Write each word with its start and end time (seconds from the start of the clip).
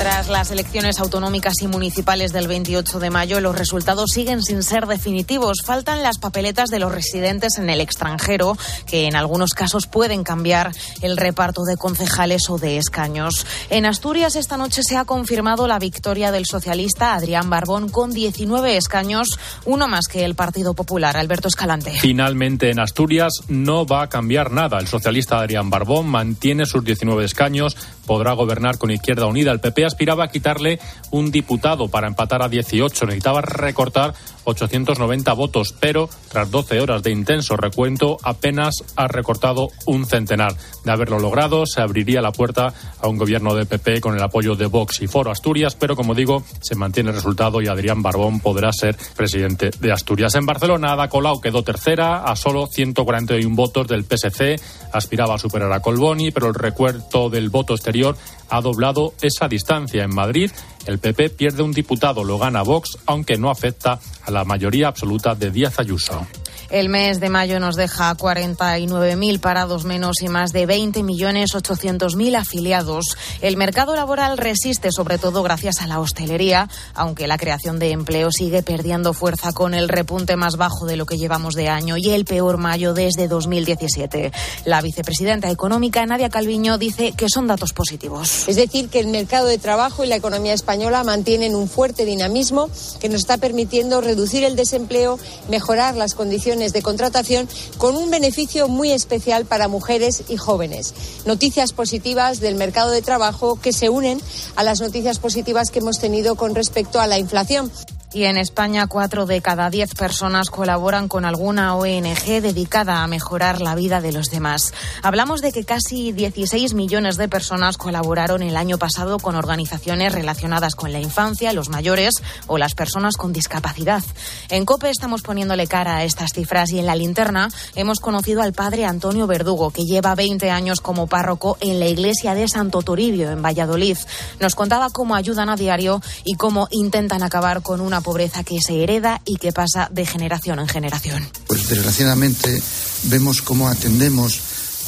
Tras 0.00 0.30
las 0.30 0.50
elecciones 0.50 0.98
autonómicas 0.98 1.60
y 1.60 1.66
municipales 1.66 2.32
del 2.32 2.48
28 2.48 3.00
de 3.00 3.10
mayo, 3.10 3.38
los 3.42 3.54
resultados 3.54 4.12
siguen 4.12 4.42
sin 4.42 4.62
ser 4.62 4.86
definitivos. 4.86 5.58
Faltan 5.62 6.02
las 6.02 6.16
papeletas 6.16 6.70
de 6.70 6.78
los 6.78 6.90
residentes 6.90 7.58
en 7.58 7.68
el 7.68 7.82
extranjero, 7.82 8.56
que 8.86 9.04
en 9.04 9.14
algunos 9.14 9.52
casos 9.52 9.86
pueden 9.86 10.24
cambiar 10.24 10.72
el 11.02 11.18
reparto 11.18 11.64
de 11.64 11.76
concejales 11.76 12.48
o 12.48 12.56
de 12.56 12.78
escaños. 12.78 13.46
En 13.68 13.84
Asturias, 13.84 14.36
esta 14.36 14.56
noche 14.56 14.82
se 14.82 14.96
ha 14.96 15.04
confirmado 15.04 15.66
la 15.66 15.78
victoria 15.78 16.32
del 16.32 16.46
socialista 16.46 17.12
Adrián 17.12 17.50
Barbón 17.50 17.90
con 17.90 18.10
19 18.10 18.78
escaños, 18.78 19.28
uno 19.66 19.86
más 19.86 20.06
que 20.06 20.24
el 20.24 20.34
Partido 20.34 20.72
Popular. 20.72 21.18
Alberto 21.18 21.48
Escalante. 21.48 21.92
Finalmente, 22.00 22.70
en 22.70 22.80
Asturias 22.80 23.34
no 23.48 23.84
va 23.84 24.04
a 24.04 24.08
cambiar 24.08 24.50
nada. 24.50 24.78
El 24.78 24.88
socialista 24.88 25.40
Adrián 25.40 25.68
Barbón 25.68 26.06
mantiene 26.06 26.64
sus 26.64 26.82
19 26.82 27.22
escaños, 27.22 27.76
podrá 28.06 28.32
gobernar 28.32 28.78
con 28.78 28.90
Izquierda 28.90 29.26
Unida. 29.26 29.52
El 29.52 29.60
PP 29.60 29.89
aspiraba 29.90 30.24
a 30.24 30.28
quitarle 30.28 30.78
un 31.10 31.30
diputado 31.30 31.88
para 31.88 32.06
empatar 32.06 32.42
a 32.42 32.48
18. 32.48 33.06
Necesitaba 33.06 33.40
recortar 33.42 34.14
890 34.44 35.32
votos, 35.34 35.74
pero 35.78 36.08
tras 36.28 36.50
12 36.50 36.80
horas 36.80 37.02
de 37.02 37.10
intenso 37.10 37.56
recuento 37.56 38.16
apenas 38.22 38.74
ha 38.96 39.08
recortado 39.08 39.68
un 39.86 40.06
centenar. 40.06 40.54
De 40.84 40.92
haberlo 40.92 41.18
logrado, 41.18 41.66
se 41.66 41.80
abriría 41.80 42.20
la 42.20 42.32
puerta 42.32 42.72
a 43.00 43.08
un 43.08 43.18
gobierno 43.18 43.54
de 43.54 43.66
PP 43.66 44.00
con 44.00 44.14
el 44.14 44.22
apoyo 44.22 44.54
de 44.54 44.66
Vox 44.66 45.02
y 45.02 45.06
Foro 45.06 45.30
Asturias, 45.30 45.74
pero 45.74 45.96
como 45.96 46.14
digo, 46.14 46.42
se 46.60 46.74
mantiene 46.74 47.10
el 47.10 47.16
resultado 47.16 47.60
y 47.60 47.68
Adrián 47.68 48.02
Barbón 48.02 48.40
podrá 48.40 48.72
ser 48.72 48.96
presidente 49.16 49.70
de 49.80 49.92
Asturias. 49.92 50.34
En 50.34 50.46
Barcelona, 50.46 50.92
Ada 50.92 51.08
Colau 51.08 51.40
quedó 51.40 51.62
tercera 51.62 52.24
a 52.24 52.36
solo 52.36 52.66
141 52.66 53.54
votos 53.54 53.86
del 53.86 54.04
PSC, 54.04 54.60
aspiraba 54.92 55.34
a 55.34 55.38
superar 55.38 55.72
a 55.72 55.80
Colboni, 55.80 56.30
pero 56.30 56.48
el 56.48 56.54
recuerdo 56.54 57.30
del 57.30 57.50
voto 57.50 57.74
exterior 57.74 58.16
ha 58.48 58.60
doblado 58.60 59.14
esa 59.20 59.48
distancia. 59.48 60.04
En 60.04 60.14
Madrid, 60.14 60.50
el 60.86 60.98
PP 60.98 61.30
pierde 61.30 61.62
un 61.62 61.72
diputado, 61.72 62.24
lo 62.24 62.38
gana 62.38 62.62
Vox, 62.62 62.98
aunque 63.06 63.36
no 63.36 63.50
afecta 63.50 64.00
a 64.24 64.30
la 64.30 64.44
mayoría 64.44 64.88
absoluta 64.88 65.34
de 65.34 65.50
Díaz 65.50 65.78
Ayuso. 65.78 66.26
El 66.70 66.88
mes 66.88 67.18
de 67.18 67.30
mayo 67.30 67.58
nos 67.58 67.74
deja 67.74 68.14
49.000 68.16 69.40
parados 69.40 69.84
menos 69.84 70.22
y 70.22 70.28
más 70.28 70.52
de 70.52 70.68
20.800.000 70.68 72.36
afiliados. 72.36 73.16
El 73.40 73.56
mercado 73.56 73.96
laboral 73.96 74.38
resiste 74.38 74.92
sobre 74.92 75.18
todo 75.18 75.42
gracias 75.42 75.80
a 75.80 75.88
la 75.88 75.98
hostelería, 75.98 76.68
aunque 76.94 77.26
la 77.26 77.38
creación 77.38 77.80
de 77.80 77.90
empleo 77.90 78.30
sigue 78.30 78.62
perdiendo 78.62 79.14
fuerza 79.14 79.52
con 79.52 79.74
el 79.74 79.88
repunte 79.88 80.36
más 80.36 80.56
bajo 80.56 80.86
de 80.86 80.96
lo 80.96 81.06
que 81.06 81.18
llevamos 81.18 81.54
de 81.54 81.68
año 81.68 81.96
y 81.96 82.10
el 82.10 82.24
peor 82.24 82.56
mayo 82.56 82.94
desde 82.94 83.26
2017. 83.26 84.30
La 84.64 84.80
vicepresidenta 84.80 85.50
económica 85.50 86.06
Nadia 86.06 86.28
Calviño 86.28 86.78
dice 86.78 87.14
que 87.16 87.28
son 87.28 87.48
datos 87.48 87.72
positivos. 87.72 88.46
Es 88.46 88.54
decir, 88.54 88.88
que 88.90 89.00
el 89.00 89.08
mercado 89.08 89.48
de 89.48 89.58
trabajo 89.58 90.04
y 90.04 90.06
la 90.06 90.14
economía 90.14 90.54
española 90.54 91.02
mantienen 91.02 91.56
un 91.56 91.68
fuerte 91.68 92.04
dinamismo 92.04 92.70
que 93.00 93.08
nos 93.08 93.22
está 93.22 93.38
permitiendo 93.38 94.00
reducir 94.00 94.44
el 94.44 94.54
desempleo, 94.54 95.18
mejorar 95.48 95.96
las 95.96 96.14
condiciones 96.14 96.59
de 96.60 96.82
contratación 96.82 97.48
con 97.78 97.96
un 97.96 98.10
beneficio 98.10 98.68
muy 98.68 98.92
especial 98.92 99.46
para 99.46 99.68
mujeres 99.68 100.22
y 100.28 100.36
jóvenes. 100.36 100.94
Noticias 101.24 101.72
positivas 101.72 102.40
del 102.40 102.54
mercado 102.54 102.90
de 102.90 103.02
trabajo 103.02 103.58
que 103.58 103.72
se 103.72 103.88
unen 103.88 104.20
a 104.56 104.62
las 104.62 104.80
noticias 104.80 105.18
positivas 105.18 105.70
que 105.70 105.78
hemos 105.78 105.98
tenido 105.98 106.34
con 106.34 106.54
respecto 106.54 107.00
a 107.00 107.06
la 107.06 107.18
inflación. 107.18 107.70
Y 108.12 108.24
en 108.24 108.38
España, 108.38 108.88
cuatro 108.88 109.24
de 109.24 109.40
cada 109.40 109.70
diez 109.70 109.94
personas 109.94 110.50
colaboran 110.50 111.06
con 111.06 111.24
alguna 111.24 111.76
ONG 111.76 112.42
dedicada 112.42 113.04
a 113.04 113.06
mejorar 113.06 113.60
la 113.60 113.76
vida 113.76 114.00
de 114.00 114.10
los 114.10 114.30
demás. 114.30 114.74
Hablamos 115.04 115.42
de 115.42 115.52
que 115.52 115.62
casi 115.62 116.10
16 116.10 116.74
millones 116.74 117.16
de 117.16 117.28
personas 117.28 117.76
colaboraron 117.76 118.42
el 118.42 118.56
año 118.56 118.78
pasado 118.78 119.20
con 119.20 119.36
organizaciones 119.36 120.12
relacionadas 120.12 120.74
con 120.74 120.92
la 120.92 120.98
infancia, 120.98 121.52
los 121.52 121.68
mayores 121.68 122.20
o 122.48 122.58
las 122.58 122.74
personas 122.74 123.16
con 123.16 123.32
discapacidad. 123.32 124.02
En 124.48 124.64
COPE 124.64 124.90
estamos 124.90 125.22
poniéndole 125.22 125.68
cara 125.68 125.98
a 125.98 126.04
estas 126.04 126.32
cifras 126.32 126.72
y 126.72 126.80
en 126.80 126.86
la 126.86 126.96
linterna 126.96 127.48
hemos 127.76 128.00
conocido 128.00 128.42
al 128.42 128.54
padre 128.54 128.86
Antonio 128.86 129.28
Verdugo, 129.28 129.70
que 129.70 129.84
lleva 129.84 130.16
20 130.16 130.50
años 130.50 130.80
como 130.80 131.06
párroco 131.06 131.58
en 131.60 131.78
la 131.78 131.86
iglesia 131.86 132.34
de 132.34 132.48
Santo 132.48 132.82
Toribio, 132.82 133.30
en 133.30 133.40
Valladolid. 133.40 133.98
Nos 134.40 134.56
contaba 134.56 134.90
cómo 134.90 135.14
ayudan 135.14 135.48
a 135.48 135.54
diario 135.54 136.02
y 136.24 136.34
cómo 136.34 136.66
intentan 136.72 137.22
acabar 137.22 137.62
con 137.62 137.80
una 137.80 137.99
pobreza 138.00 138.44
que 138.44 138.60
se 138.60 138.82
hereda 138.82 139.20
y 139.24 139.36
que 139.36 139.52
pasa 139.52 139.88
de 139.90 140.06
generación 140.06 140.58
en 140.58 140.68
generación. 140.68 141.28
Pues 141.46 141.68
desgraciadamente 141.68 142.62
vemos 143.04 143.42
cómo 143.42 143.68
atendemos 143.68 144.40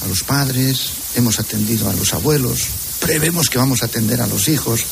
a 0.05 0.09
los 0.09 0.25
padres, 0.25 0.91
hemos 1.15 1.39
atendido 1.39 1.89
a 1.89 1.95
los 1.95 2.13
abuelos, 2.15 2.67
prevemos 3.01 3.49
que 3.49 3.59
vamos 3.59 3.83
a 3.83 3.87
atender 3.87 4.21
a 4.21 4.27
los 4.27 4.49
hijos. 4.49 4.85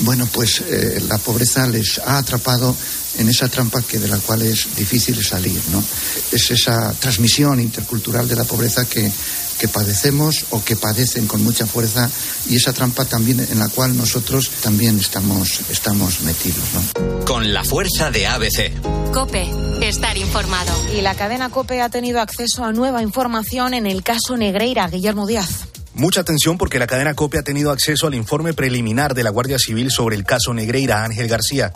Bueno, 0.00 0.28
pues 0.32 0.60
eh, 0.60 1.02
la 1.08 1.18
pobreza 1.18 1.66
les 1.66 1.98
ha 1.98 2.18
atrapado 2.18 2.76
en 3.18 3.28
esa 3.28 3.48
trampa 3.48 3.80
que 3.82 3.98
de 3.98 4.08
la 4.08 4.18
cual 4.18 4.42
es 4.42 4.76
difícil 4.76 5.24
salir, 5.24 5.60
¿no? 5.72 5.82
Es 6.30 6.50
esa 6.50 6.92
transmisión 6.92 7.60
intercultural 7.60 8.28
de 8.28 8.36
la 8.36 8.44
pobreza 8.44 8.84
que 8.84 9.10
que 9.58 9.68
padecemos 9.68 10.46
o 10.50 10.64
que 10.64 10.76
padecen 10.76 11.26
con 11.26 11.42
mucha 11.42 11.66
fuerza 11.66 12.10
y 12.48 12.56
esa 12.56 12.72
trampa 12.72 13.04
también 13.04 13.40
en 13.40 13.58
la 13.58 13.68
cual 13.68 13.96
nosotros 13.96 14.50
también 14.62 14.98
estamos, 14.98 15.60
estamos 15.70 16.20
metidos. 16.20 16.64
¿no? 16.74 17.24
Con 17.24 17.52
la 17.52 17.64
fuerza 17.64 18.10
de 18.10 18.26
ABC. 18.26 19.12
Cope, 19.12 19.50
estar 19.80 20.16
informado. 20.16 20.72
Y 20.96 21.00
la 21.00 21.14
cadena 21.14 21.48
Cope 21.50 21.80
ha 21.80 21.88
tenido 21.88 22.20
acceso 22.20 22.64
a 22.64 22.72
nueva 22.72 23.02
información 23.02 23.74
en 23.74 23.86
el 23.86 24.02
caso 24.02 24.36
Negreira, 24.36 24.88
Guillermo 24.88 25.26
Díaz. 25.26 25.66
Mucha 25.96 26.20
atención 26.20 26.58
porque 26.58 26.78
la 26.78 26.86
cadena 26.86 27.14
COPE 27.14 27.38
ha 27.38 27.42
tenido 27.42 27.70
acceso 27.70 28.06
al 28.06 28.14
informe 28.14 28.52
preliminar 28.52 29.14
de 29.14 29.24
la 29.24 29.30
Guardia 29.30 29.58
Civil 29.58 29.90
sobre 29.90 30.14
el 30.14 30.24
caso 30.24 30.52
Negreira 30.52 31.02
Ángel 31.02 31.26
García. 31.26 31.72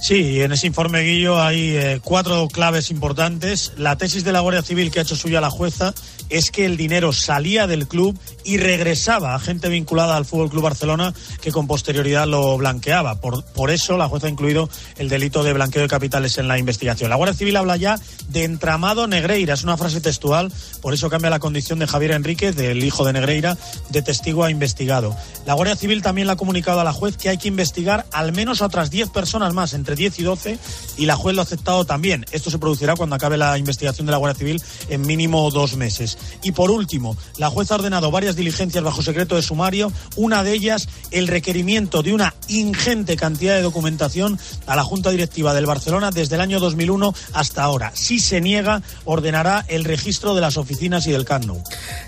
Sí, 0.00 0.40
en 0.40 0.52
ese 0.52 0.66
informe, 0.68 1.02
Guillo, 1.02 1.42
hay 1.42 1.76
eh, 1.76 2.00
cuatro 2.02 2.48
claves 2.48 2.90
importantes. 2.90 3.72
La 3.76 3.96
tesis 3.96 4.24
de 4.24 4.32
la 4.32 4.40
Guardia 4.40 4.62
Civil 4.62 4.90
que 4.90 5.00
ha 5.00 5.02
hecho 5.02 5.16
suya 5.16 5.40
la 5.40 5.50
jueza 5.50 5.92
es 6.30 6.50
que 6.50 6.66
el 6.66 6.76
dinero 6.76 7.12
salía 7.12 7.66
del 7.66 7.88
club 7.88 8.18
y 8.44 8.58
regresaba 8.58 9.34
a 9.34 9.38
gente 9.38 9.68
vinculada 9.68 10.16
al 10.16 10.24
Fútbol 10.24 10.50
Club 10.50 10.62
Barcelona 10.62 11.14
que 11.40 11.52
con 11.52 11.66
posterioridad 11.66 12.26
lo 12.26 12.56
blanqueaba. 12.56 13.20
Por, 13.20 13.44
por 13.44 13.70
eso 13.70 13.96
la 13.96 14.08
jueza 14.08 14.26
ha 14.26 14.30
incluido 14.30 14.70
el 14.96 15.08
delito 15.08 15.42
de 15.42 15.52
blanqueo 15.52 15.82
de 15.82 15.88
capitales 15.88 16.38
en 16.38 16.48
la 16.48 16.58
investigación. 16.58 17.10
La 17.10 17.16
Guardia 17.16 17.36
Civil 17.36 17.56
habla 17.56 17.76
ya 17.76 17.98
de 18.28 18.44
entramado 18.44 19.06
Negreira, 19.06 19.54
es 19.54 19.64
una 19.64 19.76
frase 19.76 20.00
textual, 20.00 20.52
por 20.80 20.94
eso 20.94 21.10
cambia 21.10 21.30
la 21.30 21.40
condición 21.40 21.78
de 21.78 21.86
Javier 21.86 22.12
Enrique, 22.12 22.52
del 22.52 22.84
hijo 22.84 23.04
de 23.04 23.12
Negreira, 23.12 23.56
de 23.90 24.02
testigo 24.02 24.44
a 24.44 24.50
investigado. 24.50 25.16
La 25.46 25.54
Guardia 25.54 25.76
Civil 25.76 26.02
también 26.02 26.26
le 26.26 26.34
ha 26.34 26.36
comunicado 26.36 26.80
a 26.80 26.84
la 26.84 26.92
juez 26.92 27.16
que 27.16 27.28
hay 27.28 27.38
que 27.38 27.48
investigar 27.48 28.06
al 28.12 28.32
menos 28.32 28.62
a 28.62 28.66
otras 28.66 28.90
10 28.90 29.10
personas 29.10 29.54
más, 29.54 29.72
10 29.94 30.18
y 30.18 30.22
12, 30.22 30.58
y 30.96 31.06
la 31.06 31.16
juez 31.16 31.34
lo 31.34 31.42
ha 31.42 31.44
aceptado 31.44 31.84
también. 31.84 32.24
Esto 32.32 32.50
se 32.50 32.58
producirá 32.58 32.94
cuando 32.96 33.16
acabe 33.16 33.36
la 33.36 33.56
investigación 33.58 34.06
de 34.06 34.12
la 34.12 34.18
Guardia 34.18 34.38
Civil 34.38 34.62
en 34.88 35.02
mínimo 35.02 35.50
dos 35.50 35.76
meses. 35.76 36.18
Y 36.42 36.52
por 36.52 36.70
último, 36.70 37.16
la 37.36 37.50
jueza 37.50 37.74
ha 37.74 37.78
ordenado 37.78 38.10
varias 38.10 38.36
diligencias 38.36 38.82
bajo 38.84 39.02
secreto 39.02 39.36
de 39.36 39.42
sumario, 39.42 39.92
una 40.16 40.42
de 40.42 40.52
ellas 40.52 40.88
el 41.10 41.28
requerimiento 41.28 42.02
de 42.02 42.12
una 42.12 42.34
ingente 42.48 43.16
cantidad 43.16 43.54
de 43.54 43.62
documentación 43.62 44.38
a 44.66 44.76
la 44.76 44.84
Junta 44.84 45.10
Directiva 45.10 45.54
del 45.54 45.66
Barcelona 45.66 46.10
desde 46.10 46.34
el 46.34 46.40
año 46.40 46.60
2001 46.60 47.14
hasta 47.32 47.62
ahora. 47.62 47.92
Si 47.94 48.18
se 48.18 48.40
niega, 48.40 48.82
ordenará 49.04 49.64
el 49.68 49.84
registro 49.84 50.34
de 50.34 50.40
las 50.40 50.56
oficinas 50.56 51.06
y 51.06 51.12
del 51.12 51.24
Camp 51.24 51.38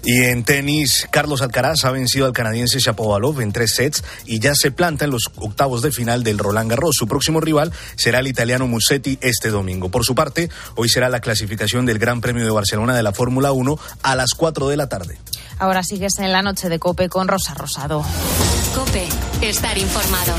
Y 0.05 0.25
en 0.25 0.45
tenis, 0.45 1.07
Carlos 1.11 1.43
Alcaraz 1.43 1.85
ha 1.85 1.91
vencido 1.91 2.27
al 2.27 2.33
canadiense 2.33 2.79
Shapovalov 2.79 3.41
en 3.41 3.53
tres 3.53 3.75
sets 3.75 4.03
y 4.27 4.39
ya 4.39 4.55
se 4.55 4.71
planta 4.71 5.05
en 5.05 5.11
los 5.11 5.31
octavos 5.37 5.83
de 5.83 5.93
final 5.93 6.23
del 6.23 6.39
Roland 6.39 6.71
Garros. 6.71 6.97
Su 6.99 7.07
próximo 7.07 7.41
rival 7.41 7.70
será 7.97 8.21
el 8.21 8.27
italiano 8.27 8.67
Musetti 8.67 9.19
este 9.21 9.51
domingo. 9.51 9.91
Por 9.91 10.05
su 10.05 10.15
parte, 10.15 10.49
hoy 10.77 10.89
será 10.89 11.09
la 11.09 11.21
clasificación 11.21 11.87
del 11.87 11.99
Gran 11.99 12.21
Premio 12.21 12.45
de 12.45 12.51
Barcelona 12.51 12.95
de 12.95 13.03
la 13.03 13.13
Fórmula 13.13 13.53
1 13.53 13.79
a 14.03 14.17
las 14.17 14.35
4 14.35 14.69
de 14.69 14.77
la 14.77 14.89
tarde. 14.89 15.19
Ahora 15.59 15.83
sigues 15.83 16.19
en 16.19 16.33
la 16.33 16.43
noche 16.43 16.69
de 16.69 16.79
Cope 16.79 17.09
con 17.09 17.29
Rosa 17.29 17.55
Rosado. 17.55 18.05
Cope, 18.75 19.07
estar 19.43 19.77
informado. 19.77 20.35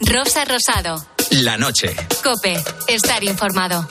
Rosa 0.00 0.44
Rosado. 0.44 1.06
La 1.30 1.56
noche. 1.56 1.94
Cope, 2.22 2.62
estar 2.86 3.24
informado. 3.24 3.88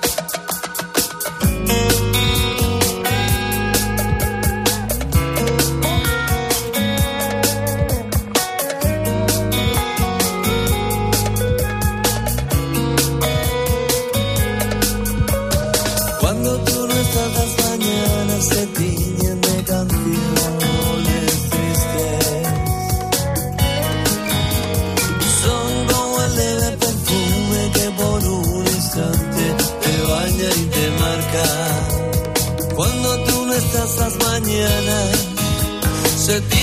Se 36.32 36.61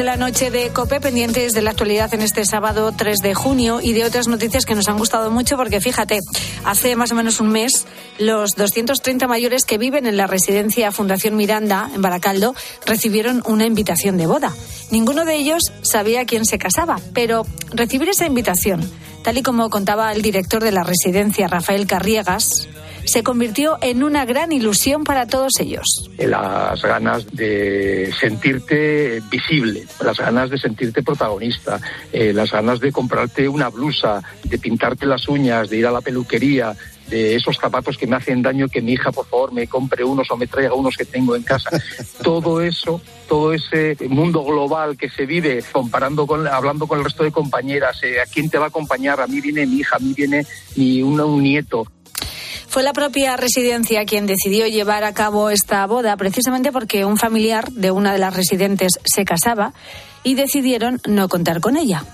en 0.00 0.06
la 0.06 0.16
noche 0.16 0.50
de 0.50 0.70
COPE, 0.70 0.98
pendientes 1.00 1.52
de 1.52 1.60
la 1.60 1.70
actualidad 1.70 2.14
en 2.14 2.22
este 2.22 2.46
sábado 2.46 2.90
3 2.96 3.18
de 3.18 3.34
junio 3.34 3.80
y 3.82 3.92
de 3.92 4.06
otras 4.06 4.28
noticias 4.28 4.64
que 4.64 4.74
nos 4.74 4.88
han 4.88 4.96
gustado 4.96 5.30
mucho 5.30 5.58
porque 5.58 5.80
fíjate, 5.80 6.20
hace 6.64 6.96
más 6.96 7.12
o 7.12 7.14
menos 7.14 7.38
un 7.38 7.48
mes 7.48 7.86
los 8.18 8.52
230 8.52 9.26
mayores 9.26 9.64
que 9.64 9.76
viven 9.76 10.06
en 10.06 10.16
la 10.16 10.26
residencia 10.26 10.90
Fundación 10.90 11.36
Miranda 11.36 11.90
en 11.94 12.00
Baracaldo 12.00 12.54
recibieron 12.86 13.42
una 13.44 13.66
invitación 13.66 14.16
de 14.16 14.26
boda. 14.26 14.54
Ninguno 14.90 15.26
de 15.26 15.34
ellos 15.36 15.64
sabía 15.82 16.24
quién 16.24 16.46
se 16.46 16.58
casaba, 16.58 16.98
pero 17.12 17.46
recibir 17.72 18.08
esa 18.08 18.24
invitación, 18.24 18.80
tal 19.22 19.36
y 19.36 19.42
como 19.42 19.68
contaba 19.68 20.12
el 20.12 20.22
director 20.22 20.62
de 20.62 20.72
la 20.72 20.82
residencia, 20.82 21.46
Rafael 21.46 21.86
Carriegas, 21.86 22.68
se 23.10 23.24
convirtió 23.24 23.76
en 23.82 24.04
una 24.04 24.24
gran 24.24 24.52
ilusión 24.52 25.02
para 25.02 25.26
todos 25.26 25.58
ellos. 25.58 26.08
las 26.16 26.80
ganas 26.80 27.26
de 27.32 28.12
sentirte 28.20 29.20
visible, 29.28 29.84
las 30.04 30.16
ganas 30.18 30.48
de 30.48 30.58
sentirte 30.58 31.02
protagonista, 31.02 31.80
eh, 32.12 32.32
las 32.32 32.52
ganas 32.52 32.78
de 32.78 32.92
comprarte 32.92 33.48
una 33.48 33.68
blusa, 33.68 34.22
de 34.44 34.58
pintarte 34.58 35.06
las 35.06 35.26
uñas, 35.26 35.68
de 35.70 35.78
ir 35.78 35.86
a 35.88 35.90
la 35.90 36.00
peluquería, 36.00 36.76
de 37.08 37.34
esos 37.34 37.56
zapatos 37.56 37.98
que 37.98 38.06
me 38.06 38.14
hacen 38.14 38.42
daño, 38.42 38.68
que 38.68 38.80
mi 38.80 38.92
hija 38.92 39.10
por 39.10 39.26
favor 39.26 39.52
me 39.52 39.66
compre 39.66 40.04
unos 40.04 40.30
o 40.30 40.36
me 40.36 40.46
traiga 40.46 40.74
unos 40.74 40.96
que 40.96 41.04
tengo 41.04 41.34
en 41.34 41.42
casa. 41.42 41.70
Todo 42.22 42.60
eso, 42.60 43.02
todo 43.28 43.52
ese 43.52 43.96
mundo 44.08 44.44
global 44.44 44.96
que 44.96 45.08
se 45.08 45.26
vive 45.26 45.64
comparando 45.72 46.26
con, 46.26 46.46
hablando 46.46 46.86
con 46.86 46.98
el 46.98 47.04
resto 47.04 47.24
de 47.24 47.32
compañeras, 47.32 48.02
eh, 48.04 48.20
¿a 48.20 48.26
quién 48.26 48.50
te 48.50 48.58
va 48.58 48.66
a 48.66 48.68
acompañar? 48.68 49.20
A 49.20 49.26
mí 49.26 49.40
viene 49.40 49.66
mi 49.66 49.78
hija, 49.78 49.96
a 49.96 49.98
mí 49.98 50.12
viene 50.14 50.46
mi, 50.76 51.02
un, 51.02 51.20
un 51.20 51.42
nieto. 51.42 51.86
Fue 52.70 52.84
la 52.84 52.92
propia 52.92 53.36
residencia 53.36 54.04
quien 54.04 54.26
decidió 54.26 54.64
llevar 54.64 55.02
a 55.02 55.12
cabo 55.12 55.50
esta 55.50 55.84
boda 55.88 56.16
precisamente 56.16 56.70
porque 56.70 57.04
un 57.04 57.16
familiar 57.16 57.68
de 57.72 57.90
una 57.90 58.12
de 58.12 58.20
las 58.20 58.32
residentes 58.32 58.92
se 59.04 59.24
casaba 59.24 59.74
y 60.22 60.34
decidieron 60.36 61.00
no 61.04 61.28
contar 61.28 61.60
con 61.60 61.76
ella. 61.76 62.04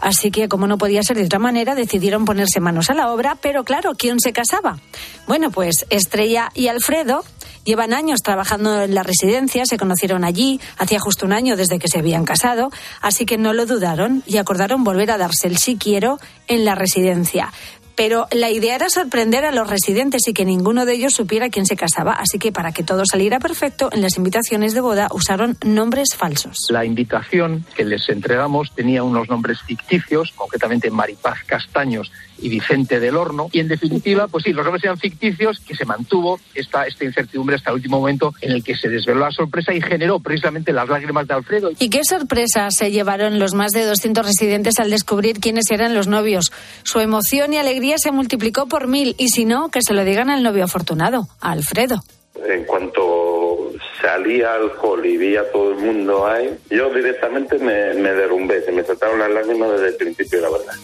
Así 0.00 0.30
que, 0.30 0.48
como 0.48 0.66
no 0.66 0.78
podía 0.78 1.02
ser 1.02 1.18
de 1.18 1.26
otra 1.26 1.38
manera, 1.38 1.74
decidieron 1.74 2.24
ponerse 2.24 2.58
manos 2.58 2.88
a 2.88 2.94
la 2.94 3.12
obra, 3.12 3.36
pero 3.38 3.64
claro, 3.64 3.92
¿quién 3.98 4.18
se 4.18 4.32
casaba? 4.32 4.78
Bueno, 5.26 5.50
pues 5.50 5.84
Estrella 5.90 6.48
y 6.54 6.68
Alfredo 6.68 7.22
llevan 7.64 7.92
años 7.92 8.22
trabajando 8.22 8.80
en 8.80 8.94
la 8.94 9.02
residencia, 9.02 9.66
se 9.66 9.76
conocieron 9.76 10.24
allí, 10.24 10.58
hacía 10.78 11.00
justo 11.00 11.26
un 11.26 11.34
año 11.34 11.54
desde 11.54 11.78
que 11.78 11.88
se 11.88 11.98
habían 11.98 12.24
casado, 12.24 12.70
así 13.02 13.26
que 13.26 13.36
no 13.36 13.52
lo 13.52 13.66
dudaron 13.66 14.22
y 14.26 14.38
acordaron 14.38 14.84
volver 14.84 15.10
a 15.10 15.18
darse 15.18 15.48
el 15.48 15.58
sí 15.58 15.76
quiero 15.78 16.18
en 16.46 16.64
la 16.64 16.74
residencia 16.74 17.52
pero 17.98 18.28
la 18.30 18.48
idea 18.48 18.76
era 18.76 18.88
sorprender 18.90 19.44
a 19.44 19.50
los 19.50 19.68
residentes 19.68 20.28
y 20.28 20.32
que 20.32 20.44
ninguno 20.44 20.86
de 20.86 20.92
ellos 20.92 21.14
supiera 21.14 21.48
quién 21.48 21.66
se 21.66 21.74
casaba. 21.74 22.12
Así 22.12 22.38
que 22.38 22.52
para 22.52 22.70
que 22.70 22.84
todo 22.84 23.02
saliera 23.04 23.40
perfecto, 23.40 23.90
en 23.92 24.02
las 24.02 24.16
invitaciones 24.16 24.72
de 24.72 24.80
boda 24.80 25.08
usaron 25.12 25.56
nombres 25.64 26.14
falsos. 26.16 26.68
La 26.70 26.84
invitación 26.84 27.66
que 27.74 27.84
les 27.84 28.08
entregamos 28.08 28.72
tenía 28.72 29.02
unos 29.02 29.28
nombres 29.28 29.60
ficticios, 29.62 30.32
concretamente 30.36 30.92
Maripaz 30.92 31.42
Castaños 31.44 32.12
y 32.40 32.48
Vicente 32.48 33.00
del 33.00 33.16
Horno, 33.16 33.48
y 33.50 33.58
en 33.58 33.66
definitiva, 33.66 34.28
pues 34.28 34.44
sí, 34.44 34.52
los 34.52 34.64
nombres 34.64 34.84
eran 34.84 34.96
ficticios, 34.96 35.58
que 35.58 35.74
se 35.74 35.84
mantuvo 35.84 36.38
esta, 36.54 36.86
esta 36.86 37.04
incertidumbre 37.04 37.56
hasta 37.56 37.70
el 37.70 37.76
último 37.76 37.98
momento 37.98 38.32
en 38.40 38.52
el 38.52 38.62
que 38.62 38.76
se 38.76 38.88
desveló 38.88 39.18
la 39.18 39.32
sorpresa 39.32 39.74
y 39.74 39.80
generó 39.80 40.20
precisamente 40.20 40.72
las 40.72 40.88
lágrimas 40.88 41.26
de 41.26 41.34
Alfredo. 41.34 41.70
¿Y 41.78 41.90
qué 41.90 42.04
sorpresa 42.04 42.70
se 42.70 42.92
llevaron 42.92 43.40
los 43.40 43.54
más 43.54 43.72
de 43.72 43.84
200 43.84 44.24
residentes 44.24 44.78
al 44.78 44.90
descubrir 44.90 45.40
quiénes 45.40 45.64
eran 45.70 45.94
los 45.94 46.06
novios? 46.06 46.52
Su 46.84 47.00
emoción 47.00 47.52
y 47.54 47.58
alegría 47.58 47.87
se 47.96 48.12
multiplicó 48.12 48.66
por 48.66 48.86
mil, 48.88 49.14
y 49.16 49.28
si 49.28 49.46
no, 49.46 49.70
que 49.70 49.80
se 49.80 49.94
lo 49.94 50.04
digan 50.04 50.28
al 50.28 50.42
novio 50.42 50.64
afortunado, 50.64 51.28
a 51.40 51.52
Alfredo. 51.52 52.02
En 52.46 52.64
cuanto 52.64 53.72
salía 54.00 54.54
al 54.54 54.70
hall 54.80 55.04
y 55.06 55.16
vi 55.16 55.36
a 55.36 55.50
todo 55.50 55.70
el 55.72 55.78
mundo 55.78 56.26
ahí, 56.26 56.50
yo 56.70 56.92
directamente 56.92 57.58
me, 57.58 57.94
me 57.94 58.12
derrumbé, 58.12 58.62
se 58.64 58.72
me 58.72 58.84
saltaron 58.84 59.18
las 59.18 59.30
lágrimas 59.30 59.72
desde 59.72 59.88
el 59.88 59.94
principio, 59.96 60.40
la 60.40 60.50
verdad. 60.50 60.74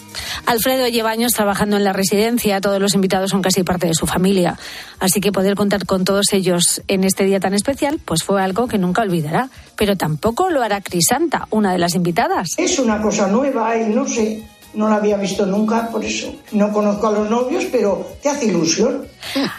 Alfredo 0.47 0.89
lleva 0.89 1.11
años 1.11 1.33
trabajando 1.33 1.77
en 1.77 1.85
la 1.85 1.93
residencia, 1.93 2.61
todos 2.61 2.81
los 2.81 2.95
invitados 2.95 3.31
son 3.31 3.41
casi 3.41 3.63
parte 3.63 3.87
de 3.87 3.95
su 3.95 4.07
familia, 4.07 4.59
así 4.99 5.21
que 5.21 5.33
poder 5.33 5.55
contar 5.55 5.87
con 5.87 6.05
todos 6.05 6.33
ellos 6.33 6.83
en 6.87 7.05
este 7.05 7.25
día 7.25 7.41
tan 7.41 7.55
especial, 7.55 7.99
pues 8.05 8.25
fue 8.25 8.43
algo 8.43 8.69
que 8.69 8.77
nunca 8.77 9.03
olvidará. 9.03 9.49
Pero 9.77 9.97
tampoco 9.97 10.51
lo 10.51 10.63
hará 10.63 10.81
Crisanta, 10.81 11.49
una 11.51 11.73
de 11.73 11.79
las 11.79 11.95
invitadas. 11.95 12.51
Es 12.59 12.79
una 12.79 13.01
cosa 13.01 13.27
nueva 13.27 13.77
y 13.77 13.89
no 13.89 14.07
sé, 14.07 14.43
no 14.75 14.89
la 14.89 14.97
había 14.97 15.17
visto 15.17 15.47
nunca, 15.47 15.89
por 15.89 16.05
eso 16.05 16.35
no 16.53 16.73
conozco 16.73 17.07
a 17.09 17.13
los 17.13 17.31
novios, 17.31 17.67
pero 17.71 18.07
te 18.23 18.29
hace 18.29 18.47
ilusión. 18.47 19.07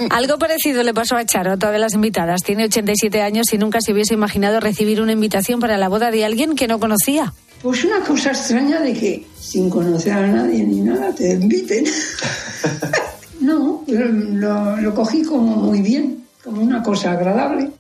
Algo 0.10 0.38
parecido 0.38 0.84
le 0.84 0.94
pasó 0.94 1.16
a 1.16 1.26
Charo, 1.26 1.54
otra 1.54 1.72
de 1.72 1.80
las 1.80 1.94
invitadas. 1.94 2.42
Tiene 2.44 2.66
87 2.66 3.22
años 3.22 3.52
y 3.54 3.58
nunca 3.58 3.80
se 3.82 3.94
hubiese 3.94 4.14
imaginado 4.14 4.60
recibir 4.60 5.02
una 5.02 5.14
invitación 5.14 5.60
para 5.60 5.78
la 5.78 5.90
boda 5.90 6.12
de 6.12 6.26
alguien 6.26 6.56
que 6.56 6.68
no 6.68 6.80
conocía. 6.80 7.34
Pues 7.62 7.84
una 7.84 8.00
cosa 8.02 8.30
extraña 8.30 8.80
de 8.80 8.94
que 8.94 9.26
sin 9.40 9.70
conocer 9.70 10.14
a 10.14 10.28
nadie 10.28 10.64
ni 10.64 10.82
nada 10.82 11.14
te 11.14 11.34
inviten. 11.34 11.86
no, 13.40 13.84
pero 13.88 14.08
lo, 14.08 14.78
lo 14.78 14.94
cogí 14.94 15.24
como 15.24 15.56
muy 15.56 15.82
bien, 15.82 16.26
como 16.44 16.62
una 16.62 16.84
cosa 16.84 17.12
agradable. 17.12 17.72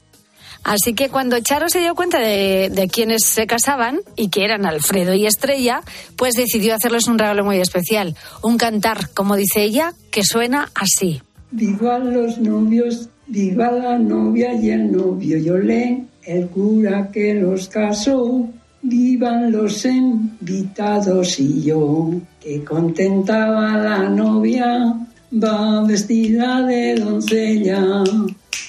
Así 0.65 0.95
que 0.95 1.09
cuando 1.09 1.39
Charo 1.41 1.69
se 1.69 1.79
dio 1.79 1.93
cuenta 1.93 2.17
de, 2.17 2.71
de 2.73 2.87
quiénes 2.87 3.23
se 3.23 3.45
casaban 3.45 3.99
y 4.15 4.29
que 4.29 4.43
eran 4.43 4.65
Alfredo 4.65 5.13
y 5.13 5.27
Estrella, 5.27 5.83
pues 6.17 6.33
decidió 6.33 6.73
hacerles 6.73 7.07
un 7.07 7.19
regalo 7.19 7.45
muy 7.45 7.59
especial. 7.59 8.15
Un 8.41 8.57
cantar, 8.57 9.11
como 9.13 9.35
dice 9.35 9.61
ella, 9.61 9.93
que 10.09 10.23
suena 10.23 10.71
así. 10.73 11.21
Vivan 11.51 12.15
los 12.15 12.39
novios, 12.39 13.09
viva 13.27 13.69
la 13.71 13.99
novia 13.99 14.55
y 14.55 14.71
el 14.71 14.91
novio 14.91 15.37
Yolé, 15.37 16.03
el 16.23 16.47
cura 16.47 17.11
que 17.11 17.35
los 17.35 17.67
casó. 17.67 18.49
Vivan 18.81 19.51
los 19.51 19.85
invitados 19.85 21.39
y 21.39 21.61
yo, 21.61 22.09
que 22.41 22.63
contentaba 22.63 23.77
la 23.77 24.09
novia, 24.09 24.95
va 25.43 25.83
vestida 25.83 26.61
de 26.61 26.95
doncella 26.95 28.03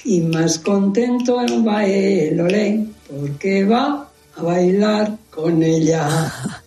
y 0.05 0.21
más 0.21 0.59
contento 0.59 1.37
va 1.37 1.85
el 1.85 2.89
porque 3.09 3.65
va 3.65 4.09
a 4.37 4.43
bailar 4.43 5.17
con 5.31 5.63
ella. 5.63 6.33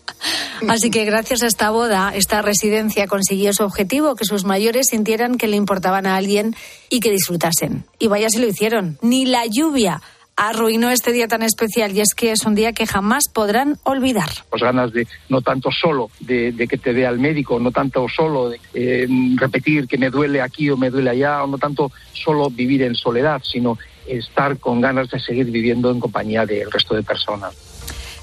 Así 0.68 0.90
que 0.90 1.06
gracias 1.06 1.44
a 1.44 1.48
esta 1.48 1.70
boda, 1.70 2.12
esta 2.14 2.42
residencia 2.42 3.08
consiguió 3.08 3.54
su 3.54 3.64
objetivo, 3.64 4.16
que 4.16 4.26
sus 4.26 4.44
mayores 4.44 4.88
sintieran 4.90 5.38
que 5.38 5.48
le 5.48 5.56
importaban 5.56 6.06
a 6.06 6.18
alguien 6.18 6.56
y 6.90 7.00
que 7.00 7.12
disfrutasen. 7.12 7.86
Y 7.98 8.08
vaya 8.08 8.30
si 8.30 8.40
lo 8.40 8.48
hicieron. 8.48 8.98
Ni 9.02 9.26
la 9.26 9.46
lluvia 9.46 10.02
arruinó 10.40 10.90
este 10.90 11.12
día 11.12 11.28
tan 11.28 11.44
especial 11.44 11.92
y 11.96 12.00
es 12.00 12.14
que 12.16 12.32
es 12.32 12.46
un 12.46 12.56
día 12.56 12.72
que 12.72 12.88
jamás 12.88 13.28
podrán 13.28 13.78
olvidar. 13.84 14.30
Pues 14.50 14.64
ganas 14.64 14.94
de 14.94 15.06
no 15.28 15.42
tanto 15.42 15.70
solo 15.70 16.10
de, 16.22 16.54
de 16.54 16.66
que 16.66 16.78
te 16.78 16.94
vea 16.94 17.10
el 17.10 17.20
médico, 17.20 17.60
no 17.60 17.72
tanto 17.72 18.08
solo 18.08 18.50
de 18.50 18.60
eh, 18.74 19.06
repetir 19.36 19.86
que 19.86 19.98
me 19.98 20.10
duele 20.10 20.42
aquí 20.42 20.70
o 20.70 20.78
me 20.78 20.90
duele 20.90 21.10
allá, 21.10 21.44
o 21.44 21.48
no 21.48 21.58
tanto 21.58 21.92
solo 22.14 22.50
vivir 22.50 22.84
en 22.84 22.96
soledad, 22.96 23.42
sino 23.44 23.78
estar 24.08 24.58
con 24.60 24.80
ganas 24.80 25.10
de 25.10 25.20
seguir 25.20 25.52
viviendo 25.52 25.92
en 25.92 26.00
compañía 26.00 26.46
del 26.46 26.72
resto 26.72 26.96
de 26.96 27.04
personas. 27.04 27.54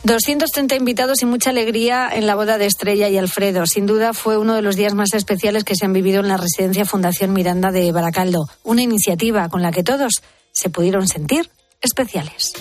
230 0.05 0.75
invitados 0.75 1.21
y 1.21 1.27
mucha 1.27 1.51
alegría 1.51 2.09
en 2.11 2.27
la 2.27 2.35
boda 2.35 2.57
de 2.57 2.65
Estrella 2.65 3.11
y 3.11 3.19
Alfredo. 3.19 3.67
Sin 3.67 3.85
duda 3.85 4.15
fue 4.15 4.39
uno 4.39 4.55
de 4.55 4.63
los 4.63 4.77
días 4.77 4.95
más 4.95 5.13
especiales 5.13 5.65
que 5.65 5.75
se 5.75 5.85
han 5.85 5.93
vivido 5.93 6.21
en 6.21 6.29
la 6.29 6.39
residencia 6.39 6.87
Fundación 6.87 7.35
Miranda 7.35 7.73
de 7.73 7.93
Baracaldo. 7.93 8.47
Una 8.63 8.83
iniciativa 8.83 9.51
con 9.51 9.61
la 9.61 9.71
que 9.71 9.83
todos 9.83 10.23
se 10.53 10.71
pudieron 10.71 11.07
sentir 11.09 11.51
especiales. 11.81 12.53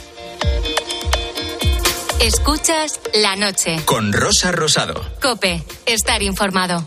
Escuchas 2.22 3.00
la 3.14 3.36
noche. 3.36 3.78
Con 3.86 4.12
Rosa 4.12 4.52
Rosado. 4.52 5.02
Cope, 5.22 5.64
estar 5.86 6.24
informado. 6.24 6.86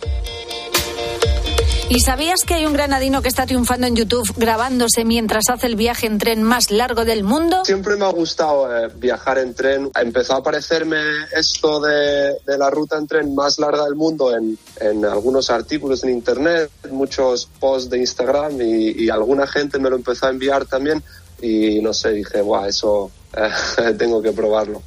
¿Y 1.90 2.00
sabías 2.00 2.40
que 2.44 2.52
hay 2.52 2.66
un 2.66 2.74
granadino 2.74 3.22
que 3.22 3.28
está 3.28 3.46
triunfando 3.46 3.86
en 3.86 3.96
YouTube 3.96 4.30
grabándose 4.36 5.06
mientras 5.06 5.48
hace 5.48 5.68
el 5.68 5.74
viaje 5.74 6.06
en 6.06 6.18
tren 6.18 6.42
más 6.42 6.70
largo 6.70 7.06
del 7.06 7.24
mundo? 7.24 7.64
Siempre 7.64 7.96
me 7.96 8.04
ha 8.04 8.10
gustado 8.10 8.76
eh, 8.76 8.90
viajar 8.96 9.38
en 9.38 9.54
tren. 9.54 9.90
Empezó 9.98 10.34
a 10.34 10.38
aparecerme 10.38 10.98
esto 11.34 11.80
de, 11.80 12.36
de 12.46 12.58
la 12.58 12.68
ruta 12.68 12.98
en 12.98 13.06
tren 13.06 13.34
más 13.34 13.58
larga 13.58 13.84
del 13.84 13.94
mundo 13.94 14.36
en, 14.36 14.58
en 14.80 15.04
algunos 15.06 15.48
artículos 15.48 16.04
en 16.04 16.10
internet, 16.10 16.70
muchos 16.90 17.48
posts 17.58 17.88
de 17.88 17.98
Instagram 17.98 18.60
y, 18.60 19.04
y 19.04 19.08
alguna 19.08 19.46
gente 19.46 19.78
me 19.78 19.88
lo 19.88 19.96
empezó 19.96 20.26
a 20.26 20.30
enviar 20.30 20.66
también 20.66 21.02
y 21.40 21.80
no 21.80 21.92
sé, 21.92 22.12
dije, 22.12 22.40
guau, 22.40 22.64
eso 22.66 23.10
eh, 23.36 23.92
tengo 23.98 24.22
que 24.22 24.32
probarlo. 24.32 24.82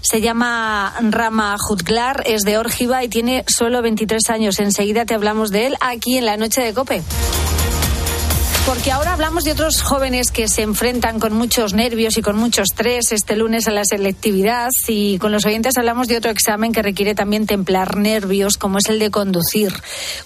Se 0.00 0.20
llama 0.20 0.94
Rama 1.00 1.56
Jutglar, 1.58 2.22
es 2.26 2.42
de 2.42 2.58
Órgiva 2.58 3.02
y 3.02 3.08
tiene 3.08 3.44
solo 3.48 3.82
23 3.82 4.30
años. 4.30 4.60
Enseguida 4.60 5.04
te 5.04 5.14
hablamos 5.14 5.50
de 5.50 5.66
él 5.66 5.76
aquí 5.80 6.16
en 6.16 6.26
la 6.26 6.36
noche 6.36 6.62
de 6.62 6.72
Cope. 6.72 7.02
Porque 8.66 8.90
ahora 8.90 9.12
hablamos 9.12 9.44
de 9.44 9.52
otros 9.52 9.80
jóvenes 9.80 10.32
que 10.32 10.48
se 10.48 10.62
enfrentan 10.62 11.20
con 11.20 11.32
muchos 11.32 11.72
nervios 11.72 12.18
y 12.18 12.22
con 12.22 12.36
mucho 12.36 12.62
estrés 12.62 13.12
este 13.12 13.36
lunes 13.36 13.68
a 13.68 13.70
la 13.70 13.84
selectividad 13.84 14.70
y 14.88 15.18
con 15.18 15.30
los 15.30 15.46
oyentes 15.46 15.78
hablamos 15.78 16.08
de 16.08 16.16
otro 16.16 16.32
examen 16.32 16.72
que 16.72 16.82
requiere 16.82 17.14
también 17.14 17.46
templar 17.46 17.96
nervios 17.96 18.56
como 18.56 18.78
es 18.78 18.88
el 18.88 18.98
de 18.98 19.12
conducir. 19.12 19.72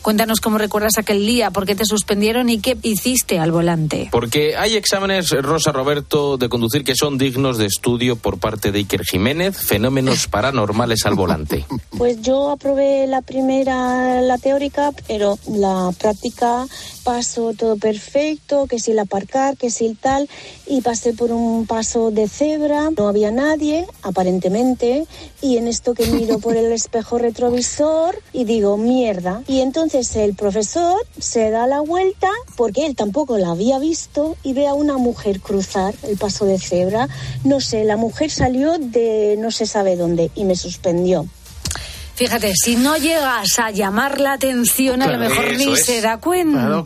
Cuéntanos 0.01 0.41
cómo 0.41 0.57
recuerdas 0.57 0.97
aquel 0.97 1.27
día, 1.27 1.51
por 1.51 1.67
qué 1.67 1.75
te 1.75 1.85
suspendieron 1.85 2.49
y 2.49 2.61
qué 2.61 2.79
hiciste 2.83 3.39
al 3.39 3.53
volante. 3.53 4.09
Porque 4.11 4.57
hay 4.57 4.75
exámenes, 4.75 5.29
Rosa 5.31 5.71
Roberto, 5.71 6.39
de 6.39 6.49
conducir 6.49 6.83
que 6.83 6.95
son 6.95 7.19
dignos 7.19 7.59
de 7.59 7.67
estudio 7.67 8.17
por 8.17 8.39
parte 8.39 8.73
de 8.73 8.79
Iker 8.79 9.03
Jiménez, 9.05 9.59
fenómenos 9.59 10.27
paranormales 10.31 11.05
al 11.05 11.15
volante. 11.15 11.67
Pues 11.91 12.23
yo 12.23 12.51
aprobé 12.51 13.07
la 13.07 13.21
primera, 13.21 14.23
la 14.23 14.39
teórica, 14.39 14.93
pero 15.07 15.39
la 15.47 15.91
práctica 15.99 16.67
pasó 17.05 17.53
todo 17.55 17.77
perfecto, 17.77 18.30
que 18.69 18.79
si 18.79 18.93
el 18.93 18.99
aparcar, 18.99 19.57
que 19.57 19.71
si 19.71 19.87
el 19.87 19.97
tal, 19.97 20.29
y 20.67 20.81
pasé 20.83 21.13
por 21.13 21.33
un 21.33 21.67
paso 21.67 22.11
de 22.11 22.29
cebra, 22.29 22.91
no 22.97 23.09
había 23.09 23.31
nadie, 23.31 23.87
aparentemente, 24.03 25.07
y 25.41 25.57
en 25.57 25.67
esto 25.67 25.95
que 25.95 26.07
miro 26.07 26.39
por 26.39 26.57
el 26.57 26.73
espejo 26.81 27.19
retrovisor 27.19 28.21
y 28.33 28.45
digo, 28.45 28.77
mierda. 28.77 29.43
Y 29.47 29.61
entonces 29.61 30.15
el 30.17 30.35
profesor 30.35 31.01
se 31.19 31.51
da 31.51 31.67
la 31.67 31.81
vuelta, 31.81 32.29
porque 32.57 32.87
él 32.87 32.95
tampoco 32.95 33.39
la 33.39 33.51
había 33.51 33.79
visto, 33.79 34.37
y 34.43 34.53
ve 34.53 34.67
a 34.67 34.75
una 34.75 34.99
mujer 34.99 35.41
cruzar 35.41 35.95
el 36.03 36.17
paso 36.17 36.45
de 36.45 36.59
cebra. 36.59 37.09
No 37.45 37.61
sé, 37.61 37.85
la 37.85 37.97
mujer 37.97 38.31
salió 38.31 38.79
de 38.79 39.37
no 39.39 39.51
se 39.51 39.67
sabe 39.67 39.97
dónde 39.97 40.31
y 40.35 40.45
me 40.45 40.57
suspendió. 40.57 41.27
Fíjate, 42.21 42.53
si 42.55 42.77
no 42.77 42.99
llegas 42.99 43.59
a 43.59 43.71
llamar 43.71 44.21
la 44.21 44.35
atención, 44.35 45.01
a 45.01 45.07
Claro, 45.07 45.23
lo 45.23 45.29
mejor 45.31 45.57
ni 45.57 45.73
es. 45.73 45.87
se 45.87 46.03
da 46.03 46.19
cuenta. 46.19 46.61
¿no? 46.63 46.83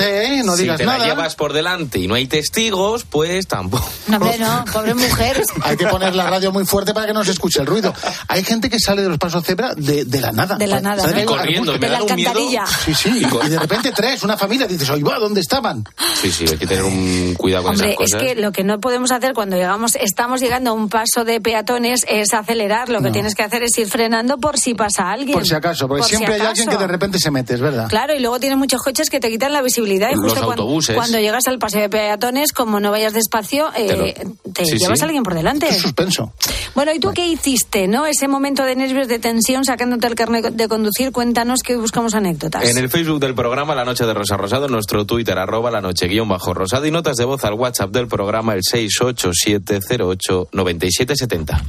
¿eh? 0.00 0.40
No 0.44 0.56
si 0.56 0.62
digas 0.62 0.78
te 0.78 0.86
nada. 0.86 0.96
la 0.98 1.04
llevas 1.08 1.34
por 1.36 1.52
delante 1.52 1.98
y 1.98 2.08
no 2.08 2.14
hay 2.14 2.26
testigos, 2.26 3.04
pues 3.04 3.46
tampoco. 3.46 3.86
No, 4.06 4.16
hombre, 4.16 4.38
no, 4.38 4.64
pobre 4.72 4.94
mujer. 4.94 5.42
Hay 5.62 5.76
que 5.76 5.86
poner 5.88 6.14
la 6.14 6.30
radio 6.30 6.52
muy 6.52 6.64
fuerte 6.64 6.94
para 6.94 7.06
que 7.06 7.12
no 7.12 7.22
se 7.22 7.32
escuche 7.32 7.60
el 7.60 7.66
ruido. 7.66 7.92
Hay 8.28 8.42
gente 8.44 8.70
que 8.70 8.80
sale 8.80 9.02
de 9.02 9.08
los 9.10 9.18
pasos 9.18 9.44
cebra 9.44 9.74
de, 9.74 10.06
de 10.06 10.20
la 10.20 10.32
nada. 10.32 10.56
De 10.56 10.66
la 10.66 10.80
nada. 10.80 11.06
¿no? 11.06 11.26
Corriendo, 11.26 11.72
me 11.74 11.78
De 11.78 11.88
la 11.90 11.98
alcantarilla. 11.98 12.64
Sí, 12.66 12.94
sí. 12.94 13.22
Y 13.44 13.48
de 13.50 13.58
repente 13.58 13.92
tres, 13.94 14.22
una 14.22 14.38
familia, 14.38 14.66
dices, 14.66 14.88
oye, 14.88 15.02
va, 15.04 15.18
¿dónde 15.18 15.40
estaban? 15.42 15.84
Sí, 16.20 16.32
sí, 16.32 16.46
hay 16.50 16.56
que 16.56 16.66
tener 16.66 16.84
un 16.84 17.34
cuidado 17.36 17.64
con 17.64 17.72
Hombre, 17.72 17.90
esas 17.92 18.00
es 18.06 18.12
cosas. 18.14 18.22
que 18.26 18.34
lo 18.40 18.52
que 18.52 18.64
no 18.64 18.80
podemos 18.80 19.12
hacer 19.12 19.34
cuando 19.34 19.56
llegamos, 19.56 19.96
estamos 19.96 20.40
llegando 20.40 20.70
a 20.70 20.72
un 20.72 20.88
paso 20.88 21.24
de 21.24 21.40
peatones 21.40 22.06
es 22.08 22.32
acelerar. 22.32 22.88
Lo 22.88 23.00
que 23.00 23.08
No. 23.08 23.12
tienes 23.12 23.34
que 23.34 23.42
hacer 23.42 23.62
es 23.62 23.76
ir 23.78 23.88
frenando 23.88 24.38
por 24.38 24.58
si 24.58 24.74
pasa 24.78 25.12
alguien. 25.12 25.34
Por 25.34 25.46
si 25.46 25.54
acaso, 25.54 25.86
porque 25.86 26.00
Por 26.00 26.08
si 26.08 26.16
siempre 26.16 26.36
hay 26.36 26.40
alguien 26.40 26.68
que 26.68 26.76
de 26.78 26.86
repente 26.86 27.18
se 27.18 27.30
mete, 27.30 27.52
es 27.54 27.60
verdad. 27.60 27.88
Claro, 27.88 28.14
y 28.14 28.20
luego 28.20 28.40
tienes 28.40 28.56
muchos 28.56 28.80
coches 28.82 29.10
que 29.10 29.20
te 29.20 29.28
quitan 29.28 29.52
la 29.52 29.60
visibilidad. 29.60 30.08
Y 30.10 30.14
Los 30.14 30.24
justo 30.24 30.44
cuando- 30.46 30.62
autobuses. 30.62 30.96
Cuando, 30.96 31.18
llegas 31.18 31.46
al 31.48 31.58
paseo 31.58 31.82
de 31.82 31.90
peatones, 31.90 32.52
como 32.54 32.80
no 32.80 32.90
vayas 32.90 33.12
despacio, 33.12 33.68
eh, 33.76 34.14
Te 34.54 34.64
Sí, 34.64 34.78
llevas 34.78 34.98
sí. 35.00 35.04
a 35.04 35.06
alguien 35.06 35.22
por 35.22 35.34
delante. 35.34 35.68
Es 35.68 35.76
suspenso. 35.78 36.32
Bueno, 36.74 36.92
¿y 36.94 37.00
tú 37.00 37.10
qué 37.14 37.26
hiciste, 37.28 37.86
no? 37.86 38.06
Ese 38.06 38.28
momento 38.28 38.64
de 38.64 38.74
nervios, 38.76 39.08
de 39.08 39.18
tensión, 39.18 39.64
sacándote 39.64 40.06
el 40.06 40.14
carnet 40.14 40.46
de 40.46 40.68
conducir, 40.68 41.12
cuéntanos 41.12 41.60
que 41.62 41.74
hoy 41.74 41.80
buscamos 41.80 42.14
anécdotas. 42.14 42.64
En 42.64 42.78
el 42.78 42.88
Facebook 42.88 43.20
del 43.20 43.34
programa 43.34 43.74
La 43.74 43.84
Noche 43.84 44.06
de 44.06 44.14
Rosa 44.14 44.36
Rosado, 44.36 44.66
en 44.66 44.72
nuestro 44.72 45.04
Twitter, 45.04 45.36
arroba 45.38 45.70
la 45.70 45.80
noche 45.80 46.06
guion 46.06 46.28
bajo 46.28 46.54
rosado 46.54 46.86
y 46.86 46.90
notas 46.90 47.16
de 47.16 47.24
voz 47.24 47.44
al 47.44 47.54
WhatsApp 47.54 47.90
del 47.90 48.06
programa 48.08 48.54
el 48.54 48.62
687089770. 48.62 51.62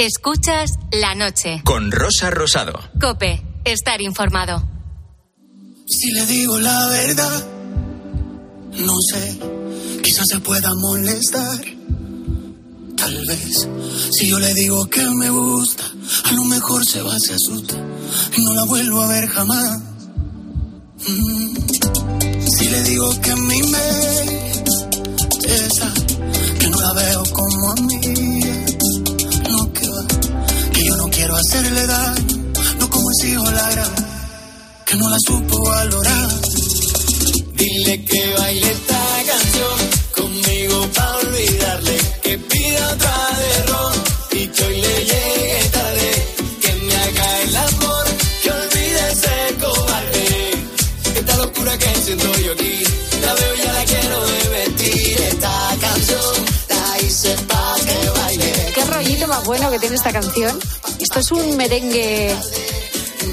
Escuchas 0.00 0.78
la 0.92 1.14
noche. 1.14 1.60
Con 1.62 1.92
Rosa 1.92 2.30
Rosado. 2.30 2.72
Cope, 2.98 3.44
estar 3.66 4.00
informado. 4.00 4.66
Si 5.86 6.10
le 6.12 6.24
digo 6.24 6.58
la 6.58 6.86
verdad, 6.86 7.46
no 8.78 8.94
sé, 9.12 9.38
quizás 10.02 10.26
se 10.26 10.40
pueda 10.40 10.74
molestar. 10.76 11.60
Tal 12.96 13.26
vez, 13.26 13.68
si 14.12 14.30
yo 14.30 14.38
le 14.38 14.54
digo 14.54 14.86
que 14.88 15.04
me 15.04 15.28
gusta, 15.28 15.84
a 16.24 16.32
lo 16.32 16.44
mejor 16.44 16.82
se 16.86 17.02
va, 17.02 17.14
se 17.18 17.34
asusta 17.34 17.76
y 18.34 18.42
no 18.42 18.54
la 18.54 18.64
vuelvo 18.64 19.02
a 19.02 19.08
ver 19.08 19.28
jamás. 19.28 19.80
Mm. 21.08 21.56
Si 22.48 22.68
le 22.70 22.82
digo 22.84 23.20
que 23.20 23.36
mi 23.36 23.60
esa, 25.44 25.92
que 26.58 26.68
no 26.70 26.80
la 26.80 26.92
veo 26.94 27.22
como 27.34 27.70
a 27.72 27.74
mí, 27.74 28.29
hacerle 31.40 31.86
daño, 31.86 32.36
no 32.78 32.90
como 32.90 33.08
si 33.20 33.32
yo 33.32 33.42
la 33.44 33.70
gran 33.70 33.94
que 34.84 34.96
no 34.96 35.08
la 35.08 35.16
supo 35.24 35.62
valorar. 35.62 36.28
Dile 37.54 38.04
que 38.04 38.34
baile 38.38 38.70
esta 38.70 39.02
canción 39.26 39.76
conmigo 40.16 40.88
pa' 40.94 41.16
olvidarle, 41.16 41.96
que 42.22 42.38
pida 42.38 42.92
otra 42.92 43.16
de 43.40 43.66
ron 43.70 43.92
y 44.32 44.46
que 44.48 44.64
hoy 44.64 44.80
le 44.80 44.96
llegue 45.10 45.70
tarde, 45.72 46.10
que 46.60 46.72
me 46.74 46.94
haga 46.96 47.42
el 47.42 47.56
amor, 47.56 48.04
que 48.42 48.50
olvide 48.50 49.12
ese 49.12 49.36
cobarde. 49.60 50.50
Esta 51.14 51.36
locura 51.36 51.78
que 51.78 51.94
siento 52.04 52.34
yo 52.40 52.52
aquí, 52.52 52.82
la 53.24 53.34
veo 53.34 53.54
y 53.54 53.58
ya 53.58 53.72
la 53.72 53.84
quiero 53.84 54.26
de 54.26 54.48
vestir. 54.48 55.20
Esta 55.20 55.76
canción 55.80 56.34
la 56.68 57.02
hice 57.02 57.36
pa' 57.48 57.74
que 57.86 58.10
baile. 58.20 58.72
Qué 58.74 58.84
rollito 58.84 59.26
más 59.28 59.44
bueno 59.44 59.70
que 59.70 59.78
tiene 59.78 59.94
esta 59.94 60.12
canción. 60.12 60.58
Esto 61.12 61.18
es 61.18 61.32
un 61.32 61.56
merengue 61.56 62.36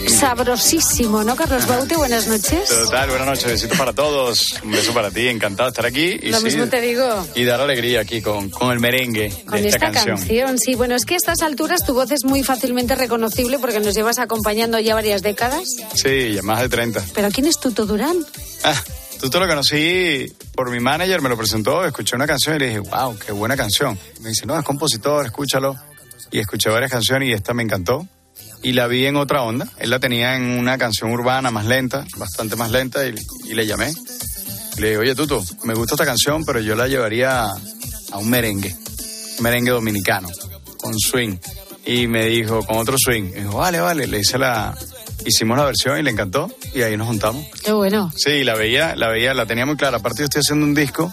sabrosísimo, 0.07 1.23
¿no, 1.23 1.35
Carlos 1.35 1.67
Baute? 1.67 1.95
Buenas 1.95 2.25
noches. 2.25 2.69
Total, 2.69 3.07
buenas 3.07 3.27
noches, 3.27 3.45
besitos 3.45 3.77
para 3.77 3.93
todos. 3.93 4.47
Un 4.63 4.71
beso 4.71 4.95
para 4.95 5.11
ti, 5.11 5.27
encantado 5.27 5.69
de 5.69 5.73
estar 5.73 5.85
aquí. 5.85 6.17
Y 6.19 6.31
Lo 6.31 6.39
sí, 6.39 6.45
mismo 6.45 6.65
te 6.65 6.81
digo. 6.81 7.05
Y 7.35 7.43
dar 7.43 7.61
alegría 7.61 7.99
aquí 7.99 8.19
con, 8.23 8.49
con 8.49 8.71
el 8.71 8.79
merengue 8.79 9.29
Con 9.45 9.61
de 9.61 9.67
esta, 9.67 9.89
esta, 9.89 10.03
canción. 10.05 10.57
sí. 10.57 10.73
Bueno, 10.73 10.95
es 10.95 11.05
que 11.05 11.13
a 11.13 11.17
estas 11.17 11.43
alturas 11.43 11.85
tu 11.85 11.93
voz 11.93 12.09
es 12.09 12.23
muy 12.25 12.41
fácilmente 12.41 12.95
reconocible 12.95 13.59
porque 13.59 13.79
nos 13.79 13.93
llevas 13.93 14.17
acompañando 14.17 14.79
ya 14.79 14.95
varias 14.95 15.21
décadas. 15.21 15.61
Sí, 15.93 16.33
ya 16.33 16.41
más 16.41 16.61
de 16.61 16.69
30. 16.69 17.03
Pero 17.13 17.29
¿quién 17.29 17.45
es 17.45 17.59
Tuto 17.59 17.85
Durán? 17.85 18.17
Ah, 18.63 18.73
tú 19.21 19.29
te 19.29 19.37
lo 19.39 19.47
conocí 19.47 20.33
por 20.55 20.71
mi 20.71 20.79
manager, 20.79 21.21
me 21.21 21.29
lo 21.29 21.37
presentó, 21.37 21.85
escuché 21.85 22.15
una 22.15 22.25
canción 22.25 22.55
y 22.55 22.59
le 22.59 22.65
dije, 22.69 22.79
wow, 22.79 23.15
qué 23.23 23.33
buena 23.33 23.55
canción. 23.55 23.99
Me 24.21 24.29
dice, 24.29 24.47
no, 24.47 24.57
es 24.57 24.65
compositor, 24.65 25.23
escúchalo. 25.27 25.77
Y 26.31 26.39
escuché 26.39 26.69
varias 26.69 26.91
canciones 26.91 27.29
y 27.29 27.33
esta 27.33 27.53
me 27.53 27.63
encantó. 27.63 28.07
Y 28.63 28.73
la 28.73 28.87
vi 28.87 29.05
en 29.05 29.15
otra 29.15 29.43
onda. 29.43 29.67
Él 29.77 29.89
la 29.89 29.99
tenía 29.99 30.35
en 30.35 30.43
una 30.43 30.77
canción 30.77 31.11
urbana 31.11 31.51
más 31.51 31.65
lenta, 31.65 32.05
bastante 32.17 32.55
más 32.55 32.71
lenta, 32.71 33.07
y, 33.07 33.15
y 33.45 33.53
le 33.53 33.65
llamé. 33.65 33.93
Y 34.77 34.81
le 34.81 34.87
dije, 34.87 34.97
oye, 34.97 35.15
Tuto, 35.15 35.43
me 35.63 35.73
gusta 35.73 35.95
esta 35.95 36.05
canción, 36.05 36.43
pero 36.43 36.59
yo 36.59 36.75
la 36.75 36.87
llevaría 36.87 37.43
a 37.43 38.17
un 38.17 38.29
merengue, 38.29 38.75
un 39.37 39.43
merengue 39.43 39.71
dominicano, 39.71 40.29
con 40.77 40.97
swing. 40.99 41.37
Y 41.85 42.07
me 42.07 42.25
dijo, 42.25 42.65
con 42.65 42.77
otro 42.77 42.95
swing. 42.97 43.25
Y 43.25 43.41
dijo, 43.41 43.57
vale, 43.57 43.79
vale. 43.79 44.07
Le 44.07 44.19
hice 44.19 44.37
la, 44.37 44.75
hicimos 45.25 45.57
la 45.57 45.65
versión 45.65 45.97
y 45.99 46.03
le 46.03 46.11
encantó, 46.11 46.49
y 46.73 46.81
ahí 46.81 46.97
nos 46.97 47.07
juntamos. 47.07 47.45
Qué 47.63 47.71
bueno. 47.71 48.11
Sí, 48.15 48.43
la 48.43 48.55
veía, 48.55 48.95
la 48.95 49.09
veía, 49.09 49.33
la 49.33 49.45
tenía 49.45 49.65
muy 49.65 49.77
clara. 49.77 49.97
Aparte 49.97 50.19
yo 50.19 50.25
estoy 50.25 50.41
haciendo 50.41 50.65
un 50.65 50.73
disco 50.73 51.11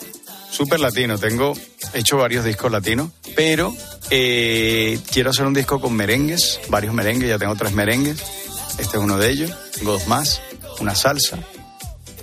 súper 0.55 0.81
latino. 0.81 1.19
Tengo 1.19 1.55
he 1.93 2.01
hecho 2.01 2.17
varios 2.17 2.45
discos 2.45 2.71
latinos, 2.71 3.11
pero 3.35 3.75
eh, 4.11 4.99
quiero 5.13 5.31
hacer 5.31 5.47
un 5.47 5.55
disco 5.55 5.81
con 5.81 5.95
merengues, 5.95 6.61
varios 6.69 6.95
merengues. 6.95 7.29
Ya 7.29 7.39
tengo 7.39 7.55
tres 7.57 7.73
merengues. 7.73 8.23
Este 8.79 8.97
es 8.97 9.03
uno 9.03 9.19
de 9.19 9.31
ellos. 9.31 9.51
Tengo 9.75 9.93
dos 9.93 10.07
más, 10.07 10.41
una 10.81 10.95
salsa, 10.95 11.39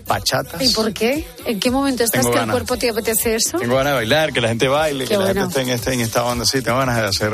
bachatas. 0.08 0.62
¿Y 0.62 0.70
por 0.70 0.94
qué? 0.94 1.26
¿En 1.46 1.60
qué 1.60 1.72
momento 1.72 2.04
estás 2.04 2.22
Tengo 2.22 2.34
que 2.34 2.40
ganas. 2.40 2.56
el 2.56 2.60
cuerpo 2.60 2.78
te 2.78 2.90
apetece 2.90 3.36
eso? 3.36 3.58
Tengo 3.58 3.76
ganas 3.76 3.94
de 3.94 3.98
bailar, 3.98 4.34
que 4.34 4.42
la 4.42 4.50
gente 4.50 4.68
baile, 4.68 5.06
Qué 5.06 5.12
que 5.12 5.18
la 5.18 5.28
gente 5.28 5.44
esté 5.44 5.62
en, 5.62 5.70
este, 5.70 5.94
en 5.94 6.02
esta 6.02 6.24
onda. 6.24 6.46
Sí, 6.46 6.62
tengo 6.62 6.78
ganas 6.80 6.98
de 6.98 7.04
hacer, 7.04 7.34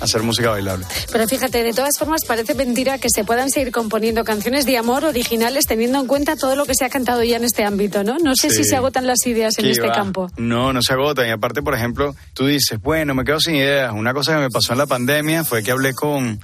hacer 0.00 0.22
música 0.22 0.50
bailable. 0.50 0.86
Pero 1.12 1.26
fíjate, 1.28 1.62
de 1.62 1.72
todas 1.72 1.98
formas 1.98 2.24
parece 2.24 2.54
mentira 2.54 2.98
que 2.98 3.08
se 3.14 3.24
puedan 3.24 3.50
seguir 3.50 3.72
componiendo 3.72 4.24
canciones 4.24 4.64
de 4.66 4.76
amor 4.78 5.04
originales 5.04 5.66
teniendo 5.66 5.98
en 6.00 6.06
cuenta 6.06 6.36
todo 6.36 6.56
lo 6.56 6.64
que 6.66 6.74
se 6.74 6.84
ha 6.84 6.88
cantado 6.90 7.22
ya 7.24 7.36
en 7.36 7.44
este 7.44 7.64
ámbito, 7.64 8.04
¿no? 8.04 8.18
No 8.18 8.34
sé 8.36 8.50
Sí. 8.50 8.56
si 8.58 8.64
se 8.64 8.76
agotan 8.76 9.06
las 9.06 9.26
ideas 9.26 9.58
en 9.58 9.64
¿Qué 9.64 9.70
este 9.72 9.88
va? 9.88 9.94
campo. 9.94 10.30
No, 10.36 10.72
no 10.72 10.82
se 10.82 10.92
agotan. 10.92 11.26
Y 11.26 11.30
aparte, 11.30 11.62
por 11.62 11.74
ejemplo, 11.74 12.14
tú 12.34 12.46
dices, 12.46 12.78
bueno, 12.80 13.14
me 13.14 13.24
quedo 13.24 13.40
sin 13.40 13.54
ideas. 13.56 13.92
Una 13.94 14.14
cosa 14.14 14.34
que 14.34 14.40
me 14.40 14.50
pasó 14.50 14.72
en 14.72 14.78
la 14.78 14.86
pandemia 14.86 15.44
fue 15.44 15.62
que 15.62 15.70
hablé 15.70 15.94
con, 15.94 16.40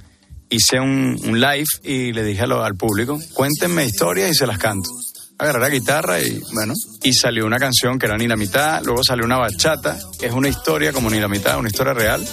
hice 0.49 0.79
un, 0.79 1.17
un 1.25 1.39
live 1.39 1.65
y 1.83 2.13
le 2.13 2.23
dije 2.23 2.45
lo- 2.47 2.63
al 2.63 2.75
público, 2.75 3.19
cuéntenme 3.33 3.85
historias 3.85 4.31
y 4.31 4.35
se 4.35 4.45
las 4.47 4.57
canto. 4.57 4.89
Agarré 5.37 5.59
la 5.59 5.69
guitarra 5.69 6.21
y 6.21 6.41
bueno, 6.53 6.73
y 7.03 7.13
salió 7.13 7.45
una 7.45 7.59
canción 7.59 7.99
que 7.99 8.05
era 8.05 8.17
Ni 8.17 8.27
la 8.27 8.37
mitad, 8.37 8.81
luego 8.83 9.03
salió 9.03 9.25
una 9.25 9.37
bachata, 9.37 9.97
que 10.17 10.27
es 10.27 10.33
una 10.33 10.47
historia 10.47 10.93
como 10.93 11.09
Ni 11.09 11.19
la 11.19 11.27
mitad, 11.27 11.59
una 11.59 11.67
historia 11.67 11.93
real. 11.93 12.25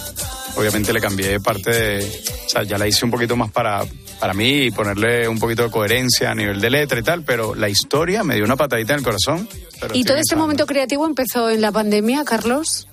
Obviamente 0.55 0.93
le 0.93 1.01
cambié 1.01 1.39
parte 1.39 1.71
de, 1.71 2.05
o 2.45 2.49
sea, 2.49 2.63
ya 2.63 2.77
la 2.77 2.87
hice 2.87 3.03
un 3.03 3.11
poquito 3.11 3.35
más 3.35 3.51
para, 3.51 3.83
para 4.19 4.33
mí 4.33 4.67
y 4.67 4.71
ponerle 4.71 5.27
un 5.27 5.37
poquito 5.39 5.63
de 5.63 5.71
coherencia 5.71 6.31
a 6.31 6.35
nivel 6.35 6.61
de 6.61 6.69
letra 6.69 6.99
y 6.99 7.03
tal, 7.03 7.23
pero 7.23 7.55
la 7.55 7.67
historia 7.67 8.23
me 8.23 8.35
dio 8.35 8.45
una 8.45 8.55
patadita 8.55 8.93
en 8.93 8.99
el 8.99 9.05
corazón. 9.05 9.49
¿Y 9.93 10.03
todo 10.03 10.15
este 10.15 10.35
pensando, 10.35 10.37
momento 10.37 10.65
creativo 10.65 11.05
empezó 11.05 11.49
en 11.49 11.59
la 11.59 11.71
pandemia, 11.71 12.23
Carlos? 12.23 12.87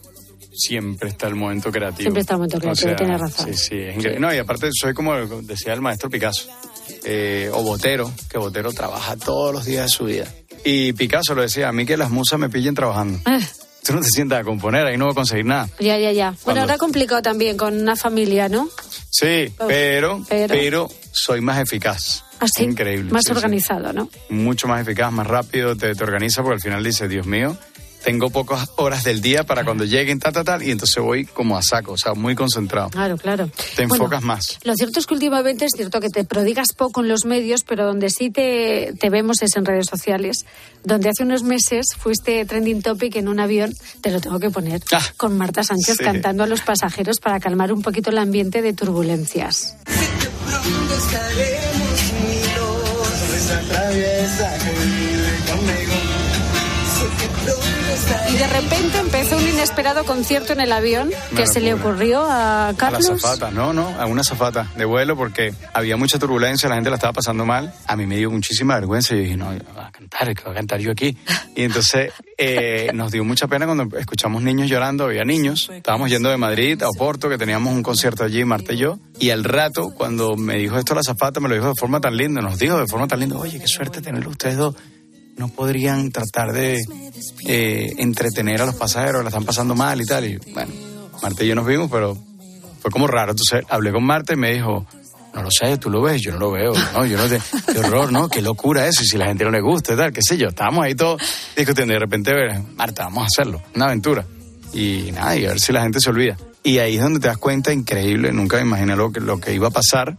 Siempre 0.52 1.10
está 1.10 1.28
el 1.28 1.36
momento 1.36 1.70
creativo. 1.70 2.02
Siempre 2.02 2.22
está 2.22 2.34
el 2.34 2.38
momento 2.38 2.58
creativo, 2.58 2.96
tienes 2.96 3.20
razón. 3.20 3.46
Sí, 3.46 3.54
sí, 3.54 3.76
es 3.76 3.96
increíble. 3.96 4.20
No, 4.20 4.34
y 4.34 4.38
aparte 4.38 4.70
soy 4.72 4.92
como 4.92 5.14
decía 5.42 5.72
el 5.72 5.80
maestro 5.80 6.10
Picasso, 6.10 6.48
eh, 7.04 7.50
o 7.52 7.62
Botero, 7.62 8.10
que 8.30 8.38
Botero 8.38 8.72
trabaja 8.72 9.16
todos 9.16 9.52
los 9.52 9.64
días 9.64 9.84
de 9.84 9.88
su 9.90 10.04
vida. 10.04 10.26
Y 10.64 10.92
Picasso 10.92 11.34
lo 11.34 11.42
decía, 11.42 11.68
a 11.68 11.72
mí 11.72 11.86
que 11.86 11.96
las 11.96 12.10
musas 12.10 12.38
me 12.38 12.48
pillen 12.48 12.74
trabajando. 12.74 13.18
Ah. 13.24 13.38
Tú 13.82 13.94
no 13.94 14.00
te 14.02 14.08
sientas 14.10 14.40
a 14.40 14.44
componer, 14.44 14.86
ahí 14.86 14.98
no 14.98 15.06
voy 15.06 15.12
a 15.12 15.14
conseguir 15.14 15.46
nada. 15.46 15.68
Ya, 15.78 15.96
ya, 15.98 16.12
ya. 16.12 16.26
Bueno, 16.30 16.38
Cuando- 16.44 16.60
ahora 16.62 16.78
complicado 16.78 17.22
también 17.22 17.56
con 17.56 17.80
una 17.80 17.96
familia, 17.96 18.48
¿no? 18.48 18.68
Sí, 19.10 19.52
pero, 19.66 20.22
pero- 20.28 20.54
pero, 20.54 20.90
soy 21.12 21.40
más 21.40 21.58
eficaz. 21.60 22.24
Así. 22.40 22.62
Increíble. 22.64 23.10
Más 23.10 23.24
sí, 23.24 23.30
sí. 23.30 23.36
organizado, 23.36 23.92
¿no? 23.92 24.08
Mucho 24.28 24.68
más 24.68 24.80
eficaz, 24.82 25.10
más 25.12 25.26
rápido, 25.26 25.76
te, 25.76 25.94
te 25.94 26.04
organiza 26.04 26.42
porque 26.42 26.54
al 26.56 26.60
final 26.60 26.84
dices, 26.84 27.08
Dios 27.08 27.26
mío, 27.26 27.56
tengo 28.02 28.30
pocas 28.30 28.70
horas 28.76 29.04
del 29.04 29.20
día 29.20 29.44
para 29.44 29.64
cuando 29.64 29.84
lleguen, 29.84 30.18
tal, 30.18 30.32
tal, 30.32 30.44
tal, 30.44 30.62
y 30.62 30.70
entonces 30.70 31.02
voy 31.02 31.24
como 31.24 31.56
a 31.56 31.62
saco, 31.62 31.92
o 31.92 31.98
sea, 31.98 32.14
muy 32.14 32.34
concentrado. 32.34 32.90
Claro, 32.90 33.16
claro. 33.16 33.48
Te 33.76 33.86
Bueno, 33.86 33.94
enfocas 34.04 34.22
más. 34.22 34.58
Lo 34.64 34.74
cierto 34.74 35.00
es 35.00 35.06
que 35.06 35.14
últimamente 35.14 35.64
es 35.64 35.72
cierto 35.76 36.00
que 36.00 36.08
te 36.08 36.24
prodigas 36.24 36.72
poco 36.76 37.00
en 37.02 37.08
los 37.08 37.24
medios, 37.24 37.62
pero 37.62 37.84
donde 37.84 38.10
sí 38.10 38.30
te, 38.30 38.92
te 38.98 39.10
vemos 39.10 39.42
es 39.42 39.56
en 39.56 39.64
redes 39.64 39.86
sociales, 39.86 40.44
donde 40.84 41.10
hace 41.10 41.24
unos 41.24 41.42
meses 41.42 41.86
fuiste 41.98 42.44
trending 42.44 42.82
topic 42.82 43.16
en 43.16 43.28
un 43.28 43.40
avión, 43.40 43.72
te 44.00 44.10
lo 44.10 44.20
tengo 44.20 44.38
que 44.38 44.50
poner, 44.50 44.80
con 45.16 45.36
Marta 45.36 45.62
Sánchez 45.62 45.96
sí. 45.98 46.04
cantando 46.04 46.44
a 46.44 46.46
los 46.46 46.62
pasajeros 46.62 47.18
para 47.20 47.40
calmar 47.40 47.72
un 47.72 47.82
poquito 47.82 48.10
el 48.10 48.18
ambiente 48.18 48.62
de 48.62 48.72
turbulencias. 48.72 49.76
Pronto 49.84 50.94
Y 58.32 58.36
de 58.36 58.46
repente 58.46 58.98
empezó 58.98 59.36
un 59.36 59.48
inesperado 59.48 60.04
concierto 60.04 60.52
en 60.52 60.60
el 60.60 60.72
avión 60.72 61.10
que 61.36 61.46
se 61.46 61.60
le 61.60 61.74
ocurrió 61.74 62.22
a 62.22 62.68
A 62.68 62.72
la 62.72 62.78
Carlos. 62.78 63.06
zafata, 63.20 63.50
no, 63.50 63.72
no, 63.72 63.88
a 63.98 64.06
una 64.06 64.22
zafata 64.22 64.68
de 64.76 64.84
vuelo 64.84 65.16
porque 65.16 65.52
había 65.72 65.96
mucha 65.96 66.18
turbulencia, 66.18 66.68
la 66.68 66.76
gente 66.76 66.90
la 66.90 66.96
estaba 66.96 67.12
pasando 67.12 67.44
mal. 67.44 67.72
A 67.86 67.96
mí 67.96 68.06
me 68.06 68.16
dio 68.16 68.30
muchísima 68.30 68.74
vergüenza 68.76 69.14
y 69.14 69.18
yo 69.18 69.22
dije, 69.24 69.36
no, 69.36 69.46
voy 69.46 69.58
a 69.76 69.90
cantar, 69.90 70.34
que 70.34 70.42
voy 70.44 70.52
a 70.52 70.54
cantar 70.56 70.80
yo 70.80 70.92
aquí. 70.92 71.16
Y 71.56 71.62
entonces 71.64 72.12
eh, 72.38 72.90
nos 72.94 73.10
dio 73.12 73.24
mucha 73.24 73.48
pena 73.48 73.66
cuando 73.66 73.96
escuchamos 73.98 74.42
niños 74.42 74.68
llorando, 74.68 75.04
había 75.04 75.24
niños. 75.24 75.70
Estábamos 75.72 76.10
yendo 76.10 76.30
de 76.30 76.36
Madrid 76.36 76.82
a 76.82 76.88
Oporto, 76.88 77.28
que 77.28 77.38
teníamos 77.38 77.72
un 77.74 77.82
concierto 77.82 78.24
allí, 78.24 78.44
Marta 78.44 78.72
y 78.72 78.78
yo. 78.78 78.98
Y 79.18 79.30
al 79.30 79.44
rato, 79.44 79.90
cuando 79.94 80.36
me 80.36 80.56
dijo 80.56 80.78
esto 80.78 80.94
la 80.94 81.02
zafata, 81.02 81.40
me 81.40 81.48
lo 81.48 81.54
dijo 81.54 81.68
de 81.68 81.74
forma 81.74 82.00
tan 82.00 82.16
linda, 82.16 82.40
nos 82.40 82.58
dijo 82.58 82.78
de 82.78 82.86
forma 82.86 83.08
tan 83.08 83.20
linda, 83.20 83.36
oye, 83.36 83.58
qué 83.58 83.66
suerte 83.68 84.00
tenerlo 84.00 84.30
ustedes 84.30 84.56
dos. 84.56 84.74
No 85.40 85.48
podrían 85.48 86.12
tratar 86.12 86.52
de 86.52 86.82
eh, 87.48 87.94
entretener 87.96 88.60
a 88.60 88.66
los 88.66 88.74
pasajeros, 88.74 89.22
la 89.22 89.30
están 89.30 89.46
pasando 89.46 89.74
mal 89.74 89.98
y 89.98 90.04
tal. 90.04 90.26
Y 90.26 90.36
bueno, 90.52 90.70
Marta 91.22 91.42
y 91.42 91.46
yo 91.46 91.54
nos 91.54 91.66
vimos, 91.66 91.90
pero 91.90 92.14
fue 92.82 92.90
como 92.90 93.06
raro. 93.06 93.30
Entonces 93.30 93.64
hablé 93.70 93.90
con 93.90 94.04
Marta 94.04 94.34
y 94.34 94.36
me 94.36 94.52
dijo, 94.52 94.84
no 95.32 95.42
lo 95.42 95.50
sé, 95.50 95.78
tú 95.78 95.88
lo 95.88 96.02
ves, 96.02 96.20
yo 96.20 96.32
no 96.32 96.38
lo 96.38 96.50
veo. 96.50 96.74
No, 96.92 97.06
yo 97.06 97.16
no 97.16 97.26
te, 97.26 97.40
qué 97.72 97.78
horror, 97.78 98.12
¿no? 98.12 98.28
Qué 98.28 98.42
locura 98.42 98.86
eso. 98.86 99.02
Y 99.02 99.06
si 99.06 99.16
la 99.16 99.28
gente 99.28 99.44
no 99.44 99.50
le 99.50 99.62
gusta 99.62 99.94
y 99.94 99.96
tal, 99.96 100.12
qué 100.12 100.20
sé 100.22 100.36
yo. 100.36 100.48
Estábamos 100.48 100.84
ahí 100.84 100.94
todos 100.94 101.22
discutiendo 101.56 101.94
y 101.94 101.96
de 101.96 102.00
repente, 102.00 102.32
Marta, 102.76 103.04
vamos 103.04 103.22
a 103.22 103.26
hacerlo. 103.28 103.62
Una 103.74 103.86
aventura. 103.86 104.26
Y 104.74 105.10
nada, 105.12 105.36
y 105.36 105.46
a 105.46 105.48
ver 105.48 105.60
si 105.60 105.72
la 105.72 105.80
gente 105.80 106.00
se 106.00 106.10
olvida. 106.10 106.36
Y 106.62 106.80
ahí 106.80 106.96
es 106.96 107.02
donde 107.02 107.18
te 107.18 107.28
das 107.28 107.38
cuenta, 107.38 107.72
increíble, 107.72 108.30
nunca 108.30 108.58
me 108.58 108.64
imaginé 108.64 108.94
lo 108.94 109.10
que, 109.10 109.20
lo 109.20 109.40
que 109.40 109.54
iba 109.54 109.68
a 109.68 109.70
pasar, 109.70 110.18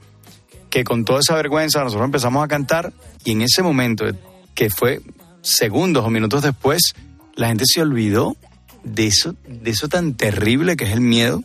que 0.71 0.83
con 0.83 1.05
toda 1.05 1.19
esa 1.19 1.35
vergüenza 1.35 1.83
nosotros 1.83 2.05
empezamos 2.05 2.43
a 2.43 2.47
cantar 2.47 2.91
y 3.23 3.33
en 3.33 3.43
ese 3.43 3.61
momento, 3.61 4.05
que 4.53 4.69
fue 4.69 5.01
segundos 5.41 6.05
o 6.05 6.09
minutos 6.09 6.43
después, 6.43 6.93
la 7.35 7.47
gente 7.47 7.65
se 7.65 7.81
olvidó 7.81 8.35
de 8.83 9.07
eso, 9.07 9.35
de 9.47 9.71
eso 9.71 9.87
tan 9.87 10.15
terrible 10.15 10.75
que 10.75 10.85
es 10.85 10.91
el 10.91 11.01
miedo 11.01 11.43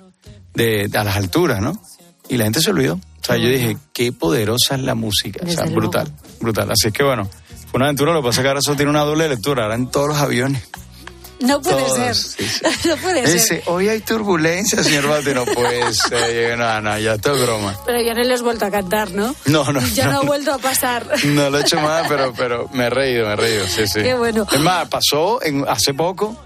de, 0.55 0.91
a 0.95 1.05
las 1.05 1.17
alturas, 1.17 1.61
¿no? 1.61 1.81
Y 2.29 2.37
la 2.37 2.45
gente 2.45 2.61
se 2.61 2.71
olvidó. 2.71 2.95
O 2.95 3.25
sea, 3.27 3.37
yo 3.37 3.49
dije, 3.49 3.77
qué 3.93 4.13
poderosa 4.13 4.77
es 4.77 4.83
la 4.83 4.95
música. 4.95 5.45
o 5.45 5.51
sea, 5.51 5.65
brutal, 5.67 6.13
brutal. 6.41 6.71
Así 6.71 6.89
es 6.89 6.93
que 6.93 7.03
bueno, 7.03 7.29
fue 7.71 7.79
una 7.79 7.87
aventura, 7.87 8.13
lo 8.13 8.23
que 8.23 8.29
pasa 8.29 8.41
es 8.41 8.45
que 8.45 8.49
ahora 8.49 8.61
eso 8.61 8.77
tiene 8.77 8.91
una 8.91 9.01
doble 9.01 9.29
lectura, 9.29 9.65
ahora 9.65 9.75
en 9.75 9.91
todos 9.91 10.09
los 10.09 10.19
aviones. 10.19 10.63
No 11.41 11.61
puede 11.61 11.77
Todos, 11.83 11.97
ser. 11.97 12.15
sí, 12.15 12.49
sí. 12.49 12.61
no 12.89 12.97
puede 12.97 13.21
Dice, 13.23 13.39
ser. 13.41 13.63
hoy 13.67 13.89
hay 13.89 14.01
turbulencia, 14.01 14.83
señor 14.83 15.07
Bate, 15.09 15.35
no 15.35 15.45
puede 15.45 15.93
ser. 16.09 16.59
No, 16.59 16.81
no, 16.81 16.99
ya 16.99 17.15
esto 17.15 17.35
es 17.35 17.43
broma. 17.43 17.79
Pero 17.85 18.01
ya 18.01 18.15
no 18.15 18.23
le 18.23 18.33
has 18.35 18.43
vuelto 18.43 18.65
a 18.65 18.71
cantar, 18.71 19.11
¿no? 19.13 19.35
No, 19.45 19.71
no, 19.73 19.81
Ya 19.95 20.07
no, 20.07 20.13
no, 20.13 20.19
ha 20.21 20.23
vuelto 20.23 20.53
a 20.55 20.59
pasar. 20.59 21.07
No 21.25 21.51
lo 21.51 21.59
he 21.59 21.61
hecho 21.63 21.79
más, 21.81 22.07
pero, 22.09 22.33
pero 22.37 22.69
me 22.73 22.87
he 22.87 22.91
reído, 22.91 23.27
me 23.27 23.35
he 23.35 23.37
reído, 23.37 23.67
sí, 23.67 23.87
sí. 23.87 24.01
Qué 24.03 24.15
bueno. 24.15 24.47
Es 24.51 24.61
más, 24.61 24.89
pasó 24.89 25.43
en, 25.43 25.65
hace 25.69 25.93
poco 25.93 26.37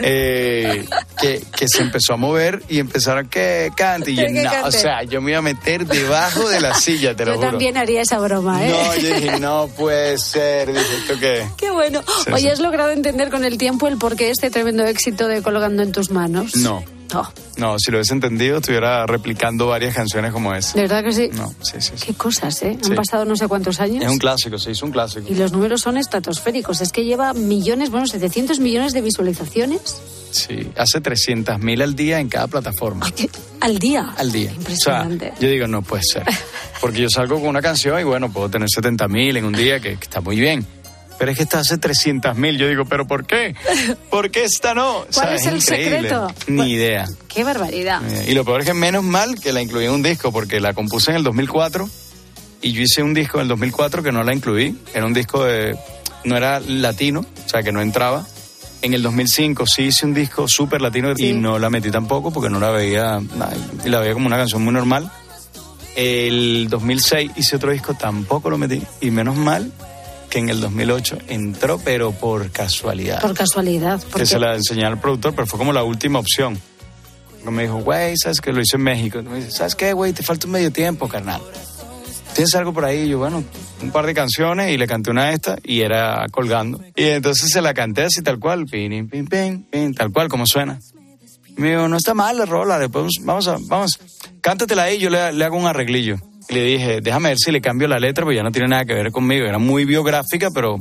eh, 0.00 0.86
que, 1.20 1.42
que 1.56 1.68
se 1.68 1.82
empezó 1.82 2.14
a 2.14 2.16
mover 2.16 2.62
y 2.68 2.78
empezaron 2.78 3.28
que 3.28 3.70
cante. 3.76 4.12
Y 4.12 4.16
yo, 4.16 4.22
Que 4.26 4.42
no, 4.42 4.50
cante. 4.50 4.68
o 4.68 4.72
sea, 4.72 5.02
yo 5.02 5.20
me 5.20 5.32
iba 5.32 5.38
a 5.38 5.42
meter 5.42 5.86
debajo 5.86 6.48
de 6.48 6.60
la 6.60 6.74
silla, 6.74 7.14
te 7.14 7.24
lo 7.24 7.32
Yo 7.32 7.36
juro. 7.38 7.50
también 7.50 7.76
haría 7.76 8.00
esa 8.02 8.18
broma, 8.18 8.66
¿eh? 8.66 8.70
No, 8.70 8.96
yo 8.96 9.14
dije, 9.14 9.40
no 9.40 9.68
puede 9.76 10.18
ser. 10.18 10.72
Dije, 10.72 10.96
¿esto 11.02 11.14
qué? 11.20 11.46
Qué 11.56 11.70
bueno. 11.70 12.02
Sí, 12.24 12.32
sí. 12.38 12.48
¿has 12.48 12.60
logrado 12.60 12.90
entender 12.90 13.30
con 13.30 13.44
el 13.44 13.58
tiempo 13.58 13.88
el 13.88 13.98
porqué 13.98 14.30
este 14.38 14.50
tremendo 14.50 14.84
éxito 14.84 15.26
de 15.26 15.42
Colgando 15.42 15.82
en 15.82 15.90
tus 15.90 16.10
manos? 16.10 16.54
No. 16.56 16.84
No. 17.12 17.26
No, 17.56 17.76
si 17.78 17.90
lo 17.90 17.96
hubiese 17.96 18.12
entendido, 18.12 18.58
estuviera 18.58 19.06
replicando 19.06 19.66
varias 19.66 19.94
canciones 19.96 20.30
como 20.30 20.54
esa. 20.54 20.74
¿De 20.74 20.82
verdad 20.82 21.02
que 21.02 21.12
sí? 21.12 21.30
No, 21.32 21.48
sí, 21.62 21.80
sí. 21.80 21.92
sí. 21.96 22.06
Qué 22.06 22.14
cosas, 22.14 22.62
¿eh? 22.62 22.78
Sí. 22.82 22.90
Han 22.90 22.96
pasado 22.96 23.24
no 23.24 23.34
sé 23.34 23.48
cuántos 23.48 23.80
años. 23.80 24.04
Es 24.04 24.10
un 24.10 24.18
clásico, 24.18 24.58
se 24.58 24.70
hizo 24.72 24.84
un 24.86 24.92
clásico. 24.92 25.26
Y 25.28 25.34
los 25.34 25.50
números 25.50 25.80
son 25.80 25.96
estratosféricos. 25.96 26.80
Es 26.82 26.92
que 26.92 27.04
lleva 27.04 27.32
millones, 27.32 27.90
bueno, 27.90 28.06
700 28.06 28.60
millones 28.60 28.92
de 28.92 29.00
visualizaciones 29.00 29.96
Sí, 30.30 30.70
hace 30.76 31.00
300.000 31.02 31.82
al 31.82 31.96
día 31.96 32.20
en 32.20 32.28
cada 32.28 32.46
plataforma. 32.46 33.10
al 33.60 33.78
día. 33.78 34.12
Al 34.18 34.30
día. 34.30 34.50
O 34.50 34.52
sea, 34.52 34.58
Impresionante. 34.58 35.32
yo 35.40 35.48
digo, 35.48 35.66
no 35.66 35.80
puede 35.80 36.02
ser. 36.04 36.24
Porque 36.82 37.00
yo 37.00 37.08
salgo 37.08 37.36
con 37.40 37.48
una 37.48 37.62
canción 37.62 37.98
y 37.98 38.04
bueno, 38.04 38.30
puedo 38.30 38.50
tener 38.50 38.68
70.000 38.68 39.38
en 39.38 39.44
un 39.46 39.54
día, 39.54 39.80
que, 39.80 39.96
que 39.96 40.04
está 40.04 40.20
muy 40.20 40.38
bien. 40.38 40.66
Pero 41.18 41.32
es 41.32 41.36
que 41.36 41.42
esta 41.42 41.58
hace 41.58 41.76
300.000. 41.78 42.56
Yo 42.56 42.68
digo, 42.68 42.84
¿pero 42.84 43.06
por 43.06 43.26
qué? 43.26 43.54
¿Por 44.10 44.30
qué 44.30 44.44
esta 44.44 44.72
no? 44.74 44.98
O 44.98 45.06
sea, 45.10 45.24
¿Cuál 45.24 45.34
es 45.36 45.46
el 45.46 45.56
increíble. 45.56 45.94
secreto? 46.02 46.32
Ni 46.46 46.70
idea. 46.72 47.06
Qué 47.28 47.42
barbaridad. 47.44 48.00
Eh, 48.08 48.26
Y 48.30 48.34
lo 48.34 48.44
peor 48.44 48.60
es 48.60 48.66
que 48.66 48.74
menos 48.74 49.02
mal 49.02 49.38
que 49.40 49.52
la 49.52 49.60
incluí 49.60 49.84
en 49.86 49.90
un 49.90 50.02
disco, 50.02 50.30
porque 50.32 50.60
la 50.60 50.74
compuse 50.74 51.10
en 51.10 51.16
el 51.16 51.24
2004 51.24 51.88
y 52.62 52.72
yo 52.72 52.82
hice 52.82 53.02
un 53.02 53.14
disco 53.14 53.38
en 53.38 53.42
el 53.42 53.48
2004 53.48 54.02
que 54.02 54.12
no 54.12 54.22
la 54.22 54.32
incluí. 54.34 54.76
Era 54.94 55.06
un 55.06 55.12
disco 55.14 55.44
de. 55.44 55.76
No 56.24 56.36
era 56.36 56.60
latino, 56.60 57.20
o 57.44 57.48
sea 57.48 57.62
que 57.62 57.72
no 57.72 57.80
entraba. 57.80 58.26
En 58.82 58.94
el 58.94 59.02
2005 59.02 59.66
sí 59.66 59.82
hice 59.84 60.06
un 60.06 60.14
disco 60.14 60.46
súper 60.46 60.80
latino 60.80 61.12
y 61.16 61.32
no 61.32 61.58
la 61.58 61.68
metí 61.70 61.90
tampoco 61.90 62.32
porque 62.32 62.48
no 62.50 62.60
la 62.60 62.70
veía. 62.70 63.20
Y 63.84 63.88
la 63.88 63.98
veía 64.00 64.12
como 64.14 64.26
una 64.28 64.36
canción 64.36 64.62
muy 64.62 64.72
normal. 64.72 65.10
El 65.96 66.68
2006 66.70 67.32
hice 67.36 67.56
otro 67.56 67.72
disco, 67.72 67.94
tampoco 67.94 68.50
lo 68.50 68.58
metí. 68.58 68.80
Y 69.00 69.10
menos 69.10 69.36
mal 69.36 69.72
que 70.30 70.38
en 70.38 70.48
el 70.50 70.60
2008 70.60 71.18
entró, 71.28 71.78
pero 71.78 72.12
por 72.12 72.50
casualidad 72.50 73.20
Por 73.20 73.34
casualidad. 73.34 74.00
que 74.02 74.06
porque- 74.08 74.26
se 74.26 74.38
la 74.38 74.54
enseñé 74.54 74.84
al 74.84 75.00
productor, 75.00 75.34
pero 75.34 75.46
fue 75.46 75.58
como 75.58 75.72
la 75.72 75.82
última 75.82 76.18
opción. 76.18 76.60
Me 77.44 77.62
dijo, 77.62 77.78
güey, 77.78 78.14
¿sabes 78.16 78.40
que 78.42 78.52
Lo 78.52 78.60
hice 78.60 78.76
en 78.76 78.82
México. 78.82 79.22
Me 79.22 79.36
dice, 79.36 79.50
¿sabes 79.52 79.74
qué, 79.74 79.92
güey? 79.94 80.12
Te 80.12 80.22
falta 80.22 80.46
un 80.46 80.52
medio 80.52 80.70
tiempo, 80.70 81.08
carnal. 81.08 81.40
¿Tienes 82.34 82.54
algo 82.56 82.72
por 82.74 82.84
ahí? 82.84 83.04
Y 83.04 83.08
yo, 83.08 83.18
bueno, 83.18 83.42
un 83.82 83.90
par 83.90 84.04
de 84.06 84.12
canciones 84.14 84.70
y 84.70 84.76
le 84.76 84.86
canté 84.86 85.10
una 85.10 85.26
de 85.28 85.34
estas 85.34 85.58
y 85.64 85.80
era 85.80 86.26
colgando. 86.30 86.78
Y 86.94 87.04
entonces 87.04 87.50
se 87.50 87.62
la 87.62 87.72
canté 87.74 88.02
así 88.02 88.22
tal 88.22 88.38
cual, 88.38 88.66
pin, 88.66 89.08
pin, 89.08 89.26
pin, 89.26 89.64
pin, 89.70 89.94
tal 89.94 90.12
cual 90.12 90.28
como 90.28 90.46
suena. 90.46 90.78
Y 91.56 91.60
me 91.60 91.70
dijo, 91.70 91.88
no 91.88 91.96
está 91.96 92.12
mal 92.12 92.36
la 92.36 92.44
rola, 92.44 92.78
después 92.78 93.06
vamos 93.22 93.48
a, 93.48 93.56
vamos, 93.62 93.98
cántatela 94.42 94.82
ahí, 94.84 94.98
yo 94.98 95.08
le, 95.08 95.32
le 95.32 95.44
hago 95.44 95.56
un 95.56 95.66
arreglillo. 95.66 96.16
Le 96.48 96.62
dije, 96.62 97.00
déjame 97.00 97.30
ver 97.30 97.38
si 97.38 97.52
le 97.52 97.60
cambio 97.60 97.88
la 97.88 97.98
letra, 97.98 98.24
porque 98.24 98.36
ya 98.36 98.42
no 98.42 98.50
tiene 98.50 98.68
nada 98.68 98.84
que 98.84 98.94
ver 98.94 99.12
conmigo. 99.12 99.46
Era 99.46 99.58
muy 99.58 99.84
biográfica, 99.84 100.50
pero 100.50 100.78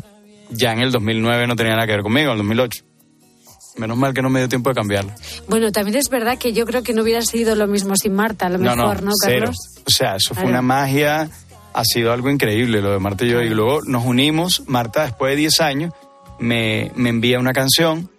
ya 0.49 0.71
en 0.71 0.79
el 0.79 0.91
2009 0.91 1.47
no 1.47 1.55
tenía 1.55 1.73
nada 1.73 1.85
que 1.85 1.93
ver 1.93 2.03
conmigo, 2.03 2.27
en 2.27 2.31
el 2.33 2.37
2008. 2.37 2.83
Menos 3.77 3.97
mal 3.97 4.13
que 4.13 4.21
no 4.21 4.29
me 4.29 4.39
dio 4.39 4.49
tiempo 4.49 4.69
de 4.69 4.75
cambiarla. 4.75 5.15
Bueno, 5.47 5.71
también 5.71 5.97
es 5.97 6.09
verdad 6.09 6.37
que 6.37 6.51
yo 6.51 6.65
creo 6.65 6.81
que 6.83 6.93
no 6.93 7.03
hubiera 7.03 7.21
sido 7.21 7.55
lo 7.55 7.67
mismo 7.67 7.95
sin 7.95 8.13
Marta, 8.13 8.47
a 8.47 8.49
lo 8.49 8.59
mejor, 8.59 9.03
¿no. 9.03 9.11
Carlos? 9.21 9.55
O 9.85 9.91
sea, 9.91 10.15
eso 10.15 10.33
fue 10.33 10.45
una 10.45 10.61
magia, 10.61 11.29
ha 11.73 11.83
sido 11.83 12.11
algo 12.11 12.29
increíble 12.29 12.81
lo 12.81 12.91
de 12.91 12.99
Marta 12.99 13.25
y 13.25 13.29
yo. 13.29 13.41
Y 13.41 13.49
luego 13.49 13.81
nos 13.83 14.03
unimos, 14.03 14.63
Marta 14.65 15.03
después 15.03 15.33
de 15.33 15.37
10 15.37 15.61
años 15.61 15.93
me, 16.39 16.91
me 16.95 17.09
envía 17.09 17.39
una 17.39 17.53
canción 17.53 18.09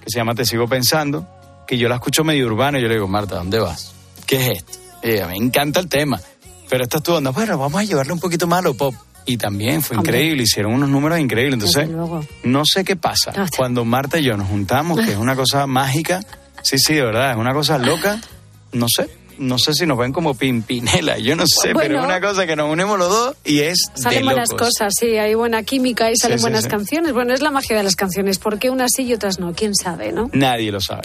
que 0.00 0.10
se 0.10 0.18
llama 0.18 0.34
Te 0.34 0.44
sigo 0.44 0.68
pensando, 0.68 1.26
que 1.66 1.78
yo 1.78 1.88
la 1.88 1.96
escucho 1.96 2.22
medio 2.22 2.46
urbana 2.46 2.78
y 2.78 2.82
yo 2.82 2.88
le 2.88 2.94
digo, 2.94 3.08
Marta, 3.08 3.36
¿dónde 3.36 3.58
vas? 3.58 3.92
¿Qué 4.26 4.36
es 4.36 4.58
esto? 4.58 4.78
Y 5.02 5.10
ella, 5.10 5.26
me 5.26 5.36
encanta 5.36 5.80
el 5.80 5.88
tema. 5.88 6.20
Pero 6.68 6.84
esta 6.84 6.98
estuvo 6.98 7.16
onda, 7.16 7.30
bueno, 7.30 7.58
vamos 7.58 7.80
a 7.80 7.84
llevarle 7.84 8.12
un 8.12 8.20
poquito 8.20 8.46
más 8.46 8.60
a 8.60 8.62
lo 8.62 8.74
pop. 8.74 8.94
Y 9.26 9.36
también 9.36 9.82
fue 9.82 9.98
increíble, 9.98 10.44
hicieron 10.44 10.72
unos 10.72 10.88
números 10.88 11.18
increíbles. 11.18 11.54
Entonces, 11.54 11.90
no 12.44 12.62
sé 12.64 12.82
qué 12.82 12.96
pasa. 12.96 13.32
Cuando 13.56 13.84
Marta 13.84 14.18
y 14.18 14.24
yo 14.24 14.36
nos 14.38 14.48
juntamos, 14.48 14.98
que 14.98 15.12
es 15.12 15.18
una 15.18 15.36
cosa 15.36 15.66
mágica, 15.66 16.24
sí, 16.62 16.78
sí, 16.78 16.94
de 16.94 17.02
verdad, 17.02 17.32
es 17.32 17.36
una 17.36 17.52
cosa 17.52 17.76
loca, 17.76 18.20
no 18.72 18.86
sé. 18.88 19.10
No 19.38 19.58
sé 19.58 19.72
si 19.72 19.86
nos 19.86 19.98
ven 19.98 20.12
como 20.12 20.34
Pimpinela, 20.34 21.18
yo 21.18 21.36
no 21.36 21.44
sé, 21.46 21.72
pero 21.74 21.98
es 21.98 22.04
una 22.04 22.20
cosa 22.20 22.46
que 22.46 22.56
nos 22.56 22.70
unimos 22.70 22.98
los 22.98 23.08
dos 23.08 23.36
y 23.44 23.60
es 23.60 23.78
Salen 23.94 24.18
de 24.20 24.24
buenas 24.24 24.50
cosas, 24.50 24.92
sí, 24.98 25.16
hay 25.16 25.34
buena 25.34 25.62
química 25.62 26.10
y 26.10 26.16
salen 26.16 26.38
sí, 26.38 26.42
buenas 26.42 26.64
sí. 26.64 26.70
canciones. 26.70 27.12
Bueno, 27.12 27.34
es 27.34 27.40
la 27.40 27.50
magia 27.50 27.76
de 27.76 27.82
las 27.82 27.96
canciones, 27.96 28.38
¿por 28.38 28.58
qué 28.58 28.70
unas 28.70 28.90
sí 28.94 29.04
y 29.04 29.14
otras 29.14 29.38
no? 29.38 29.54
¿Quién 29.54 29.74
sabe, 29.74 30.12
no? 30.12 30.28
Nadie 30.32 30.72
lo 30.72 30.80
sabe. 30.80 31.02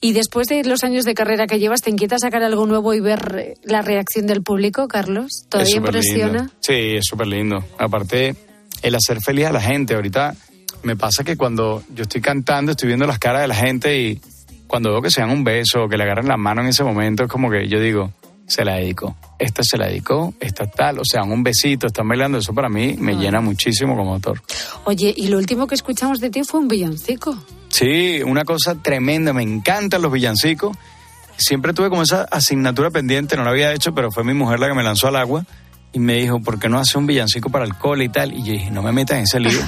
Y 0.00 0.12
después 0.12 0.48
de 0.48 0.64
los 0.64 0.84
años 0.84 1.04
de 1.04 1.14
carrera 1.14 1.46
que 1.46 1.58
llevas, 1.58 1.82
¿te 1.82 1.90
inquieta 1.90 2.18
sacar 2.18 2.42
algo 2.42 2.66
nuevo 2.66 2.94
y 2.94 3.00
ver 3.00 3.56
la 3.64 3.82
reacción 3.82 4.26
del 4.26 4.42
público, 4.42 4.88
Carlos? 4.88 5.46
¿Todavía 5.48 5.76
impresiona? 5.76 6.50
Sí, 6.60 6.96
es 6.96 7.04
súper 7.04 7.26
lindo. 7.26 7.64
Aparte, 7.78 8.36
el 8.82 8.94
hacer 8.94 9.20
feliz 9.20 9.46
a 9.46 9.52
la 9.52 9.60
gente. 9.60 9.94
Ahorita 9.94 10.34
me 10.82 10.96
pasa 10.96 11.24
que 11.24 11.36
cuando 11.36 11.82
yo 11.94 12.02
estoy 12.02 12.20
cantando, 12.20 12.72
estoy 12.72 12.88
viendo 12.88 13.06
las 13.06 13.18
caras 13.18 13.42
de 13.42 13.48
la 13.48 13.54
gente 13.54 13.98
y 13.98 14.20
cuando 14.72 14.90
veo 14.90 15.02
que 15.02 15.10
se 15.10 15.20
dan 15.20 15.28
un 15.28 15.44
beso 15.44 15.84
o 15.84 15.86
que 15.86 15.98
le 15.98 16.04
agarran 16.04 16.26
la 16.26 16.38
mano 16.38 16.62
en 16.62 16.68
ese 16.68 16.82
momento, 16.82 17.24
es 17.24 17.28
como 17.28 17.50
que 17.50 17.68
yo 17.68 17.78
digo, 17.78 18.10
se 18.46 18.64
la 18.64 18.76
dedico. 18.76 19.14
Esta 19.38 19.62
se 19.62 19.76
la 19.76 19.88
dedicó, 19.88 20.32
esta 20.40 20.66
tal. 20.66 20.98
O 20.98 21.02
sea, 21.04 21.24
un 21.24 21.42
besito, 21.42 21.88
están 21.88 22.08
bailando. 22.08 22.38
Eso 22.38 22.54
para 22.54 22.70
mí 22.70 22.96
me 22.98 23.14
llena 23.16 23.42
muchísimo 23.42 23.94
como 23.94 24.14
autor. 24.14 24.40
Oye, 24.84 25.12
y 25.14 25.28
lo 25.28 25.36
último 25.36 25.66
que 25.66 25.74
escuchamos 25.74 26.20
de 26.20 26.30
ti 26.30 26.42
fue 26.42 26.58
un 26.58 26.68
villancico. 26.68 27.36
Sí, 27.68 28.22
una 28.24 28.44
cosa 28.44 28.74
tremenda. 28.76 29.34
Me 29.34 29.42
encantan 29.42 30.00
los 30.00 30.10
villancicos. 30.10 30.74
Siempre 31.36 31.74
tuve 31.74 31.90
como 31.90 32.00
esa 32.00 32.22
asignatura 32.22 32.90
pendiente, 32.90 33.36
no 33.36 33.44
la 33.44 33.50
había 33.50 33.74
hecho, 33.74 33.92
pero 33.92 34.10
fue 34.10 34.24
mi 34.24 34.32
mujer 34.32 34.58
la 34.58 34.68
que 34.68 34.74
me 34.74 34.82
lanzó 34.82 35.08
al 35.08 35.16
agua 35.16 35.44
y 35.92 35.98
me 35.98 36.14
dijo, 36.14 36.40
¿por 36.40 36.58
qué 36.58 36.70
no 36.70 36.78
hace 36.78 36.96
un 36.96 37.06
villancico 37.06 37.50
para 37.50 37.66
el 37.66 37.74
cole 37.74 38.04
y 38.04 38.08
tal? 38.08 38.32
Y 38.32 38.42
yo 38.42 38.52
dije, 38.52 38.70
no 38.70 38.82
me 38.82 38.92
metas 38.92 39.18
en 39.18 39.24
ese 39.24 39.38
lío. 39.38 39.60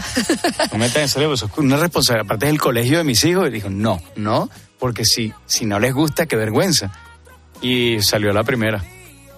No 0.73 0.79
me 0.79 0.87
metas 0.87 0.97
en 0.97 1.05
ese 1.05 1.19
lío, 1.19 1.35
eso 1.35 1.47
es 1.47 1.59
una 1.59 1.77
responsabilidad. 1.77 2.25
Aparte 2.25 2.47
es 2.47 2.53
el 2.53 2.61
colegio 2.61 2.99
de 2.99 3.05
mis 3.05 3.23
hijos. 3.25 3.49
Y 3.49 3.51
dijo, 3.51 3.69
no, 3.69 4.01
no, 4.17 4.49
porque 4.79 5.05
si, 5.05 5.33
si 5.47 5.67
no 5.67 5.79
les 5.79 5.93
gusta, 5.93 6.27
qué 6.27 6.37
vergüenza. 6.37 6.93
Y 7.63 8.01
salió 8.03 8.33
la 8.33 8.45
primera. 8.45 8.85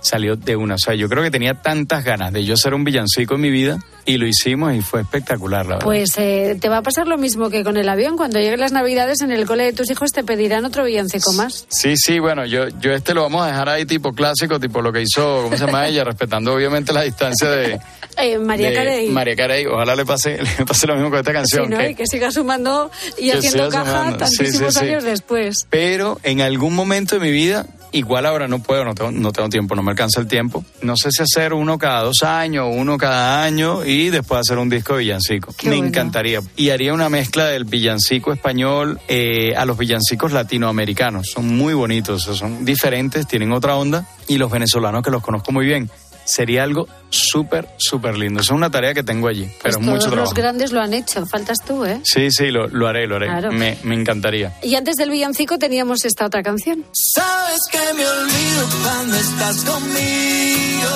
Salió 0.08 0.36
de 0.36 0.54
una. 0.54 0.76
O 0.76 0.78
sea, 0.78 0.94
yo 0.94 1.08
creo 1.08 1.22
que 1.24 1.30
tenía 1.32 1.54
tantas 1.54 2.04
ganas 2.04 2.32
de 2.32 2.44
yo 2.44 2.54
hacer 2.54 2.74
un 2.74 2.84
villancico 2.84 3.34
en 3.34 3.40
mi 3.40 3.50
vida 3.50 3.78
y 4.04 4.18
lo 4.18 4.26
hicimos 4.26 4.72
y 4.72 4.82
fue 4.82 5.00
espectacular, 5.00 5.66
la 5.66 5.74
verdad. 5.76 5.84
Pues 5.84 6.16
eh, 6.16 6.56
te 6.60 6.68
va 6.68 6.76
a 6.78 6.82
pasar 6.82 7.08
lo 7.08 7.18
mismo 7.18 7.50
que 7.50 7.64
con 7.64 7.76
el 7.76 7.88
avión. 7.88 8.16
Cuando 8.16 8.38
lleguen 8.38 8.60
las 8.60 8.70
navidades 8.70 9.20
en 9.22 9.32
el 9.32 9.46
cole 9.46 9.64
de 9.64 9.72
tus 9.72 9.90
hijos 9.90 10.12
te 10.12 10.22
pedirán 10.22 10.64
otro 10.64 10.84
villancico 10.84 11.32
más. 11.32 11.66
Sí, 11.68 11.96
sí, 11.96 12.20
bueno, 12.20 12.46
yo, 12.46 12.68
yo 12.80 12.92
este 12.92 13.14
lo 13.14 13.22
vamos 13.22 13.42
a 13.44 13.48
dejar 13.48 13.68
ahí 13.68 13.84
tipo 13.84 14.12
clásico, 14.12 14.60
tipo 14.60 14.80
lo 14.80 14.92
que 14.92 15.02
hizo, 15.02 15.42
¿cómo 15.42 15.56
se 15.56 15.66
llama 15.66 15.88
ella? 15.88 16.04
Respetando 16.04 16.54
obviamente 16.54 16.92
la 16.92 17.02
distancia 17.02 17.50
de, 17.50 17.80
Eh, 18.18 18.38
María 18.38 18.70
de 18.70 18.74
Carey. 18.74 19.08
María 19.10 19.36
Carey. 19.36 19.66
Ojalá 19.66 19.94
le 19.94 20.06
pase, 20.06 20.38
le 20.58 20.64
pase 20.64 20.86
lo 20.86 20.94
mismo 20.94 21.10
con 21.10 21.18
esta 21.18 21.32
Sí, 21.32 21.34
canción. 21.36 21.70
¿no? 21.70 21.78
que- 21.78 21.90
Y 21.90 21.94
que 21.96 22.06
siga 22.06 22.30
sumando 22.30 22.90
y 23.18 23.30
haciendo 23.30 23.68
caja 23.68 23.84
sumando. 23.90 24.26
Sí, 24.26 24.36
tantísimos 24.38 24.72
sí, 24.74 24.80
sí. 24.80 24.86
años 24.86 25.04
después. 25.04 25.66
Pero 25.68 26.18
en 26.22 26.40
algún 26.40 26.74
momento 26.74 27.16
de 27.16 27.20
mi 27.20 27.30
vida, 27.30 27.66
igual 27.96 28.26
ahora 28.26 28.48
no 28.48 28.60
puedo, 28.60 28.84
no 28.84 28.94
tengo, 28.94 29.10
no 29.10 29.32
tengo 29.32 29.48
tiempo, 29.48 29.74
no 29.74 29.82
me 29.82 29.90
alcanza 29.90 30.20
el 30.20 30.26
tiempo. 30.26 30.64
No 30.82 30.96
sé 30.96 31.10
si 31.10 31.22
hacer 31.22 31.52
uno 31.52 31.78
cada 31.78 32.02
dos 32.02 32.22
años, 32.22 32.66
uno 32.70 32.98
cada 32.98 33.42
año 33.42 33.84
y 33.84 34.10
después 34.10 34.40
hacer 34.40 34.58
un 34.58 34.68
disco 34.68 34.94
de 34.94 35.00
villancico. 35.00 35.54
Qué 35.56 35.68
me 35.68 35.76
bueno. 35.76 35.88
encantaría. 35.88 36.40
Y 36.56 36.70
haría 36.70 36.92
una 36.92 37.08
mezcla 37.08 37.46
del 37.46 37.64
villancico 37.64 38.32
español 38.32 39.00
eh, 39.08 39.54
a 39.56 39.64
los 39.64 39.78
villancicos 39.78 40.32
latinoamericanos. 40.32 41.30
Son 41.32 41.46
muy 41.48 41.74
bonitos, 41.74 42.22
son 42.22 42.64
diferentes, 42.64 43.26
tienen 43.26 43.52
otra 43.52 43.76
onda. 43.76 44.06
Y 44.28 44.38
los 44.38 44.50
venezolanos 44.50 45.02
que 45.02 45.10
los 45.10 45.22
conozco 45.22 45.52
muy 45.52 45.66
bien. 45.66 45.88
Sería 46.26 46.64
algo 46.64 46.86
súper, 47.08 47.68
súper 47.78 48.18
lindo. 48.18 48.40
Eso 48.40 48.52
es 48.52 48.56
una 48.58 48.68
tarea 48.70 48.92
que 48.92 49.02
tengo 49.02 49.28
allí, 49.28 49.44
pero 49.62 49.62
Pues 49.62 49.76
es 49.76 49.80
mucho 49.80 49.92
todos 49.98 50.04
trabajo. 50.12 50.24
los 50.24 50.34
grandes 50.34 50.72
lo 50.72 50.80
han 50.82 50.92
hecho. 50.92 51.24
Faltas 51.24 51.58
tú, 51.64 51.84
¿eh? 51.86 52.00
Sí, 52.04 52.30
sí, 52.30 52.50
lo, 52.50 52.66
lo 52.68 52.88
haré, 52.88 53.06
lo 53.06 53.16
haré. 53.16 53.26
Claro. 53.28 53.52
Me, 53.52 53.78
me 53.84 53.94
encantaría. 53.94 54.52
Y 54.62 54.74
antes 54.74 54.96
del 54.96 55.10
villancico 55.10 55.56
teníamos 55.58 56.04
esta 56.04 56.26
otra 56.26 56.42
canción. 56.42 56.84
Sabes 56.92 57.60
que 57.70 57.78
me 57.94 58.06
olvido 58.06 58.66
cuando 58.82 59.16
estás 59.16 59.56
conmigo. 59.64 60.90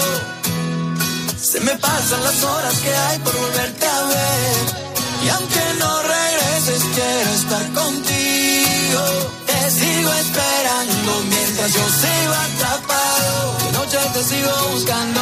Se 1.41 1.61
me 1.61 1.73
pasan 1.77 2.23
las 2.25 2.43
horas 2.45 2.75
que 2.81 2.95
hay 2.95 3.19
por 3.21 3.35
volverte 3.39 3.87
a 3.87 4.05
ver. 4.07 4.81
Y 5.25 5.29
aunque 5.29 5.61
no 5.79 6.03
regreses, 6.03 6.83
quiero 6.95 7.31
estar 7.35 7.67
contigo. 7.73 9.03
Te 9.47 9.71
sigo 9.71 10.13
esperando 10.13 11.23
mientras 11.29 11.73
yo 11.73 11.89
sigo 11.89 12.33
atrapado. 12.35 12.60
De 14.21 14.27
noche 14.27 14.35
te 14.35 14.35
sigo 14.37 14.51
buscando. 14.73 15.21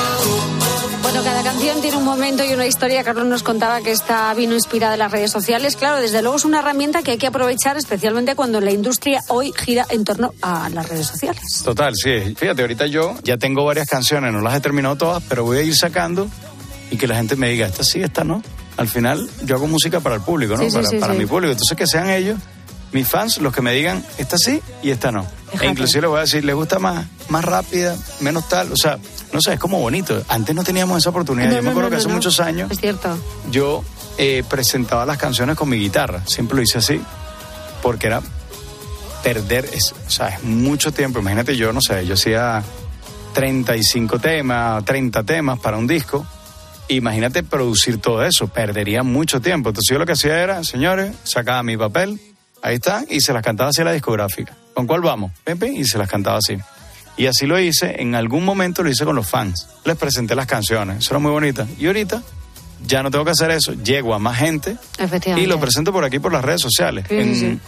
Bueno, 1.02 1.22
cada 1.22 1.42
canción 1.44 1.80
tiene 1.80 1.96
un 1.96 2.04
momento 2.04 2.44
y 2.44 2.52
una 2.52 2.66
historia. 2.66 3.04
Carlos 3.04 3.26
nos 3.26 3.44
contaba 3.44 3.80
que 3.80 3.92
esta 3.92 4.34
vino 4.34 4.54
inspirada 4.54 4.94
en 4.94 4.98
las 4.98 5.12
redes 5.12 5.30
sociales. 5.30 5.76
Claro, 5.76 6.00
desde 6.00 6.20
luego 6.20 6.36
es 6.36 6.44
una 6.44 6.58
herramienta 6.58 7.02
que 7.02 7.12
hay 7.12 7.18
que 7.18 7.28
aprovechar, 7.28 7.76
especialmente 7.76 8.34
cuando 8.34 8.60
la 8.60 8.72
industria 8.72 9.22
hoy 9.28 9.52
gira 9.56 9.86
en 9.90 10.04
torno 10.04 10.34
a 10.42 10.68
las 10.70 10.88
redes 10.88 11.06
sociales. 11.06 11.42
Total, 11.64 11.94
sí. 11.94 12.34
Fíjate, 12.36 12.62
ahorita 12.62 12.86
yo 12.86 13.14
ya 13.22 13.36
tengo 13.36 13.64
varias 13.64 13.88
canciones, 13.88 14.32
no 14.32 14.40
las 14.40 14.56
he 14.56 14.60
terminado 14.60 14.96
todas, 14.96 15.22
pero 15.28 15.44
voy 15.44 15.58
a 15.58 15.62
ir 15.62 15.76
sacando 15.76 16.28
y 16.90 16.96
que 16.96 17.06
la 17.06 17.14
gente 17.16 17.36
me 17.36 17.50
diga, 17.50 17.68
esta 17.68 17.84
sí, 17.84 18.02
esta 18.02 18.24
no. 18.24 18.42
Al 18.76 18.88
final 18.88 19.28
yo 19.44 19.56
hago 19.56 19.68
música 19.68 20.00
para 20.00 20.16
el 20.16 20.22
público, 20.22 20.56
¿no? 20.56 20.64
Sí, 20.64 20.70
sí, 20.70 20.76
para 20.76 20.88
sí, 20.88 20.96
para 20.98 21.12
sí. 21.12 21.18
mi 21.20 21.26
público. 21.26 21.52
Entonces 21.52 21.76
que 21.76 21.86
sean 21.86 22.10
ellos, 22.10 22.38
mis 22.92 23.06
fans, 23.06 23.38
los 23.38 23.54
que 23.54 23.62
me 23.62 23.72
digan, 23.72 24.04
esta 24.18 24.38
sí 24.38 24.60
y 24.82 24.90
esta 24.90 25.12
no. 25.12 25.26
E 25.60 25.66
inclusive 25.66 26.02
les 26.02 26.10
voy 26.10 26.18
a 26.18 26.22
decir, 26.22 26.44
¿les 26.44 26.54
gusta 26.54 26.78
más, 26.78 27.06
más 27.28 27.44
rápida, 27.44 27.96
menos 28.20 28.48
tal? 28.48 28.72
O 28.72 28.76
sea, 28.76 28.98
no 29.32 29.40
sé, 29.40 29.54
es 29.54 29.60
como 29.60 29.78
bonito. 29.80 30.22
Antes 30.28 30.54
no 30.54 30.64
teníamos 30.64 30.98
esa 30.98 31.10
oportunidad. 31.10 31.48
No, 31.48 31.56
yo 31.56 31.62
me 31.62 31.70
acuerdo 31.70 31.90
no, 31.90 31.96
que 31.96 32.00
hace 32.00 32.08
muchos 32.08 32.40
años 32.40 32.70
Es 32.70 32.80
cierto. 32.80 33.18
yo 33.50 33.84
eh, 34.18 34.42
presentaba 34.48 35.06
las 35.06 35.18
canciones 35.18 35.56
con 35.56 35.68
mi 35.68 35.78
guitarra. 35.78 36.22
Siempre 36.26 36.56
lo 36.56 36.62
hice 36.62 36.78
así. 36.78 37.00
Porque 37.82 38.08
era 38.08 38.20
perder, 39.22 39.68
es, 39.72 39.92
o 40.06 40.10
sea, 40.10 40.28
es 40.28 40.42
mucho 40.42 40.92
tiempo. 40.92 41.18
Imagínate 41.18 41.56
yo, 41.56 41.72
no 41.72 41.80
sé, 41.80 42.06
yo 42.06 42.14
hacía 42.14 42.62
35 43.34 44.18
temas, 44.18 44.84
30 44.84 45.22
temas 45.22 45.58
para 45.58 45.76
un 45.76 45.86
disco. 45.86 46.26
Imagínate 46.88 47.42
producir 47.42 48.00
todo 48.00 48.24
eso, 48.24 48.48
perdería 48.48 49.02
mucho 49.02 49.40
tiempo. 49.40 49.68
Entonces 49.68 49.92
yo 49.92 49.98
lo 49.98 50.06
que 50.06 50.12
hacía 50.12 50.42
era, 50.42 50.64
señores, 50.64 51.14
sacaba 51.22 51.62
mi 51.62 51.76
papel, 51.76 52.18
ahí 52.68 52.76
está, 52.76 53.04
y 53.08 53.20
se 53.20 53.32
las 53.32 53.42
cantaba 53.42 53.70
así 53.70 53.80
a 53.82 53.84
la 53.84 53.92
discográfica. 53.92 54.54
¿Con 54.74 54.86
cuál 54.86 55.00
vamos? 55.00 55.32
Pepe, 55.44 55.72
y 55.72 55.84
se 55.84 55.98
las 55.98 56.08
cantaba 56.08 56.38
así. 56.38 56.56
Y 57.16 57.26
así 57.26 57.46
lo 57.46 57.58
hice, 57.58 58.00
en 58.00 58.14
algún 58.14 58.44
momento 58.44 58.82
lo 58.82 58.90
hice 58.90 59.04
con 59.04 59.16
los 59.16 59.26
fans. 59.26 59.66
Les 59.84 59.96
presenté 59.96 60.34
las 60.34 60.46
canciones, 60.46 60.98
eso 60.98 61.10
era 61.14 61.18
muy 61.18 61.30
bonita. 61.32 61.66
Y 61.78 61.86
ahorita 61.86 62.22
ya 62.86 63.02
no 63.02 63.10
tengo 63.10 63.24
que 63.24 63.32
hacer 63.32 63.50
eso, 63.50 63.72
llego 63.72 64.14
a 64.14 64.18
más 64.20 64.36
gente 64.38 64.76
y 65.36 65.46
lo 65.46 65.58
presento 65.58 65.92
por 65.92 66.04
aquí 66.04 66.20
por 66.20 66.32
las 66.32 66.44
redes 66.44 66.60
sociales. 66.60 67.06
Sí, 67.08 67.14
sí, 67.16 67.20
En- 67.20 67.34
sí. 67.56 67.60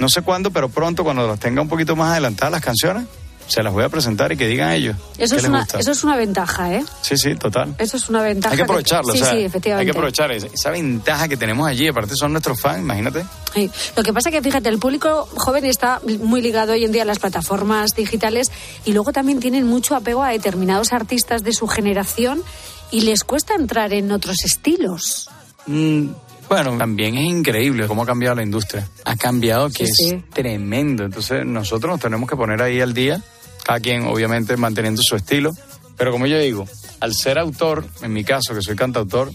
No 0.00 0.08
sé 0.08 0.22
cuándo, 0.22 0.50
pero 0.52 0.68
pronto, 0.68 1.02
cuando 1.04 1.26
las 1.26 1.38
tenga 1.40 1.60
un 1.62 1.68
poquito 1.68 1.94
más 1.96 2.12
adelantadas 2.12 2.52
las 2.52 2.60
canciones, 2.60 3.04
se 3.48 3.62
las 3.62 3.72
voy 3.72 3.82
a 3.84 3.88
presentar 3.88 4.30
y 4.32 4.36
que 4.36 4.46
digan 4.46 4.70
ellos. 4.72 4.96
Eso 5.18 5.36
es, 5.36 5.44
una, 5.44 5.60
gusta. 5.60 5.78
eso 5.80 5.90
es 5.90 6.04
una 6.04 6.16
ventaja, 6.16 6.74
¿eh? 6.74 6.84
Sí, 7.02 7.16
sí, 7.16 7.34
total. 7.34 7.74
Eso 7.78 7.96
es 7.96 8.08
una 8.08 8.22
ventaja. 8.22 8.52
Hay 8.52 8.56
que 8.58 8.62
aprovecharlo, 8.62 9.12
Sí, 9.12 9.20
o 9.20 9.24
sea, 9.24 9.32
sí, 9.32 9.42
efectivamente. 9.44 9.80
hay 9.80 9.92
que 9.92 9.98
aprovechar 9.98 10.30
esa, 10.32 10.46
esa 10.46 10.70
ventaja 10.70 11.26
que 11.28 11.36
tenemos 11.36 11.66
allí. 11.66 11.88
Aparte 11.88 12.14
son 12.14 12.32
nuestros 12.32 12.60
fans, 12.60 12.80
imagínate. 12.80 13.24
Sí. 13.54 13.70
Lo 13.96 14.02
que 14.02 14.12
pasa 14.12 14.30
que, 14.30 14.40
fíjate, 14.42 14.68
el 14.68 14.78
público 14.78 15.28
joven 15.36 15.64
está 15.64 16.00
muy 16.20 16.40
ligado 16.42 16.72
hoy 16.74 16.84
en 16.84 16.92
día 16.92 17.02
a 17.02 17.06
las 17.06 17.18
plataformas 17.18 17.90
digitales 17.96 18.50
y 18.84 18.92
luego 18.92 19.12
también 19.12 19.40
tienen 19.40 19.66
mucho 19.66 19.96
apego 19.96 20.22
a 20.22 20.28
determinados 20.30 20.92
artistas 20.92 21.42
de 21.42 21.52
su 21.52 21.66
generación 21.66 22.42
y 22.90 23.00
les 23.02 23.24
cuesta 23.24 23.54
entrar 23.54 23.92
en 23.92 24.12
otros 24.12 24.36
estilos. 24.44 25.28
Mm, 25.66 26.08
bueno, 26.48 26.78
también 26.78 27.16
es 27.16 27.26
increíble 27.26 27.86
cómo 27.86 28.02
ha 28.02 28.06
cambiado 28.06 28.34
la 28.36 28.42
industria. 28.42 28.88
Ha 29.04 29.16
cambiado 29.16 29.68
que 29.68 29.86
Sí, 29.86 30.04
es 30.04 30.10
sí. 30.10 30.24
tremendo. 30.32 31.04
Entonces 31.04 31.44
nosotros 31.44 31.90
nos 31.92 32.00
tenemos 32.00 32.28
que 32.28 32.36
poner 32.36 32.62
ahí 32.62 32.80
al 32.80 32.94
día, 32.94 33.20
cada 33.68 33.80
quien 33.80 34.04
obviamente 34.06 34.56
manteniendo 34.56 35.02
su 35.04 35.14
estilo. 35.14 35.54
Pero 35.98 36.10
como 36.10 36.26
yo 36.26 36.38
digo, 36.38 36.64
al 37.00 37.12
ser 37.14 37.38
autor, 37.38 37.84
en 38.02 38.12
mi 38.14 38.24
caso 38.24 38.54
que 38.54 38.62
soy 38.62 38.74
cantautor, 38.76 39.30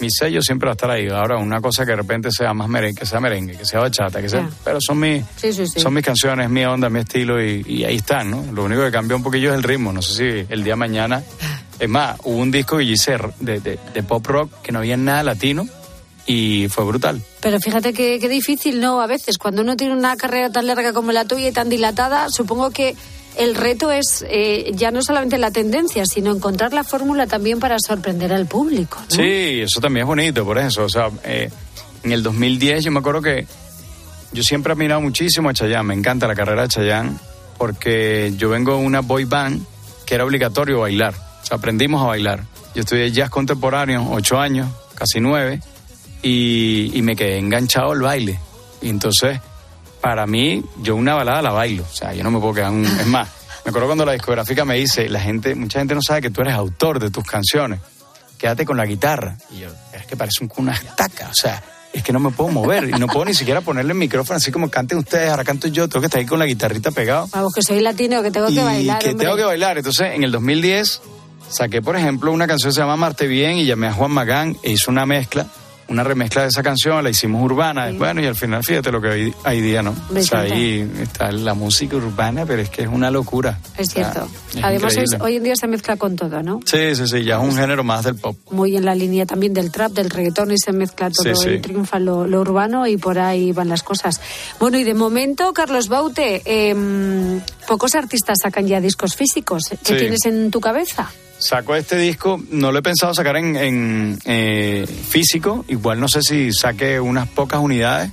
mi 0.00 0.10
sello 0.10 0.42
siempre 0.42 0.66
va 0.66 0.72
a 0.72 0.74
estar 0.74 0.90
ahí. 0.90 1.08
Ahora, 1.08 1.38
una 1.38 1.60
cosa 1.60 1.84
que 1.84 1.92
de 1.92 1.96
repente 1.98 2.30
sea 2.32 2.52
más 2.52 2.68
merengue, 2.68 2.98
que 3.00 3.06
sea 3.06 3.20
merengue, 3.20 3.56
que 3.56 3.64
sea 3.64 3.80
bachata, 3.80 4.20
que 4.20 4.28
sea... 4.28 4.40
Ya. 4.40 4.50
Pero 4.64 4.78
son 4.80 4.98
mis, 4.98 5.22
Sí, 5.36 5.52
sí, 5.52 5.66
sí. 5.66 5.78
son 5.80 5.94
mis 5.94 6.04
canciones, 6.04 6.50
mi 6.50 6.64
onda, 6.64 6.90
mi 6.90 7.00
estilo 7.00 7.42
y, 7.42 7.64
y 7.66 7.84
ahí 7.84 7.96
están, 7.96 8.30
¿no? 8.30 8.44
Lo 8.52 8.64
único 8.64 8.82
que 8.82 8.90
cambia 8.90 9.16
un 9.16 9.22
poquillo 9.22 9.50
es 9.50 9.56
el 9.56 9.62
ritmo. 9.62 9.92
No 9.92 10.02
sé 10.02 10.14
si 10.46 10.52
el 10.52 10.64
día 10.64 10.72
de 10.72 10.76
mañana... 10.76 11.22
Es 11.78 11.90
más, 11.90 12.18
hubo 12.24 12.38
un 12.38 12.50
disco 12.50 12.78
que 12.78 12.86
yo 12.86 12.94
hice 12.94 13.18
de, 13.38 13.60
de- 13.60 13.78
de 13.92 14.02
pop 14.02 14.26
rock 14.26 14.50
que 14.62 14.72
no 14.72 14.78
había 14.78 14.96
nada 14.96 15.22
latino 15.22 15.66
y 16.26 16.68
fue 16.70 16.84
brutal. 16.86 17.20
Pero 17.42 17.60
fíjate 17.60 17.92
que, 17.92 18.18
qué 18.18 18.30
difícil, 18.30 18.80
¿no? 18.80 19.02
A 19.02 19.06
veces, 19.06 19.36
cuando 19.36 19.60
uno 19.60 19.76
tiene 19.76 19.92
una 19.92 20.16
carrera 20.16 20.50
tan 20.50 20.66
larga 20.66 20.94
como 20.94 21.12
la 21.12 21.26
tuya 21.26 21.48
y 21.48 21.52
tan 21.52 21.68
dilatada, 21.68 22.30
supongo 22.30 22.70
que 22.70 22.96
el 23.36 23.54
reto 23.54 23.90
es 23.90 24.24
eh, 24.28 24.70
ya 24.74 24.90
no 24.90 25.02
solamente 25.02 25.38
la 25.38 25.50
tendencia, 25.50 26.06
sino 26.06 26.34
encontrar 26.34 26.72
la 26.72 26.84
fórmula 26.84 27.26
también 27.26 27.60
para 27.60 27.76
sorprender 27.78 28.32
al 28.32 28.46
público. 28.46 28.98
Sí, 29.08 29.60
eso 29.60 29.80
también 29.80 30.04
es 30.04 30.08
bonito, 30.08 30.44
por 30.44 30.58
eso. 30.58 30.84
O 30.84 30.88
sea, 30.88 31.10
eh, 31.24 31.50
en 32.02 32.12
el 32.12 32.22
2010 32.22 32.84
yo 32.84 32.90
me 32.90 33.00
acuerdo 33.00 33.22
que 33.22 33.46
yo 34.32 34.42
siempre 34.42 34.72
he 34.72 34.74
admirado 34.74 35.00
muchísimo 35.00 35.48
a 35.48 35.54
Chayanne, 35.54 35.84
me 35.88 35.94
encanta 35.94 36.26
la 36.26 36.34
carrera 36.34 36.62
de 36.62 36.68
Chayanne, 36.68 37.16
porque 37.58 38.32
yo 38.36 38.48
vengo 38.48 38.76
de 38.76 38.84
una 38.84 39.00
boy 39.00 39.24
band 39.24 39.64
que 40.04 40.14
era 40.14 40.24
obligatorio 40.24 40.80
bailar. 40.80 41.14
O 41.42 41.46
sea, 41.46 41.58
aprendimos 41.58 42.02
a 42.02 42.06
bailar. 42.06 42.44
Yo 42.74 42.80
estudié 42.80 43.10
jazz 43.10 43.30
contemporáneo, 43.30 44.08
ocho 44.10 44.38
años, 44.38 44.68
casi 44.94 45.20
nueve, 45.20 45.60
y, 46.22 46.90
y 46.94 47.02
me 47.02 47.16
quedé 47.16 47.38
enganchado 47.38 47.92
al 47.92 48.00
baile. 48.00 48.38
Y 48.82 48.88
entonces, 48.88 49.40
para 50.06 50.24
mí, 50.24 50.62
yo 50.82 50.94
una 50.94 51.14
balada 51.16 51.42
la 51.42 51.50
bailo. 51.50 51.82
O 51.82 51.92
sea, 51.92 52.14
yo 52.14 52.22
no 52.22 52.30
me 52.30 52.38
puedo 52.38 52.54
quedar 52.54 52.70
un... 52.70 52.84
Es 52.86 53.06
más, 53.08 53.28
me 53.64 53.70
acuerdo 53.70 53.88
cuando 53.88 54.04
la 54.04 54.12
discográfica 54.12 54.64
me 54.64 54.76
dice, 54.76 55.08
la 55.08 55.18
gente, 55.18 55.56
mucha 55.56 55.80
gente 55.80 55.96
no 55.96 56.00
sabe 56.00 56.22
que 56.22 56.30
tú 56.30 56.42
eres 56.42 56.54
autor 56.54 57.00
de 57.00 57.10
tus 57.10 57.24
canciones. 57.24 57.80
Quédate 58.38 58.64
con 58.64 58.76
la 58.76 58.86
guitarra. 58.86 59.36
Y 59.50 59.58
yo, 59.62 59.68
es 59.92 60.06
que 60.06 60.14
parece 60.16 60.44
un- 60.44 60.52
una 60.58 60.74
estaca. 60.74 61.28
O 61.28 61.34
sea, 61.34 61.60
es 61.92 62.04
que 62.04 62.12
no 62.12 62.20
me 62.20 62.30
puedo 62.30 62.50
mover 62.50 62.88
y 62.88 62.92
no 62.92 63.08
puedo 63.08 63.24
ni 63.24 63.34
siquiera 63.34 63.62
ponerle 63.62 63.94
el 63.94 63.98
micrófono 63.98 64.36
así 64.36 64.52
como 64.52 64.70
canten 64.70 64.98
ustedes, 64.98 65.28
ahora 65.28 65.42
canto 65.42 65.66
yo, 65.66 65.88
tengo 65.88 66.02
que 66.02 66.06
estar 66.06 66.20
ahí 66.20 66.26
con 66.26 66.38
la 66.38 66.46
guitarrita 66.46 66.92
pegado 66.92 67.26
Vamos, 67.32 67.52
que 67.52 67.62
soy 67.64 67.80
latino, 67.80 68.22
que 68.22 68.30
tengo 68.30 68.46
que 68.46 68.52
y 68.52 68.58
bailar. 68.58 69.00
que 69.00 69.10
hombre. 69.10 69.26
tengo 69.26 69.36
que 69.36 69.44
bailar. 69.44 69.78
Entonces, 69.78 70.12
en 70.14 70.22
el 70.22 70.30
2010 70.30 71.00
saqué, 71.50 71.82
por 71.82 71.96
ejemplo, 71.96 72.30
una 72.30 72.46
canción 72.46 72.70
que 72.70 72.74
se 72.74 72.80
llama 72.80 72.94
Marte 72.94 73.26
Bien 73.26 73.56
y 73.56 73.66
llamé 73.66 73.88
a 73.88 73.92
Juan 73.92 74.12
Magán 74.12 74.56
e 74.62 74.70
hizo 74.70 74.92
una 74.92 75.04
mezcla, 75.04 75.46
una 75.88 76.02
remezcla 76.02 76.42
de 76.42 76.48
esa 76.48 76.62
canción, 76.62 77.02
la 77.04 77.10
hicimos 77.10 77.42
urbana. 77.44 77.90
Bueno, 77.96 78.20
y 78.20 78.26
al 78.26 78.34
final, 78.34 78.64
fíjate 78.64 78.90
lo 78.90 79.00
que 79.00 79.08
hay, 79.08 79.34
hay 79.44 79.60
día, 79.60 79.82
¿no? 79.82 79.94
Me 80.10 80.20
o 80.20 80.22
sea, 80.24 80.40
encanta. 80.44 80.54
ahí 80.56 80.90
está 81.02 81.32
la 81.32 81.54
música 81.54 81.96
urbana, 81.96 82.44
pero 82.44 82.62
es 82.62 82.70
que 82.70 82.82
es 82.82 82.88
una 82.88 83.10
locura. 83.10 83.58
Es 83.78 83.88
O 83.88 83.90
sea, 83.92 84.12
cierto. 84.12 84.28
es 84.54 84.64
Además, 84.64 84.96
es- 84.96 85.20
hoy 85.20 85.36
en 85.36 85.44
día 85.44 85.54
se 85.56 85.66
mezcla 85.68 85.96
con 85.96 86.16
todo, 86.16 86.42
¿no? 86.42 86.60
Sí, 86.64 86.94
sí, 86.96 87.06
sí, 87.06 87.24
ya 87.24 87.36
es 87.36 87.42
un 87.42 87.54
género 87.56 87.84
más 87.84 88.04
del 88.04 88.16
pop. 88.16 88.36
Muy 88.50 88.76
en 88.76 88.84
la 88.84 88.94
línea 88.94 89.26
también 89.26 89.54
del 89.54 89.70
trap, 89.70 89.92
del 89.92 90.10
reggaetón 90.10 90.50
y 90.50 90.58
se 90.58 90.72
mezcla 90.72 91.10
todo 91.10 91.34
Sí, 91.36 91.42
sí. 91.44 91.50
y 91.50 91.58
triunfa 91.60 91.98
lo, 91.98 92.26
lo 92.26 92.40
urbano 92.40 92.86
y 92.86 92.96
por 92.96 93.18
ahí 93.18 93.52
van 93.52 93.68
las 93.68 93.82
cosas. 93.82 94.20
Bueno, 94.58 94.78
y 94.78 94.84
de 94.84 94.94
momento, 94.94 95.52
Carlos 95.52 95.88
Baute, 95.88 96.42
em, 96.44 97.40
pocos 97.68 97.94
artistas 97.94 98.38
sacan 98.42 98.66
ya 98.66 98.80
discos 98.80 99.14
físicos. 99.14 99.64
¿Qué 99.84 99.94
tienes 99.94 100.24
en 100.26 100.50
tu 100.50 100.60
cabeza? 100.60 101.10
Saco 101.46 101.74
este 101.76 101.96
disco, 101.96 102.40
no 102.50 102.72
lo 102.72 102.78
he 102.78 102.82
pensado 102.82 103.14
sacar 103.14 103.36
en, 103.36 103.54
en, 103.56 104.18
eh, 104.24 104.84
físico, 105.08 105.64
igual 105.68 106.00
no 106.00 106.08
sé 106.08 106.20
si 106.22 106.52
saque 106.52 106.98
unas 106.98 107.28
pocas 107.28 107.60
unidades. 107.60 108.10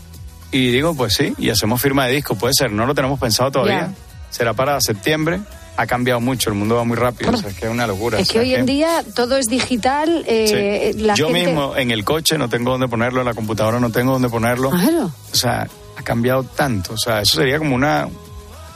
Y 0.52 0.70
digo, 0.72 0.94
pues 0.96 1.16
sí, 1.16 1.34
y 1.40 1.50
hacemos 1.50 1.82
firma 1.82 2.06
de 2.06 2.14
disco, 2.14 2.36
puede 2.36 2.54
ser, 2.54 2.72
no 2.72 2.86
lo 2.86 2.94
tenemos 2.94 3.20
pensado 3.20 3.50
todavía. 3.50 3.92
Será 4.30 4.54
para 4.54 4.80
septiembre. 4.82 5.40
Ha 5.78 5.88
cambiado 5.88 6.22
mucho, 6.22 6.52
el 6.52 6.56
mundo 6.56 6.76
va 6.76 6.84
muy 6.84 6.96
rápido, 6.96 7.32
o 7.32 7.38
sea, 7.38 7.50
es 7.50 7.58
que 7.58 7.66
es 7.66 7.72
una 7.72 7.88
locura. 7.88 8.20
es 8.20 8.30
que 8.30 8.40
hoy 8.40 8.54
en 8.54 8.68
día 8.68 9.04
todo 9.16 9.38
es 9.38 9.48
digital. 9.48 10.24
eh, 10.28 10.92
Sí. 10.94 11.00
la 11.02 11.16
Yo 11.16 11.30
gente... 11.30 11.46
mismo 11.48 11.76
en 11.76 11.90
el 11.90 12.06
coche 12.06 12.38
no 12.38 12.48
tengo 12.48 12.70
dónde 12.70 12.88
ponerlo, 12.88 13.22
en 13.22 13.26
la 13.26 13.34
computadora 13.34 13.80
no 13.80 13.90
tengo 13.90 14.12
dónde 14.14 14.30
ponerlo. 14.30 14.70
Claro. 14.70 15.12
O 15.32 15.36
sea, 15.36 15.68
ha 15.98 16.04
cambiado 16.04 16.44
tanto. 16.44 16.94
O 16.94 16.98
sea, 17.00 17.22
eso 17.22 17.38
sería 17.38 17.58
como 17.58 17.74
una. 17.74 18.08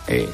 eh, 0.08 0.28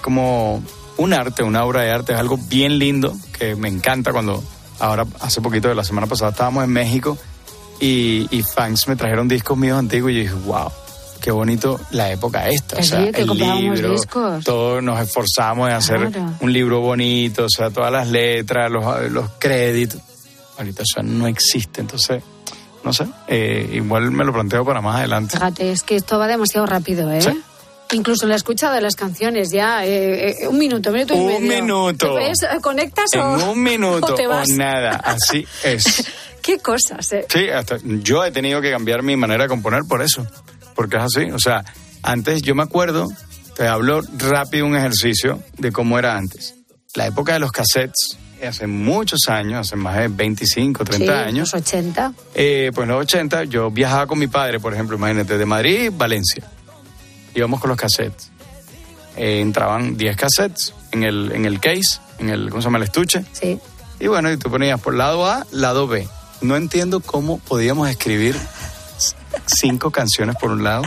como 0.00 0.60
un 0.98 1.12
arte, 1.14 1.42
una 1.42 1.64
obra 1.64 1.82
de 1.82 1.90
arte. 1.90 2.12
Es 2.12 2.18
algo 2.18 2.36
bien 2.36 2.78
lindo 2.78 3.16
que 3.38 3.56
me 3.56 3.68
encanta 3.68 4.12
cuando. 4.12 4.42
Ahora, 4.80 5.04
hace 5.20 5.40
poquito 5.40 5.66
de 5.68 5.74
la 5.74 5.82
semana 5.82 6.06
pasada, 6.06 6.30
estábamos 6.30 6.62
en 6.62 6.70
México 6.70 7.18
y, 7.80 8.28
y 8.30 8.42
fans 8.44 8.86
me 8.86 8.94
trajeron 8.94 9.26
discos 9.26 9.58
míos 9.58 9.76
antiguos 9.78 10.12
y 10.12 10.14
yo 10.16 10.20
dije, 10.20 10.34
wow. 10.46 10.70
Qué 11.20 11.32
bonito 11.32 11.80
la 11.90 12.12
época 12.12 12.48
esta, 12.48 12.76
o 12.76 12.78
Que 12.78 12.84
sea, 12.84 13.00
el 13.08 13.26
libro, 13.28 13.90
discos. 13.90 14.44
todos 14.44 14.80
nos 14.80 15.00
esforzamos 15.00 15.68
en 15.68 15.74
hacer 15.74 16.12
Claro. 16.12 16.32
un 16.40 16.52
libro 16.52 16.80
bonito, 16.80 17.46
o 17.46 17.48
sea, 17.50 17.70
todas 17.70 17.90
las 17.92 18.06
letras, 18.08 18.70
los, 18.70 19.10
los 19.10 19.28
créditos. 19.40 20.00
Ahorita 20.58 20.84
eso 20.84 21.02
no 21.02 21.26
existe, 21.26 21.80
entonces, 21.80 22.22
no 22.84 22.92
sé, 22.92 23.08
eh, 23.26 23.68
igual 23.74 24.12
me 24.12 24.24
lo 24.24 24.32
planteo 24.32 24.64
para 24.64 24.80
más 24.80 24.96
adelante. 24.98 25.36
Fíjate, 25.36 25.72
es 25.72 25.82
que 25.82 25.96
esto 25.96 26.20
va 26.20 26.28
demasiado 26.28 26.66
rápido, 26.66 27.10
¿eh? 27.10 27.20
Sí. 27.20 27.42
Incluso 27.92 28.26
la 28.26 28.36
escucha 28.36 28.70
de 28.70 28.80
las 28.82 28.96
canciones 28.96 29.50
ya, 29.50 29.84
eh, 29.86 30.30
eh, 30.42 30.48
un 30.48 30.58
minuto, 30.58 30.90
minuto 30.92 31.14
y 31.14 31.18
Un 31.18 31.26
medio. 31.46 31.62
minuto. 31.64 32.14
¿Ves? 32.16 32.38
¿Conectas 32.60 33.14
En 33.14 33.20
o, 33.20 33.52
un 33.52 33.62
minuto 33.62 34.12
o 34.12 34.14
te 34.14 34.26
o 34.26 34.30
vas? 34.30 34.48
nada, 34.50 34.96
así 34.96 35.46
es. 35.64 36.04
Qué 36.42 36.58
cosas, 36.58 37.10
¿eh? 37.12 37.26
Sí, 37.32 37.48
hasta 37.48 37.78
yo 37.82 38.24
he 38.24 38.30
tenido 38.30 38.60
que 38.60 38.70
cambiar 38.70 39.02
mi 39.02 39.16
manera 39.16 39.44
de 39.44 39.48
componer 39.48 39.82
por 39.88 40.02
eso, 40.02 40.26
porque 40.74 40.96
es 40.98 41.02
así. 41.02 41.30
O 41.30 41.38
sea, 41.38 41.64
antes 42.02 42.42
yo 42.42 42.54
me 42.54 42.62
acuerdo, 42.62 43.06
te 43.56 43.66
hablo 43.66 44.02
rápido 44.18 44.66
un 44.66 44.76
ejercicio 44.76 45.42
de 45.56 45.72
cómo 45.72 45.98
era 45.98 46.16
antes. 46.16 46.54
La 46.94 47.06
época 47.06 47.32
de 47.34 47.38
los 47.40 47.52
cassettes, 47.52 48.18
hace 48.46 48.66
muchos 48.66 49.20
años, 49.28 49.60
hace 49.66 49.76
más 49.76 49.96
de 49.98 50.08
25, 50.08 50.84
30 50.84 51.04
Sí, 51.04 51.10
años, 51.28 51.52
Los 51.52 51.62
80. 51.62 52.12
eh, 52.34 52.70
pues 52.74 52.84
en 52.84 52.90
los 52.94 53.00
80 53.02 53.44
yo 53.44 53.70
viajaba 53.70 54.06
con 54.06 54.18
mi 54.18 54.26
padre, 54.26 54.60
por 54.60 54.72
ejemplo, 54.74 54.96
imagínate, 54.96 55.36
de 55.38 55.44
Madrid, 55.46 55.90
Valencia. 55.94 56.44
Íbamos 57.34 57.60
con 57.60 57.68
los 57.70 57.78
cassettes. 57.78 58.30
Eh, 59.16 59.40
entraban 59.40 59.96
10 59.96 60.16
cassettes 60.16 60.74
en 60.92 61.02
el, 61.02 61.32
en 61.32 61.44
el 61.44 61.60
case, 61.60 62.00
en 62.18 62.30
el, 62.30 62.50
¿cómo 62.50 62.62
se 62.62 62.66
llama? 62.66 62.78
El 62.78 62.84
estuche. 62.84 63.24
Sí. 63.32 63.58
Y 64.00 64.06
bueno, 64.06 64.30
y 64.30 64.36
tú 64.36 64.50
ponías 64.50 64.80
por 64.80 64.94
lado 64.94 65.26
A, 65.26 65.46
lado 65.50 65.88
B. 65.88 66.06
No 66.40 66.56
entiendo 66.56 67.00
cómo 67.00 67.38
podíamos 67.38 67.88
escribir 67.88 68.36
cinco 69.46 69.90
canciones 69.90 70.36
por 70.36 70.50
un 70.50 70.62
lado, 70.62 70.82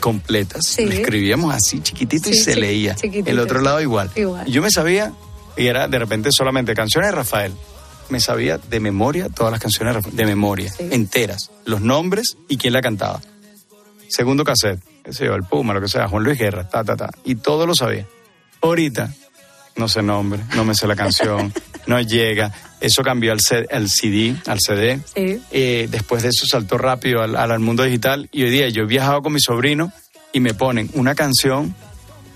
completas. 0.00 0.66
Sí. 0.66 0.86
Lo 0.86 0.92
escribíamos 0.92 1.54
así 1.54 1.80
chiquitito 1.80 2.30
y 2.30 2.34
se 2.34 2.56
leía. 2.56 2.94
chiquitito, 2.94 3.30
El 3.30 3.38
otro 3.38 3.60
lado 3.60 3.80
igual. 3.80 4.10
Igual. 4.16 4.46
Yo 4.46 4.62
me 4.62 4.70
sabía, 4.70 5.12
y 5.56 5.66
era 5.66 5.86
de 5.88 5.98
repente 5.98 6.30
solamente 6.32 6.74
canciones 6.74 7.10
de 7.10 7.16
Rafael. 7.16 7.52
Me 8.08 8.20
sabía 8.20 8.58
de 8.58 8.80
memoria 8.80 9.28
todas 9.28 9.52
las 9.52 9.60
canciones 9.60 9.94
de 9.94 9.98
Rafael, 9.98 10.16
de 10.16 10.24
memoria, 10.24 10.72
enteras. 10.78 11.50
Los 11.64 11.80
nombres 11.80 12.36
y 12.48 12.56
quién 12.56 12.72
la 12.72 12.80
cantaba. 12.80 13.20
Segundo 14.10 14.44
cassette, 14.44 14.80
qué 15.04 15.12
sé 15.12 15.24
yo, 15.26 15.34
el 15.34 15.44
Puma, 15.44 15.72
lo 15.72 15.80
que 15.80 15.88
sea, 15.88 16.08
Juan 16.08 16.24
Luis 16.24 16.38
Guerra, 16.38 16.68
ta, 16.68 16.82
ta, 16.84 16.96
ta. 16.96 17.10
Y 17.24 17.36
todo 17.36 17.64
lo 17.66 17.74
sabía. 17.74 18.06
Ahorita, 18.60 19.12
no 19.76 19.88
sé 19.88 20.02
nombre, 20.02 20.40
no 20.56 20.64
me 20.64 20.74
sé 20.74 20.86
la 20.86 20.96
canción, 20.96 21.52
no 21.86 22.00
llega. 22.00 22.52
Eso 22.80 23.02
cambió 23.02 23.30
al, 23.32 23.40
C- 23.40 23.66
al 23.70 23.88
CD, 23.88 24.34
al 24.46 24.58
CD. 24.60 25.00
Sí. 25.14 25.40
Eh, 25.52 25.86
después 25.90 26.22
de 26.22 26.30
eso 26.30 26.44
saltó 26.46 26.76
rápido 26.76 27.22
al, 27.22 27.36
al, 27.36 27.60
mundo 27.60 27.82
digital. 27.84 28.28
Y 28.32 28.42
hoy 28.42 28.50
día 28.50 28.68
yo 28.70 28.82
he 28.82 28.86
viajado 28.86 29.22
con 29.22 29.32
mi 29.32 29.40
sobrino 29.40 29.92
y 30.32 30.40
me 30.40 30.54
ponen 30.54 30.90
una 30.94 31.14
canción 31.14 31.74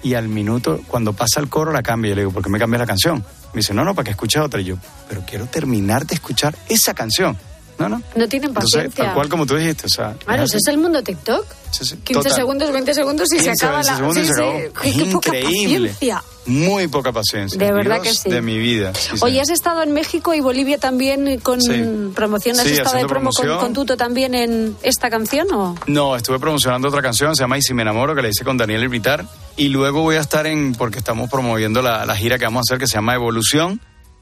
y 0.03 0.15
al 0.15 0.29
minuto, 0.29 0.83
cuando 0.87 1.15
pasa 1.15 1.41
el 1.41 1.49
coro, 1.49 1.73
la 1.73 1.83
cambio. 1.83 2.11
Yo 2.11 2.15
le 2.15 2.21
digo, 2.23 2.31
¿por 2.33 2.43
qué 2.45 2.51
me 2.51 2.59
cambias 2.59 2.81
la 2.81 2.87
canción? 2.87 3.25
Me 3.55 3.61
dice, 3.61 3.73
no, 3.73 3.85
no, 3.85 3.95
para 3.95 4.05
que 4.05 4.11
escuches 4.11 4.43
otra. 4.43 4.61
Y 4.61 4.65
yo, 4.65 4.77
pero 5.09 5.25
quiero 5.27 5.47
terminar 5.47 6.07
de 6.07 6.15
escuchar 6.15 6.55
esa 6.69 6.93
canción. 6.95 7.37
No, 7.79 7.89
no. 7.89 8.03
No 8.15 8.29
tienen 8.29 8.51
Entonces, 8.51 8.73
paciencia. 8.75 9.05
tal 9.05 9.15
cual 9.15 9.29
como 9.29 9.47
tú 9.47 9.57
dijiste, 9.57 9.87
o 9.87 9.89
sea, 9.89 10.15
Claro, 10.25 10.45
es 10.45 10.67
el 10.69 10.79
mundo 10.79 11.03
TikTok. 11.03 11.45
Sí, 11.73 11.85
sí, 11.85 11.97
15 11.97 12.13
total. 12.15 12.33
segundos, 12.33 12.73
20 12.73 12.95
segundos 12.95 13.33
y 13.33 13.39
se 13.41 13.51
15, 13.51 13.67
acaba 13.67 13.83
20 13.83 14.11
la... 14.13 14.25
Sí, 14.25 14.33
sí. 14.33 14.93
Qué 15.05 15.13
poca 15.13 15.37
increíble. 15.37 15.89
paciencia. 15.91 16.25
Muy 16.47 16.87
poca 16.87 17.11
paciencia. 17.11 17.59
De 17.59 17.73
verdad 17.73 18.01
Dios 18.01 18.19
que 18.23 18.29
sí. 18.29 18.31
de 18.31 18.43
mi 18.43 18.59
vida. 18.59 18.93
sí, 18.95 19.17
Oye, 19.23 19.41
has 19.41 19.49
estado 19.51 19.83
en 19.83 19.93
México 19.93 20.35
y 20.35 20.41
Bolivia 20.41 20.79
también 20.79 21.41
con 21.41 21.59
promoción. 22.15 22.61
¿Has 22.61 22.67
estado 22.67 22.99
de 22.99 23.07
promo 23.07 23.31
con, 23.31 23.43
promoción. 23.43 23.59
con 23.59 23.73
Tuto 23.73 23.97
también 23.97 24.35
en 24.37 24.77
esta 24.83 25.11
canción 25.11 25.49
o...? 25.53 25.75
No, 25.89 26.15
estuve 26.15 26.39
promocionando 26.39 26.87
otra 26.89 27.03
canción, 27.03 27.35
se 27.35 27.43
llama 27.43 27.59
Y 27.59 27.63
si 27.63 27.75
me 27.75 27.83
enamoro, 27.83 28.15
que 28.15 28.23
la 28.23 28.29
hice 28.29 28.45
con 28.45 28.57
Daniel 28.57 28.85
Irvitar. 28.85 29.25
Y 29.57 29.69
luego 29.69 30.03
voy 30.03 30.15
a 30.17 30.21
estar 30.21 30.47
en, 30.47 30.75
porque 30.77 30.99
estamos 30.99 31.29
promoviendo 31.29 31.83
la, 31.83 32.07
la 32.07 32.15
gira 32.15 32.39
que 32.39 32.45
vamos 32.45 32.61
a 32.61 32.63
hacer, 32.71 32.79
que 32.79 32.87
se 32.87 32.95
llama 32.95 33.15
Evolución. 33.15 33.81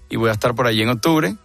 Y 0.08 0.16
voy 0.16 0.30
a 0.30 0.32
estar 0.32 0.54
por 0.54 0.66
allí 0.66 0.80
en 0.82 0.88
octubre. 0.88 1.36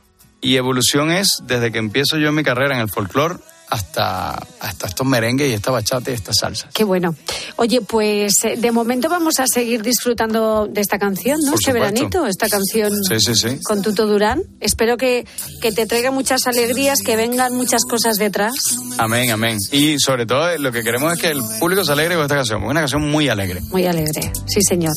Y 0.41 0.55
Evolución 0.57 1.11
es 1.11 1.39
desde 1.43 1.71
que 1.71 1.79
empiezo 1.79 2.17
yo 2.17 2.31
mi 2.31 2.43
carrera 2.43 2.75
en 2.75 2.81
el 2.81 2.89
folclore 2.89 3.35
hasta, 3.69 4.29
hasta 4.61 4.87
estos 4.87 5.05
merengues 5.05 5.49
y 5.49 5.53
esta 5.53 5.71
bachata 5.71 6.09
y 6.09 6.13
esta 6.13 6.31
salsa. 6.31 6.69
Qué 6.73 6.85
bueno. 6.85 7.15
Oye, 7.57 7.81
pues 7.81 8.35
eh, 8.45 8.55
de 8.57 8.71
momento 8.71 9.09
vamos 9.09 9.41
a 9.41 9.47
seguir 9.47 9.81
disfrutando 9.81 10.67
de 10.67 10.79
esta 10.79 10.97
canción, 10.97 11.37
¿no? 11.43 11.53
Este 11.53 11.73
veranito, 11.73 12.25
esta 12.27 12.47
canción 12.47 12.93
Sí, 13.03 13.19
sí, 13.19 13.35
sí. 13.35 13.59
con 13.63 13.81
Tuto 13.81 14.07
Durán. 14.07 14.41
Espero 14.61 14.95
que, 14.95 15.27
que 15.61 15.73
te 15.73 15.85
traiga 15.85 16.11
muchas 16.11 16.47
alegrías, 16.47 16.99
que 17.01 17.17
vengan 17.17 17.53
muchas 17.55 17.83
cosas 17.83 18.17
detrás. 18.17 18.53
Amén, 18.99 19.31
amén. 19.31 19.57
Y 19.73 19.99
sobre 19.99 20.25
todo 20.25 20.49
eh, 20.49 20.59
lo 20.59 20.71
que 20.71 20.81
queremos 20.81 21.11
es 21.11 21.19
que 21.19 21.27
el 21.27 21.41
público 21.59 21.83
se 21.83 21.91
alegre 21.91 22.15
con 22.15 22.23
esta 22.23 22.35
canción. 22.35 22.59
porque 22.59 22.67
Es 22.67 22.71
una 22.71 22.81
canción 22.81 23.11
muy 23.11 23.27
alegre. 23.27 23.59
Muy 23.71 23.85
alegre, 23.85 24.31
sí 24.47 24.61
señor. 24.61 24.93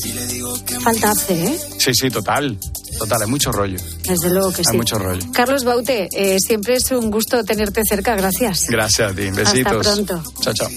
Falta 0.81 1.11
hace, 1.11 1.43
¿eh? 1.43 1.59
Sí, 1.77 1.93
sí, 1.93 2.09
total. 2.09 2.57
Total, 2.99 3.21
hay 3.23 3.27
mucho 3.27 3.51
rollo. 3.51 3.77
Desde 4.03 4.29
luego 4.29 4.51
que 4.51 4.59
Hay 4.61 4.65
sí. 4.71 4.77
mucho 4.77 4.97
rollo. 4.99 5.21
Carlos 5.33 5.63
Baute, 5.63 6.07
eh, 6.15 6.37
siempre 6.39 6.75
es 6.75 6.91
un 6.91 7.09
gusto 7.11 7.43
tenerte 7.43 7.81
cerca, 7.87 8.15
gracias. 8.15 8.67
Gracias 8.69 9.11
a 9.11 9.15
ti. 9.15 9.29
Besitos. 9.31 9.87
pronto. 9.87 10.23
Chao, 10.41 10.53
chao. 10.53 10.69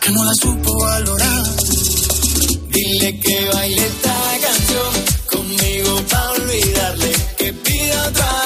que 0.00 0.10
no 0.10 0.24
la 0.24 0.32
supo 0.34 0.78
valorar. 0.80 1.42
Dile 2.70 3.20
que 3.20 3.50
baile 3.52 3.86
esta 3.86 4.14
canción 4.40 4.92
conmigo 5.30 6.02
pa' 6.10 6.30
olvidarle. 6.30 7.12
Que 7.36 7.52
pida 7.52 8.08
otra 8.08 8.41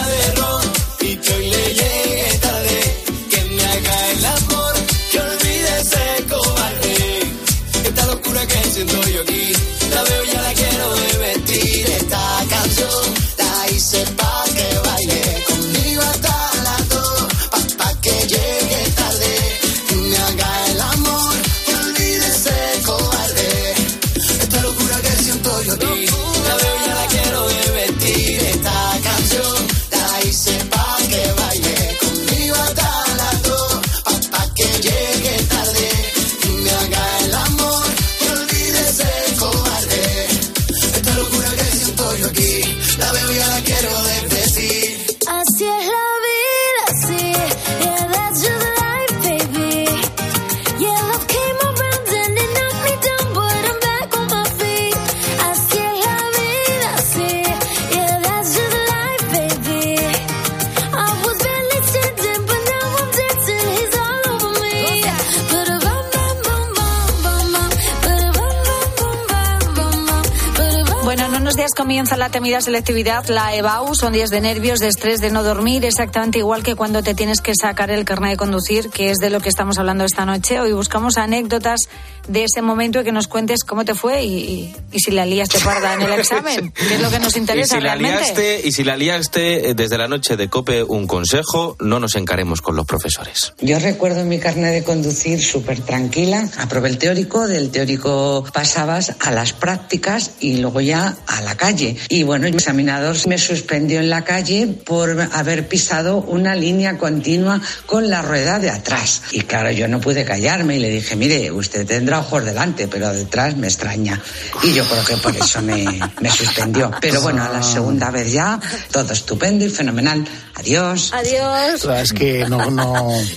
temida 72.37 72.61
selectividad, 72.61 73.25
la 73.29 73.55
EBAU. 73.55 73.95
Son 73.95 74.13
días 74.13 74.29
de 74.29 74.43
nervios, 74.43 74.79
de 74.79 74.89
estrés, 74.89 75.23
de 75.23 75.31
no 75.31 75.43
dormir, 75.43 75.87
exactamente 75.87 76.39
igual 76.39 76.63
que 76.63 76.75
cuando 76.75 77.03
te 77.03 77.15
tienes 77.15 77.41
que 77.41 77.53
sacar 77.59 77.91
el 77.91 78.05
carnet 78.05 78.33
de 78.33 78.37
conducir, 78.37 78.91
que 78.91 79.11
es 79.11 79.17
de 79.17 79.31
lo 79.31 79.41
que 79.41 79.49
estamos 79.49 79.79
hablando 79.79 80.05
esta 80.05 80.27
noche. 80.27 80.61
Hoy 80.61 80.75
buscamos 80.75 81.17
anécdotas 81.17 81.89
de 82.29 82.45
ese 82.45 82.63
momento 82.63 83.01
y 83.01 83.05
que 83.05 83.13
nos 83.13 83.29
cuentes 83.29 83.63
cómo 83.65 83.85
te 83.85 83.95
fue 83.95 84.23
y, 84.25 84.35
y- 84.35 84.77
y 84.93 85.01
si 85.01 85.11
la 85.11 85.27
liaste 85.27 85.59
parda 85.61 85.95
en 85.95 86.03
el 86.03 86.13
examen, 86.21 86.73
que 86.73 86.95
es 86.95 87.01
lo 87.01 87.11
que 87.11 87.19
nos 87.19 87.37
Y 87.37 87.41
interesa 87.41 87.77
si, 87.77 87.83
la 87.83 87.95
realmente. 87.97 88.23
liaste, 88.23 88.61
y 88.69 88.73
si 88.73 88.85
la 88.85 88.97
liaste 88.97 89.71
eh, 89.71 89.75
desde 89.75 89.99
la 89.99 90.09
noche 90.09 90.37
de 90.37 90.49
COPE, 90.49 90.83
un 90.85 91.07
consejo, 91.07 91.77
no 91.81 92.01
nos 92.01 92.15
encaremos 92.17 92.61
con 92.63 92.77
los 92.77 92.87
profesores. 92.87 93.53
Yo 93.61 93.79
recuerdo 93.79 94.25
mi 94.25 94.39
carnet 94.39 94.73
de 94.73 94.85
conducir 94.85 95.43
súper 95.43 95.81
tranquila. 95.81 96.49
Aprobé 96.59 96.89
el 96.89 96.99
teórico, 96.99 97.47
del 97.47 97.71
teórico 97.71 98.45
pasabas 98.53 99.15
a 99.21 99.31
las 99.31 99.53
prácticas 99.53 100.33
y 100.41 100.57
luego 100.59 100.81
ya 100.81 101.17
a 101.27 101.41
la 101.43 101.57
calle. 101.57 101.97
Y 102.09 102.23
bueno, 102.23 102.47
el 102.47 102.55
examinador 102.55 103.17
me 103.29 103.39
suspendió 103.39 104.01
en 104.01 104.11
la 104.11 104.25
calle 104.25 104.67
por 104.67 105.21
haber 105.33 105.69
pisado 105.69 106.19
una 106.19 106.55
línea 106.55 106.99
continua 106.99 107.61
con 107.87 108.09
la 108.09 108.23
rueda 108.23 108.59
de 108.59 108.71
atrás. 108.71 109.23
Y 109.33 109.43
claro, 109.43 109.71
yo 109.71 109.89
no 109.89 110.01
pude 110.01 110.25
callarme 110.25 110.77
y 110.77 110.81
le 110.81 110.91
dije, 110.91 111.17
mire, 111.17 111.51
usted 111.51 111.87
tendrá 111.87 112.16
ojos 112.17 112.45
delante, 112.45 112.89
pero 112.89 113.13
detrás 113.13 113.57
me 113.57 113.67
extraña. 113.69 114.21
Y 114.63 114.73
yo 114.75 114.85
creo 114.85 115.05
que 115.05 115.17
por 115.19 115.37
eso 115.37 115.63
me, 115.63 116.01
me 116.21 116.31
suspendió. 116.31 116.91
Pero 117.01 117.21
bueno, 117.23 117.45
a 117.45 117.49
la 117.51 117.63
segunda 117.63 118.11
vez 118.11 118.33
ya, 118.33 118.59
todo 118.91 119.13
estupendo 119.13 119.65
y 119.65 119.71
fenomenal. 119.71 120.27
Adiós. 120.55 121.13
Adiós. 121.13 121.85
Es 121.85 122.13
que 122.13 122.47
no, 122.49 122.71
no. 122.71 122.95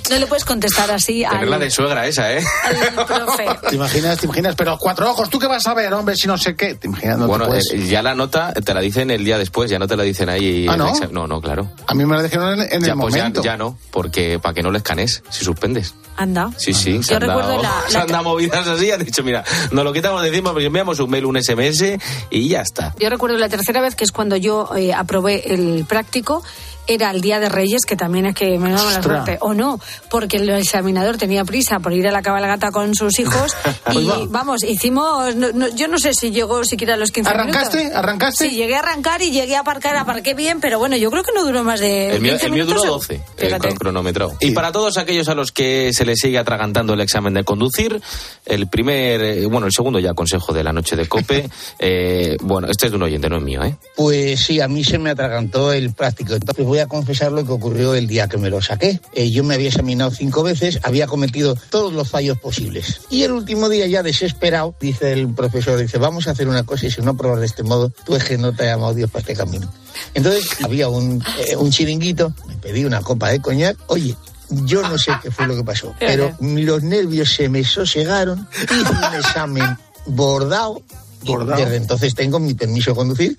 No 0.09 0.17
le 0.17 0.25
puedes 0.27 0.45
contestar 0.45 0.89
así 0.91 1.23
es 1.23 1.49
la 1.49 1.57
de 1.59 1.69
suegra 1.69 2.07
esa, 2.07 2.31
¿eh? 2.33 2.43
al 2.65 3.05
profe. 3.05 3.45
¿Te 3.69 3.75
imaginas, 3.75 4.17
te 4.19 4.25
imaginas? 4.25 4.55
Pero 4.55 4.77
cuatro 4.77 5.09
ojos, 5.11 5.29
¿tú 5.29 5.37
qué 5.39 5.47
vas 5.47 5.65
a 5.67 5.73
ver, 5.73 5.93
hombre, 5.93 6.15
si 6.15 6.27
no 6.27 6.37
sé 6.37 6.55
qué? 6.55 6.75
¿Te 6.75 6.87
imaginas? 6.87 7.17
No 7.17 7.25
te 7.25 7.29
bueno, 7.29 7.45
puedes- 7.47 7.71
eh, 7.73 7.87
ya 7.87 8.01
la 8.01 8.15
nota 8.15 8.53
te 8.53 8.73
la 8.73 8.79
dicen 8.81 9.11
el 9.11 9.23
día 9.25 9.37
después, 9.37 9.69
ya 9.69 9.79
no 9.79 9.87
te 9.87 9.97
la 9.97 10.03
dicen 10.03 10.29
ahí. 10.29 10.65
¿Ah, 10.69 10.77
no? 10.77 10.93
No, 11.11 11.27
no, 11.27 11.41
claro. 11.41 11.69
A 11.87 11.93
mí 11.93 12.05
me 12.05 12.15
lo 12.15 12.23
dijeron 12.23 12.53
en, 12.61 12.71
en 12.73 12.81
ya, 12.83 12.93
el 12.93 12.99
pues 12.99 13.13
ya- 13.15 13.19
momento. 13.21 13.43
ya, 13.43 13.57
no, 13.57 13.77
porque 13.91 14.39
para 14.39 14.53
que 14.53 14.63
no 14.63 14.71
le 14.71 14.77
escanees 14.77 15.21
si 15.29 15.43
suspendes. 15.43 15.93
Anda. 16.17 16.51
Sí, 16.57 16.73
sí. 16.73 17.01
se 17.03 17.13
Yo 17.13 17.19
recuerdo 17.19 17.61
la- 17.61 17.83
se 17.87 17.93
la- 17.93 18.01
han 18.01 18.07
dado 18.07 18.23
movidas 18.25 18.65
así, 18.69 18.91
han 18.91 19.03
dicho, 19.03 19.23
mira, 19.23 19.43
nos 19.71 19.83
lo 19.83 19.93
quitamos 19.93 20.21
de 20.21 20.29
encima, 20.29 20.53
pero 20.53 20.65
enviamos 20.65 20.99
un 20.99 21.09
mail, 21.09 21.25
un 21.25 21.41
SMS 21.41 21.97
y 22.29 22.47
ya 22.47 22.61
está. 22.61 22.93
Yo 22.99 23.09
recuerdo 23.09 23.37
la 23.37 23.49
tercera 23.49 23.81
vez 23.81 23.95
que 23.95 24.03
es 24.03 24.11
cuando 24.11 24.35
yo 24.35 24.69
eh, 24.75 24.93
aprobé 24.93 25.53
el 25.53 25.85
práctico. 25.85 26.43
Era 26.91 27.11
el 27.11 27.21
día 27.21 27.39
de 27.39 27.49
Reyes, 27.49 27.85
que 27.85 27.95
también 27.95 28.25
es 28.25 28.35
que 28.35 28.57
me 28.57 28.71
daba 28.71 28.91
la 28.91 28.97
Ostras. 28.99 29.05
suerte. 29.25 29.37
O 29.41 29.53
no, 29.53 29.79
porque 30.09 30.37
el 30.37 30.49
examinador 30.49 31.17
tenía 31.17 31.45
prisa 31.45 31.79
por 31.79 31.93
ir 31.93 32.07
a 32.07 32.11
la 32.11 32.21
cabalgata 32.23 32.71
con 32.71 32.95
sus 32.95 33.19
hijos. 33.19 33.55
Ahí 33.85 33.97
y 34.03 34.07
va. 34.07 34.17
vamos, 34.27 34.63
hicimos. 34.63 35.35
no- 35.35 35.51
no- 35.53 35.67
yo 35.69 35.87
no 35.87 35.99
sé 35.99 36.13
si 36.13 36.31
llegó 36.31 36.63
siquiera 36.63 36.95
a 36.95 36.97
los 36.97 37.11
15 37.11 37.29
¿Arrancaste? 37.29 37.77
minutos. 37.77 37.97
¿Arrancaste? 37.99 38.49
Sí, 38.49 38.55
llegué 38.55 38.75
a 38.75 38.79
arrancar 38.79 39.21
y 39.21 39.31
llegué 39.31 39.55
a 39.55 39.59
aparcar, 39.59 39.95
aparqué 39.97 40.33
bien, 40.33 40.59
pero 40.61 40.79
bueno, 40.79 40.97
yo 40.97 41.11
creo 41.11 41.23
que 41.23 41.31
no 41.33 41.45
duró 41.45 41.63
más 41.63 41.79
de. 41.79 42.15
El 42.15 42.21
mío, 42.21 42.31
15 42.33 42.45
el 42.47 42.51
mío 42.53 42.65
duró 42.65 42.81
minutos. 42.81 43.07
12, 43.07 43.15
eh, 43.15 43.21
Fíjate. 43.37 43.67
con 43.67 43.77
cronometrado. 43.77 44.33
Y 44.39 44.51
para 44.51 44.71
todos 44.71 44.97
aquellos 44.97 45.29
a 45.29 45.35
los 45.35 45.51
que 45.51 45.91
se 45.93 46.05
les 46.05 46.17
sigue 46.19 46.37
atragantando 46.39 46.93
el 46.95 47.01
examen 47.01 47.33
de 47.35 47.43
conducir, 47.43 48.01
el 48.45 48.67
primer, 48.67 49.21
eh, 49.21 49.45
bueno, 49.45 49.67
el 49.67 49.73
segundo 49.73 49.99
ya 49.99 50.13
consejo 50.15 50.53
de 50.53 50.63
la 50.63 50.73
noche 50.73 50.95
de 50.95 51.07
COPE, 51.07 51.49
eh, 51.79 52.35
bueno, 52.41 52.67
este 52.69 52.87
es 52.87 52.91
de 52.91 52.97
un 52.97 53.03
oyente, 53.03 53.29
no 53.29 53.37
es 53.37 53.43
mío, 53.43 53.63
¿eh? 53.63 53.75
Pues 53.95 54.39
sí, 54.39 54.59
a 54.59 54.67
mí 54.67 54.83
se 54.83 54.97
me 54.97 55.11
atragantó 55.11 55.71
el 55.71 55.93
práctico. 55.93 56.33
Entonces 56.33 56.65
voy 56.65 56.78
a 56.81 56.87
confesar 56.87 57.31
lo 57.31 57.45
que 57.45 57.51
ocurrió 57.51 57.95
el 57.95 58.07
día 58.07 58.27
que 58.27 58.37
me 58.37 58.49
lo 58.49 58.61
saqué. 58.61 58.99
Eh, 59.13 59.31
yo 59.31 59.43
me 59.43 59.55
había 59.55 59.69
examinado 59.69 60.11
cinco 60.11 60.43
veces, 60.43 60.79
había 60.83 61.07
cometido 61.07 61.55
todos 61.69 61.93
los 61.93 62.09
fallos 62.09 62.37
posibles. 62.39 63.01
Y 63.09 63.23
el 63.23 63.31
último 63.31 63.69
día, 63.69 63.87
ya 63.87 64.03
desesperado, 64.03 64.75
dice 64.79 65.13
el 65.13 65.33
profesor, 65.33 65.79
dice, 65.79 65.97
vamos 65.97 66.27
a 66.27 66.31
hacer 66.31 66.47
una 66.47 66.63
cosa 66.63 66.87
y 66.87 66.91
si 66.91 67.01
no 67.01 67.15
pruebas 67.17 67.39
de 67.39 67.45
este 67.45 67.63
modo, 67.63 67.91
tú 68.05 68.15
es 68.15 68.23
que 68.23 68.37
no 68.37 68.53
te 68.53 68.63
ha 68.63 68.75
llamado 68.75 68.93
Dios 68.93 69.09
para 69.09 69.21
este 69.21 69.35
camino. 69.35 69.71
Entonces 70.13 70.49
había 70.63 70.89
un, 70.89 71.23
eh, 71.47 71.55
un 71.55 71.71
chiringuito, 71.71 72.33
me 72.47 72.55
pedí 72.55 72.85
una 72.85 73.01
copa 73.01 73.29
de 73.29 73.39
coñac, 73.41 73.77
oye, 73.87 74.15
yo 74.49 74.81
no 74.81 74.97
sé 74.97 75.11
qué 75.21 75.31
fue 75.31 75.47
lo 75.47 75.55
que 75.55 75.63
pasó, 75.63 75.93
pero 75.99 76.35
los 76.39 76.83
nervios 76.83 77.31
se 77.31 77.49
me 77.49 77.63
sosegaron, 77.63 78.47
hice 78.63 78.91
un 78.91 79.15
examen 79.15 79.77
bordado, 80.05 80.81
y 81.23 81.27
Bordado. 81.27 81.61
desde 81.61 81.75
entonces 81.75 82.15
tengo 82.15 82.39
mi 82.39 82.53
permiso 82.53 82.91
de 82.91 82.95
conducir. 82.95 83.37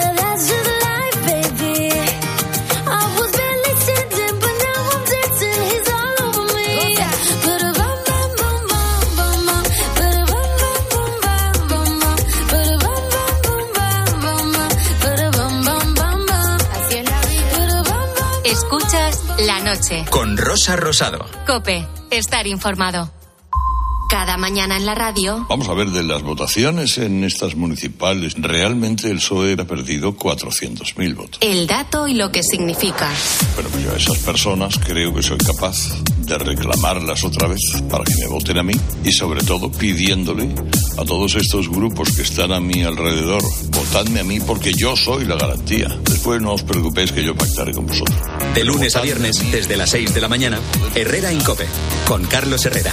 Con 20.10 20.36
Rosa 20.36 20.76
Rosado. 20.76 21.26
Cope, 21.46 21.86
estar 22.10 22.46
informado. 22.46 23.10
Cada 24.12 24.36
mañana 24.36 24.76
en 24.76 24.84
la 24.84 24.94
radio, 24.94 25.46
Vamos 25.48 25.70
a 25.70 25.72
ver, 25.72 25.88
de 25.88 26.02
las 26.02 26.22
votaciones 26.22 26.98
en 26.98 27.24
estas 27.24 27.56
municipales, 27.56 28.34
realmente 28.36 29.10
el 29.10 29.16
PSOE 29.16 29.54
ha 29.54 29.64
perdido 29.64 30.14
400.000 30.14 31.14
votos. 31.16 31.38
el 31.40 31.66
dato 31.66 32.06
y 32.06 32.12
lo 32.12 32.30
que 32.30 32.42
significa. 32.42 33.10
Pero 33.56 33.70
pues 33.70 33.82
yo 33.82 33.90
a 33.90 33.96
esas 33.96 34.18
personas 34.18 34.78
creo 34.78 35.14
que 35.14 35.22
soy 35.22 35.38
capaz 35.38 35.76
de 36.18 36.36
reclamarlas 36.36 37.24
otra 37.24 37.48
vez 37.48 37.60
para 37.90 38.04
que 38.04 38.14
me 38.16 38.26
voten 38.26 38.58
a 38.58 38.62
mí 38.62 38.74
y 39.02 39.12
sobre 39.12 39.42
todo 39.44 39.72
pidiéndole 39.72 40.50
a 40.98 41.04
todos 41.06 41.34
estos 41.34 41.70
grupos 41.70 42.12
que 42.14 42.20
están 42.20 42.52
a 42.52 42.60
mi 42.60 42.82
alrededor, 42.82 43.42
votadme 43.70 44.20
a 44.20 44.24
mí 44.24 44.40
porque 44.40 44.74
yo 44.74 44.94
soy 44.94 45.24
la 45.24 45.36
garantía. 45.36 45.88
Después 46.04 46.42
no 46.42 46.52
os 46.52 46.62
preocupéis 46.62 47.12
que 47.12 47.24
yo 47.24 47.34
pactaré 47.34 47.72
con 47.72 47.86
vosotros. 47.86 48.18
De 48.54 48.62
lunes 48.62 48.94
a 48.94 49.00
viernes, 49.00 49.50
desde 49.50 49.74
las 49.78 49.88
6 49.88 50.12
de 50.12 50.20
la 50.20 50.28
mañana, 50.28 50.60
Herrera 50.94 51.32
en 51.32 51.40
Cope. 51.40 51.66
Con 52.06 52.26
Carlos 52.26 52.66
Herrera. 52.66 52.92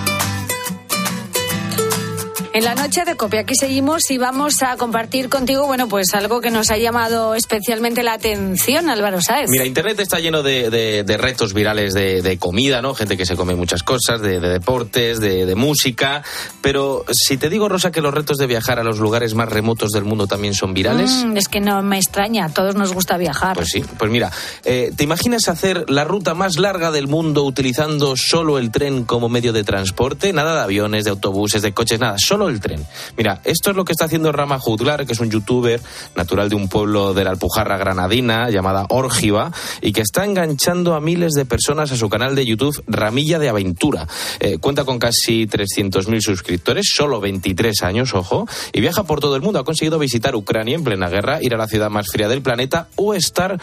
En 2.53 2.65
la 2.65 2.75
noche 2.75 3.05
de 3.05 3.15
copia 3.15 3.39
aquí 3.41 3.53
seguimos 3.57 4.11
y 4.11 4.17
vamos 4.17 4.61
a 4.61 4.75
compartir 4.75 5.29
contigo, 5.29 5.67
bueno, 5.67 5.87
pues 5.87 6.13
algo 6.13 6.41
que 6.41 6.51
nos 6.51 6.69
ha 6.69 6.77
llamado 6.77 7.33
especialmente 7.33 8.03
la 8.03 8.11
atención, 8.11 8.89
Álvaro 8.89 9.21
Sáez. 9.21 9.49
Mira, 9.49 9.65
Internet 9.65 9.97
está 10.01 10.19
lleno 10.19 10.43
de, 10.43 10.69
de- 10.69 11.03
de 11.05 11.17
retos 11.17 11.53
virales 11.53 11.93
de, 11.93 12.21
de 12.21 12.37
comida, 12.37 12.81
¿no? 12.81 12.93
Gente 12.93 13.15
que 13.15 13.25
se 13.25 13.37
come 13.37 13.55
muchas 13.55 13.83
cosas, 13.83 14.21
de, 14.21 14.41
de 14.41 14.49
deportes, 14.49 15.21
de, 15.21 15.45
de 15.45 15.55
música. 15.55 16.23
Pero 16.61 17.05
si 17.13 17.37
te 17.37 17.49
digo, 17.49 17.69
Rosa, 17.69 17.89
que 17.89 18.01
los 18.01 18.13
retos 18.13 18.35
de 18.37 18.47
viajar 18.47 18.79
a 18.79 18.83
los 18.83 18.99
lugares 18.99 19.33
más 19.33 19.47
remotos 19.47 19.91
del 19.91 20.03
mundo 20.03 20.27
también 20.27 20.53
son 20.53 20.73
virales. 20.73 21.23
Mm, 21.25 21.37
es 21.37 21.47
que 21.47 21.61
no 21.61 21.81
me 21.83 21.99
extraña, 21.99 22.47
a 22.47 22.49
todos 22.49 22.75
nos 22.75 22.93
gusta 22.93 23.15
viajar. 23.15 23.55
Pues 23.55 23.69
sí, 23.69 23.81
pues 23.97 24.11
mira, 24.11 24.29
eh, 24.65 24.91
¿te 24.93 25.05
imaginas 25.05 25.47
hacer 25.47 25.89
la 25.89 26.03
ruta 26.03 26.33
más 26.33 26.57
larga 26.57 26.91
del 26.91 27.07
mundo 27.07 27.45
utilizando 27.45 28.15
solo 28.17 28.57
el 28.59 28.71
tren 28.71 29.05
como 29.05 29.29
medio 29.29 29.53
de 29.53 29.63
transporte? 29.63 30.33
Nada 30.33 30.55
de 30.55 30.61
aviones, 30.63 31.05
de 31.05 31.11
autobuses, 31.11 31.61
de 31.61 31.73
coches, 31.73 31.97
nada, 31.97 32.17
solo 32.19 32.40
el 32.49 32.59
tren. 32.59 32.85
Mira, 33.17 33.41
esto 33.43 33.71
es 33.71 33.75
lo 33.75 33.85
que 33.85 33.91
está 33.91 34.05
haciendo 34.05 34.31
Rama 34.31 34.59
Juglar, 34.59 35.05
que 35.05 35.13
es 35.13 35.19
un 35.19 35.29
youtuber 35.29 35.81
natural 36.15 36.49
de 36.49 36.55
un 36.55 36.67
pueblo 36.67 37.13
de 37.13 37.23
la 37.23 37.31
Alpujarra 37.31 37.77
granadina 37.77 38.49
llamada 38.49 38.85
Órgiva 38.89 39.51
y 39.81 39.91
que 39.93 40.01
está 40.01 40.25
enganchando 40.25 40.95
a 40.95 41.01
miles 41.01 41.33
de 41.33 41.45
personas 41.45 41.91
a 41.91 41.97
su 41.97 42.09
canal 42.09 42.35
de 42.35 42.45
YouTube 42.45 42.83
Ramilla 42.87 43.39
de 43.39 43.49
Aventura. 43.49 44.07
Eh, 44.39 44.57
cuenta 44.59 44.85
con 44.85 44.99
casi 44.99 45.47
300.000 45.47 46.21
suscriptores, 46.21 46.91
solo 46.93 47.19
23 47.19 47.81
años, 47.83 48.13
ojo, 48.13 48.47
y 48.73 48.81
viaja 48.81 49.03
por 49.03 49.19
todo 49.19 49.35
el 49.35 49.41
mundo. 49.41 49.59
Ha 49.59 49.63
conseguido 49.63 49.99
visitar 49.99 50.35
Ucrania 50.35 50.75
en 50.75 50.83
plena 50.83 51.09
guerra, 51.09 51.41
ir 51.41 51.53
a 51.53 51.57
la 51.57 51.67
ciudad 51.67 51.89
más 51.89 52.07
fría 52.07 52.27
del 52.27 52.41
planeta 52.41 52.87
o 52.95 53.13
estar 53.13 53.59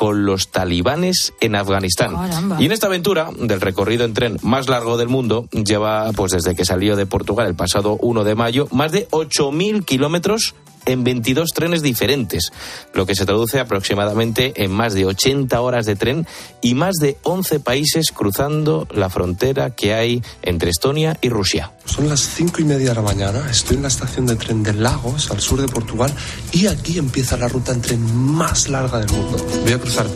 con 0.00 0.24
los 0.24 0.48
talibanes 0.48 1.34
en 1.42 1.54
Afganistán. 1.54 2.14
Caramba. 2.14 2.56
Y 2.58 2.64
en 2.64 2.72
esta 2.72 2.86
aventura 2.86 3.28
del 3.38 3.60
recorrido 3.60 4.06
en 4.06 4.14
tren 4.14 4.38
más 4.40 4.66
largo 4.66 4.96
del 4.96 5.08
mundo, 5.08 5.46
lleva, 5.52 6.10
pues 6.12 6.32
desde 6.32 6.54
que 6.54 6.64
salió 6.64 6.96
de 6.96 7.04
Portugal 7.04 7.46
el 7.46 7.54
pasado 7.54 7.98
1 8.00 8.24
de 8.24 8.34
mayo, 8.34 8.66
más 8.70 8.92
de 8.92 9.06
8.000 9.08 9.84
kilómetros 9.84 10.54
en 10.86 11.04
22 11.04 11.50
trenes 11.50 11.82
diferentes, 11.82 12.52
lo 12.94 13.06
que 13.06 13.14
se 13.14 13.26
traduce 13.26 13.60
aproximadamente 13.60 14.64
en 14.64 14.70
más 14.70 14.94
de 14.94 15.06
80 15.06 15.60
horas 15.60 15.86
de 15.86 15.96
tren 15.96 16.26
y 16.60 16.74
más 16.74 16.96
de 16.96 17.16
11 17.22 17.60
países 17.60 18.10
cruzando 18.12 18.86
la 18.92 19.10
frontera 19.10 19.70
que 19.70 19.94
hay 19.94 20.22
entre 20.42 20.70
Estonia 20.70 21.16
y 21.20 21.28
Rusia. 21.28 21.72
Son 21.84 22.08
las 22.08 22.20
cinco 22.20 22.60
y 22.60 22.64
media 22.64 22.90
de 22.90 22.94
la 22.94 23.02
mañana, 23.02 23.50
estoy 23.50 23.76
en 23.76 23.82
la 23.82 23.88
estación 23.88 24.26
de 24.26 24.36
tren 24.36 24.62
de 24.62 24.74
Lagos, 24.74 25.30
al 25.30 25.40
sur 25.40 25.60
de 25.60 25.68
Portugal, 25.68 26.12
y 26.52 26.66
aquí 26.66 26.98
empieza 26.98 27.36
la 27.36 27.48
ruta 27.48 27.72
en 27.72 27.82
tren 27.82 28.14
más 28.14 28.68
larga 28.68 28.98
del 28.98 29.10
mundo. 29.10 29.36
Voy 29.64 29.72
a 29.72 29.78
cruzar 29.78 30.06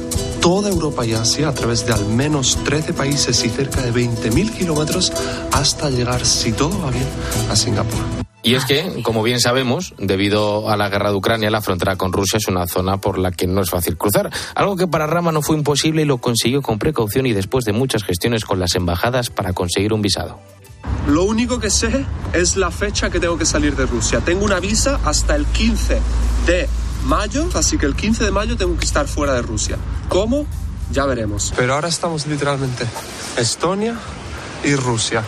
toda 0.45 0.69
Europa 0.69 1.07
y 1.07 1.15
Asia 1.15 1.49
a 1.49 1.55
través 1.55 1.87
de 1.87 1.95
al 1.95 2.05
menos 2.05 2.59
13 2.65 2.93
países 2.93 3.43
y 3.47 3.49
cerca 3.49 3.81
de 3.81 3.91
20.000 3.95 4.51
kilómetros 4.53 5.11
hasta 5.51 5.89
llegar, 5.89 6.27
si 6.27 6.53
todo 6.53 6.83
va 6.83 6.91
bien, 6.91 7.09
a 7.49 7.57
Singapur. 7.57 7.99
Y 8.43 8.55
es 8.55 8.67
que, 8.67 9.01
como 9.03 9.23
bien 9.23 9.41
sabemos, 9.41 9.95
debido 9.97 10.69
a 10.69 10.77
la 10.77 10.91
guerra 10.91 11.09
de 11.09 11.17
Ucrania, 11.17 11.49
la 11.49 11.63
frontera 11.63 11.97
con 11.97 12.13
Rusia 12.13 12.37
es 12.37 12.47
una 12.47 12.67
zona 12.67 12.99
por 12.99 13.17
la 13.17 13.33
que 13.33 13.47
no 13.47 13.63
es 13.63 13.71
fácil 13.71 13.97
cruzar. 13.97 14.31
Algo 14.55 14.77
que 14.77 14.87
para 14.87 15.07
Rama 15.07 15.33
no 15.33 15.41
fue 15.41 15.57
imposible 15.57 16.03
y 16.03 16.05
lo 16.05 16.19
consiguió 16.19 16.61
con 16.61 16.79
precaución 16.79 17.25
y 17.25 17.33
después 17.33 17.65
de 17.65 17.73
muchas 17.73 18.05
gestiones 18.05 18.45
con 18.45 18.61
las 18.61 18.75
embajadas 18.75 19.31
para 19.31 19.55
conseguir 19.55 19.95
un 19.95 20.03
visado. 20.03 20.41
Lo 21.09 21.25
único 21.25 21.59
que 21.59 21.71
sé 21.71 22.05
es 22.35 22.59
la 22.59 22.71
fecha 22.71 23.09
que 23.09 23.19
tengo 23.19 23.39
que 23.39 23.47
salir 23.47 23.77
de 23.77 23.87
Rusia. 23.87 24.21
Tengo 24.21 24.45
una 24.45 24.61
visa 24.61 25.01
hasta 25.07 25.37
el 25.37 25.47
15 25.47 26.01
de 26.47 26.69
mayo, 27.05 27.49
así 27.55 27.79
que 27.79 27.87
el 27.87 27.95
15 27.95 28.25
de 28.25 28.31
mayo 28.31 28.57
tengo 28.57 28.77
que 28.77 28.85
estar 28.85 29.07
fuera 29.07 29.35
de 29.35 29.43
Rusia. 29.43 29.77
¿Cómo? 30.09 30.47
Ya 30.91 31.07
veremos. 31.07 31.53
Pero 31.57 31.75
ahora 31.75 31.89
estamos 31.89 32.27
literalmente 32.27 32.87
Estonia 33.37 33.97
y 34.65 34.75
Rusia. 34.75 35.23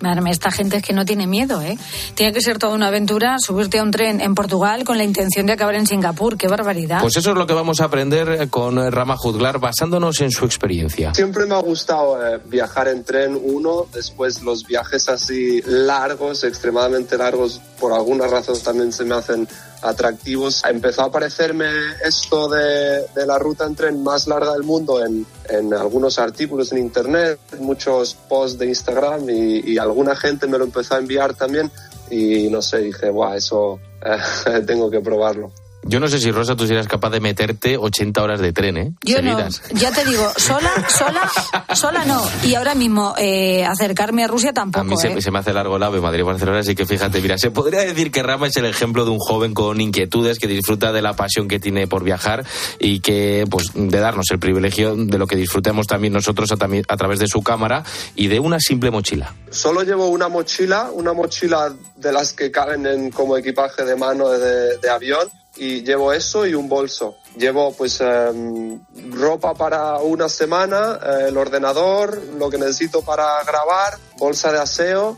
Madre 0.00 0.30
esta 0.30 0.50
gente 0.50 0.76
es 0.76 0.82
que 0.82 0.92
no 0.92 1.06
tiene 1.06 1.26
miedo, 1.26 1.62
¿eh? 1.62 1.78
Tiene 2.14 2.34
que 2.34 2.42
ser 2.42 2.58
toda 2.58 2.74
una 2.74 2.88
aventura 2.88 3.36
subirte 3.38 3.78
a 3.78 3.82
un 3.82 3.90
tren 3.90 4.20
en 4.20 4.34
Portugal 4.34 4.84
con 4.84 4.98
la 4.98 5.04
intención 5.04 5.46
de 5.46 5.54
acabar 5.54 5.74
en 5.74 5.86
Singapur. 5.86 6.36
¡Qué 6.36 6.48
barbaridad! 6.48 7.00
Pues 7.00 7.16
eso 7.16 7.30
es 7.30 7.36
lo 7.36 7.46
que 7.46 7.54
vamos 7.54 7.80
a 7.80 7.84
aprender 7.84 8.50
con 8.50 8.92
Rama 8.92 9.16
Juzglar 9.16 9.58
basándonos 9.58 10.20
en 10.20 10.30
su 10.30 10.44
experiencia. 10.44 11.14
Siempre 11.14 11.46
me 11.46 11.54
ha 11.54 11.60
gustado 11.60 12.22
eh, 12.22 12.38
viajar 12.44 12.88
en 12.88 13.04
tren, 13.04 13.40
uno, 13.42 13.86
después 13.90 14.42
los 14.42 14.66
viajes 14.66 15.08
así 15.08 15.62
largos, 15.64 16.44
extremadamente 16.44 17.16
largos, 17.16 17.62
por 17.80 17.94
alguna 17.94 18.26
razón 18.26 18.56
también 18.62 18.92
se 18.92 19.04
me 19.06 19.14
hacen 19.14 19.48
atractivos. 19.82 20.62
Empezó 20.64 21.02
a 21.02 21.06
aparecerme 21.06 21.66
esto 22.04 22.48
de, 22.48 23.06
de 23.14 23.26
la 23.26 23.38
ruta 23.38 23.64
en 23.66 23.74
tren 23.74 24.02
más 24.02 24.26
larga 24.26 24.52
del 24.52 24.62
mundo 24.62 25.04
en, 25.04 25.26
en 25.48 25.74
algunos 25.74 26.18
artículos 26.18 26.72
en 26.72 26.78
internet, 26.78 27.38
muchos 27.58 28.14
posts 28.14 28.58
de 28.58 28.66
Instagram 28.66 29.28
y, 29.28 29.72
y 29.72 29.78
alguna 29.78 30.16
gente 30.16 30.46
me 30.46 30.58
lo 30.58 30.64
empezó 30.64 30.94
a 30.94 30.98
enviar 30.98 31.34
también 31.34 31.70
y 32.10 32.48
no 32.50 32.62
sé, 32.62 32.78
dije, 32.78 33.10
guau, 33.10 33.34
eso 33.34 33.80
eh, 34.46 34.60
tengo 34.66 34.90
que 34.90 35.00
probarlo. 35.00 35.50
Yo 35.88 36.00
no 36.00 36.08
sé 36.08 36.18
si, 36.18 36.30
Rosa, 36.30 36.56
tú 36.56 36.66
serías 36.66 36.88
capaz 36.88 37.10
de 37.10 37.20
meterte 37.20 37.76
80 37.76 38.22
horas 38.22 38.40
de 38.40 38.52
tren, 38.52 38.76
¿eh? 38.76 38.92
Yo 39.02 39.16
Seguidas. 39.16 39.62
no, 39.72 39.78
ya 39.80 39.92
te 39.92 40.04
digo, 40.04 40.28
sola, 40.36 40.70
sola, 40.88 41.30
sola 41.74 42.04
no. 42.04 42.22
Y 42.44 42.54
ahora 42.54 42.74
mismo 42.74 43.14
eh, 43.18 43.64
acercarme 43.64 44.24
a 44.24 44.28
Rusia 44.28 44.50
A 44.50 44.54
tampoco. 44.54 44.84
mí 44.84 44.96
se, 44.96 45.08
¿eh? 45.12 45.22
se 45.22 45.30
me 45.30 45.38
hace 45.38 45.52
largo 45.52 45.76
el 45.76 45.82
ave 45.82 46.00
Madrid-Barcelona, 46.00 46.58
así 46.60 46.74
que 46.74 46.86
fíjate, 46.86 47.20
mira, 47.20 47.38
se 47.38 47.50
podría 47.50 47.80
decir 47.80 48.10
que 48.10 48.22
Rama 48.22 48.48
es 48.48 48.56
el 48.56 48.64
ejemplo 48.66 49.04
de 49.04 49.10
un 49.12 49.18
joven 49.18 49.54
con 49.54 49.80
inquietudes 49.80 50.38
que 50.38 50.46
disfruta 50.46 50.92
de 50.92 51.02
la 51.02 51.14
pasión 51.14 51.46
que 51.48 51.60
tiene 51.60 51.86
por 51.86 52.02
viajar 52.04 52.44
y 52.78 53.00
que, 53.00 53.44
pues, 53.50 53.70
de 53.74 53.98
darnos 54.00 54.26
el 54.30 54.38
privilegio 54.38 54.96
de 54.96 55.18
lo 55.18 55.26
que 55.26 55.36
disfrutemos 55.36 55.86
también 55.86 56.12
nosotros 56.12 56.50
a, 56.52 56.56
a 56.88 56.96
través 56.96 57.18
de 57.18 57.28
su 57.28 57.42
cámara 57.42 57.84
y 58.14 58.26
de 58.28 58.40
una 58.40 58.58
simple 58.60 58.90
mochila. 58.90 59.34
Solo 59.50 59.82
llevo 59.82 60.08
una 60.08 60.28
mochila, 60.28 60.90
una 60.92 61.12
mochila 61.12 61.72
de 61.96 62.12
las 62.12 62.32
que 62.32 62.50
caben 62.50 62.86
en, 62.86 63.10
como 63.10 63.36
equipaje 63.36 63.84
de 63.84 63.96
mano 63.96 64.28
de, 64.28 64.78
de 64.78 64.90
avión 64.90 65.28
y 65.56 65.82
llevo 65.82 66.12
eso 66.12 66.46
y 66.46 66.54
un 66.54 66.68
bolso. 66.68 67.16
Llevo 67.36 67.72
pues 67.72 68.00
em, 68.00 68.80
ropa 69.10 69.54
para 69.54 69.98
una 69.98 70.28
semana, 70.28 70.98
eh, 71.02 71.28
el 71.28 71.36
ordenador, 71.36 72.20
lo 72.38 72.50
que 72.50 72.58
necesito 72.58 73.02
para 73.02 73.42
grabar, 73.44 73.94
bolsa 74.18 74.52
de 74.52 74.58
aseo 74.58 75.16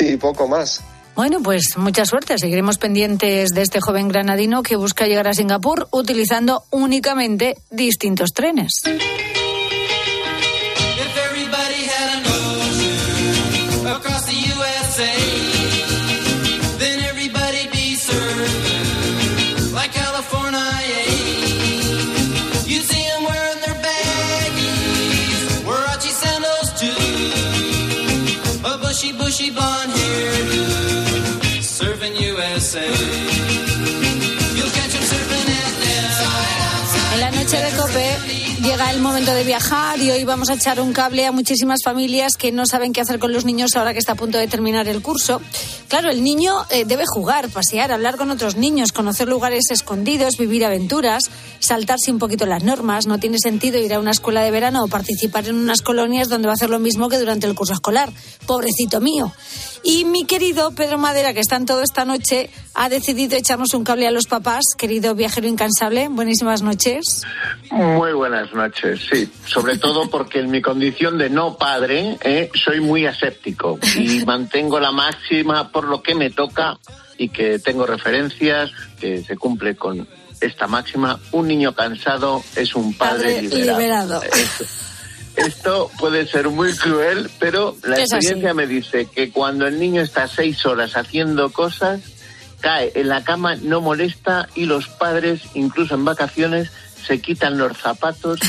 y 0.00 0.16
poco 0.20 0.48
más. 0.48 0.82
Bueno, 1.14 1.40
pues 1.42 1.76
mucha 1.76 2.06
suerte. 2.06 2.38
Seguiremos 2.38 2.78
pendientes 2.78 3.50
de 3.50 3.62
este 3.62 3.80
joven 3.80 4.08
granadino 4.08 4.62
que 4.62 4.76
busca 4.76 5.06
llegar 5.06 5.28
a 5.28 5.34
Singapur 5.34 5.88
utilizando 5.90 6.64
únicamente 6.70 7.58
distintos 7.70 8.32
trenes. 8.32 8.72
Bushy, 29.32 29.50
blonde 29.50 29.94
hairdo, 29.94 31.62
surfing 31.62 32.16
USA. 32.20 33.51
Llega 37.92 38.90
el 38.90 39.00
momento 39.00 39.34
de 39.34 39.44
viajar 39.44 40.00
y 40.00 40.10
hoy 40.10 40.24
vamos 40.24 40.48
a 40.48 40.54
echar 40.54 40.80
un 40.80 40.94
cable 40.94 41.26
a 41.26 41.32
muchísimas 41.32 41.80
familias 41.84 42.36
que 42.38 42.50
no 42.50 42.64
saben 42.64 42.94
qué 42.94 43.02
hacer 43.02 43.18
con 43.18 43.32
los 43.32 43.44
niños 43.44 43.76
ahora 43.76 43.92
que 43.92 43.98
está 43.98 44.12
a 44.12 44.14
punto 44.14 44.38
de 44.38 44.46
terminar 44.46 44.88
el 44.88 45.02
curso. 45.02 45.42
Claro, 45.88 46.10
el 46.10 46.24
niño 46.24 46.64
eh, 46.70 46.86
debe 46.86 47.04
jugar, 47.06 47.50
pasear, 47.50 47.92
hablar 47.92 48.16
con 48.16 48.30
otros 48.30 48.56
niños, 48.56 48.92
conocer 48.92 49.28
lugares 49.28 49.70
escondidos, 49.70 50.38
vivir 50.38 50.64
aventuras, 50.64 51.30
saltarse 51.58 52.10
un 52.10 52.18
poquito 52.18 52.46
las 52.46 52.64
normas. 52.64 53.06
No 53.06 53.18
tiene 53.18 53.36
sentido 53.38 53.78
ir 53.78 53.92
a 53.92 53.98
una 53.98 54.12
escuela 54.12 54.42
de 54.42 54.50
verano 54.50 54.84
o 54.84 54.88
participar 54.88 55.48
en 55.48 55.56
unas 55.56 55.82
colonias 55.82 56.30
donde 56.30 56.46
va 56.46 56.52
a 56.52 56.54
hacer 56.54 56.70
lo 56.70 56.78
mismo 56.78 57.10
que 57.10 57.18
durante 57.18 57.46
el 57.46 57.54
curso 57.54 57.74
escolar. 57.74 58.10
Pobrecito 58.46 59.00
mío. 59.00 59.32
Y 59.84 60.04
mi 60.04 60.24
querido 60.24 60.70
Pedro 60.72 60.98
Madera, 60.98 61.34
que 61.34 61.40
está 61.40 61.56
en 61.56 61.66
todo 61.66 61.82
esta 61.82 62.04
noche, 62.04 62.50
ha 62.74 62.88
decidido 62.88 63.36
echarnos 63.36 63.74
un 63.74 63.82
cable 63.82 64.06
a 64.06 64.10
los 64.12 64.26
papás. 64.26 64.62
Querido 64.78 65.14
viajero 65.14 65.48
incansable, 65.48 66.08
buenísimas 66.08 66.62
noches. 66.62 67.22
Muy 67.70 68.12
buenas 68.12 68.52
noches, 68.54 69.00
sí. 69.10 69.28
Sobre 69.46 69.78
todo 69.78 70.08
porque 70.08 70.38
en 70.38 70.50
mi 70.50 70.62
condición 70.62 71.18
de 71.18 71.30
no 71.30 71.56
padre 71.56 72.16
eh, 72.22 72.50
soy 72.54 72.80
muy 72.80 73.06
aséptico 73.06 73.78
y 73.96 74.24
mantengo 74.26 74.78
la 74.78 74.92
máxima 74.92 75.70
por 75.70 75.84
lo 75.84 76.02
que 76.02 76.14
me 76.14 76.30
toca 76.30 76.78
y 77.18 77.28
que 77.30 77.58
tengo 77.58 77.84
referencias 77.84 78.70
que 79.00 79.22
se 79.24 79.36
cumple 79.36 79.74
con 79.74 80.06
esta 80.40 80.66
máxima. 80.68 81.18
Un 81.32 81.48
niño 81.48 81.74
cansado 81.74 82.42
es 82.54 82.74
un 82.74 82.94
padre, 82.94 83.34
Padre 83.34 83.42
liberado. 83.42 83.78
liberado. 83.80 84.22
Esto, 85.36 85.90
puede 85.98 86.26
ser 86.26 86.48
muy 86.50 86.74
cruel, 86.76 87.30
pero 87.38 87.74
la 87.84 87.96
Es 87.96 88.12
así. 88.12 88.16
experiencia 88.16 88.54
me 88.54 88.66
dice 88.66 89.06
que 89.06 89.30
cuando 89.30 89.66
el 89.66 89.78
niño 89.80 90.02
está 90.02 90.28
seis 90.28 90.64
horas 90.66 90.96
haciendo 90.96 91.50
cosas, 91.50 92.00
cae 92.60 92.92
en 92.94 93.08
la 93.08 93.24
cama, 93.24 93.56
no 93.56 93.80
molesta 93.80 94.48
y 94.54 94.66
los 94.66 94.88
padres, 94.88 95.42
incluso 95.54 95.94
en 95.94 96.04
vacaciones, 96.04 96.70
se 97.06 97.20
quitan 97.20 97.58
los 97.58 97.76
zapatos 97.76 98.40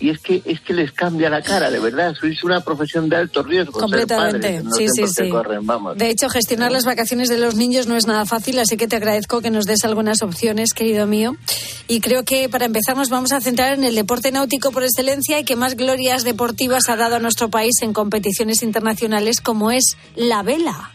y 0.00 0.10
es 0.10 0.18
que 0.20 0.42
es 0.44 0.60
que 0.60 0.74
les 0.74 0.92
cambia 0.92 1.30
la 1.30 1.40
cara, 1.40 1.70
de 1.70 1.78
verdad. 1.78 2.14
Sois 2.18 2.42
una 2.44 2.60
profesión 2.60 3.08
de 3.08 3.16
alto 3.16 3.42
riesgo. 3.42 3.72
ser 3.72 3.80
Completamente, 3.80 4.48
padres, 4.48 4.64
no 4.64 4.70
sí, 4.72 4.86
sí, 4.94 5.06
sí. 5.06 5.30
corren, 5.30 5.66
vamos. 5.66 5.96
De 5.96 6.10
hecho, 6.10 6.28
gestionar 6.28 6.72
las 6.72 6.84
vacaciones 6.84 7.28
de 7.28 7.38
los 7.38 7.54
niños 7.54 7.86
no 7.86 7.96
es 7.96 8.06
nada 8.06 8.26
fácil, 8.26 8.58
así 8.58 8.76
que 8.76 8.86
te 8.86 8.96
agradezco 8.96 9.40
que 9.40 9.50
nos 9.50 9.64
des 9.64 9.84
algunas 9.84 10.22
opciones, 10.22 10.74
querido 10.74 11.06
mío. 11.06 11.36
Y 11.88 12.00
creo 12.00 12.24
que 12.24 12.48
para 12.48 12.66
empezar 12.66 12.96
nos 12.96 13.08
vamos 13.08 13.32
a 13.32 13.40
centrar 13.40 13.72
en 13.72 13.84
el 13.84 13.94
deporte 13.94 14.30
náutico 14.30 14.72
por 14.72 14.84
excelencia 14.84 15.38
y 15.38 15.44
que 15.44 15.56
más 15.56 15.76
glorias 15.76 16.24
deportivas 16.24 16.88
ha 16.88 16.96
dado 16.96 17.16
a 17.16 17.20
nuestro 17.20 17.48
país 17.48 17.74
en 17.82 17.92
competiciones 17.92 18.62
internacionales 18.62 19.40
como 19.40 19.70
es 19.70 19.96
la 20.16 20.42
vela. 20.42 20.90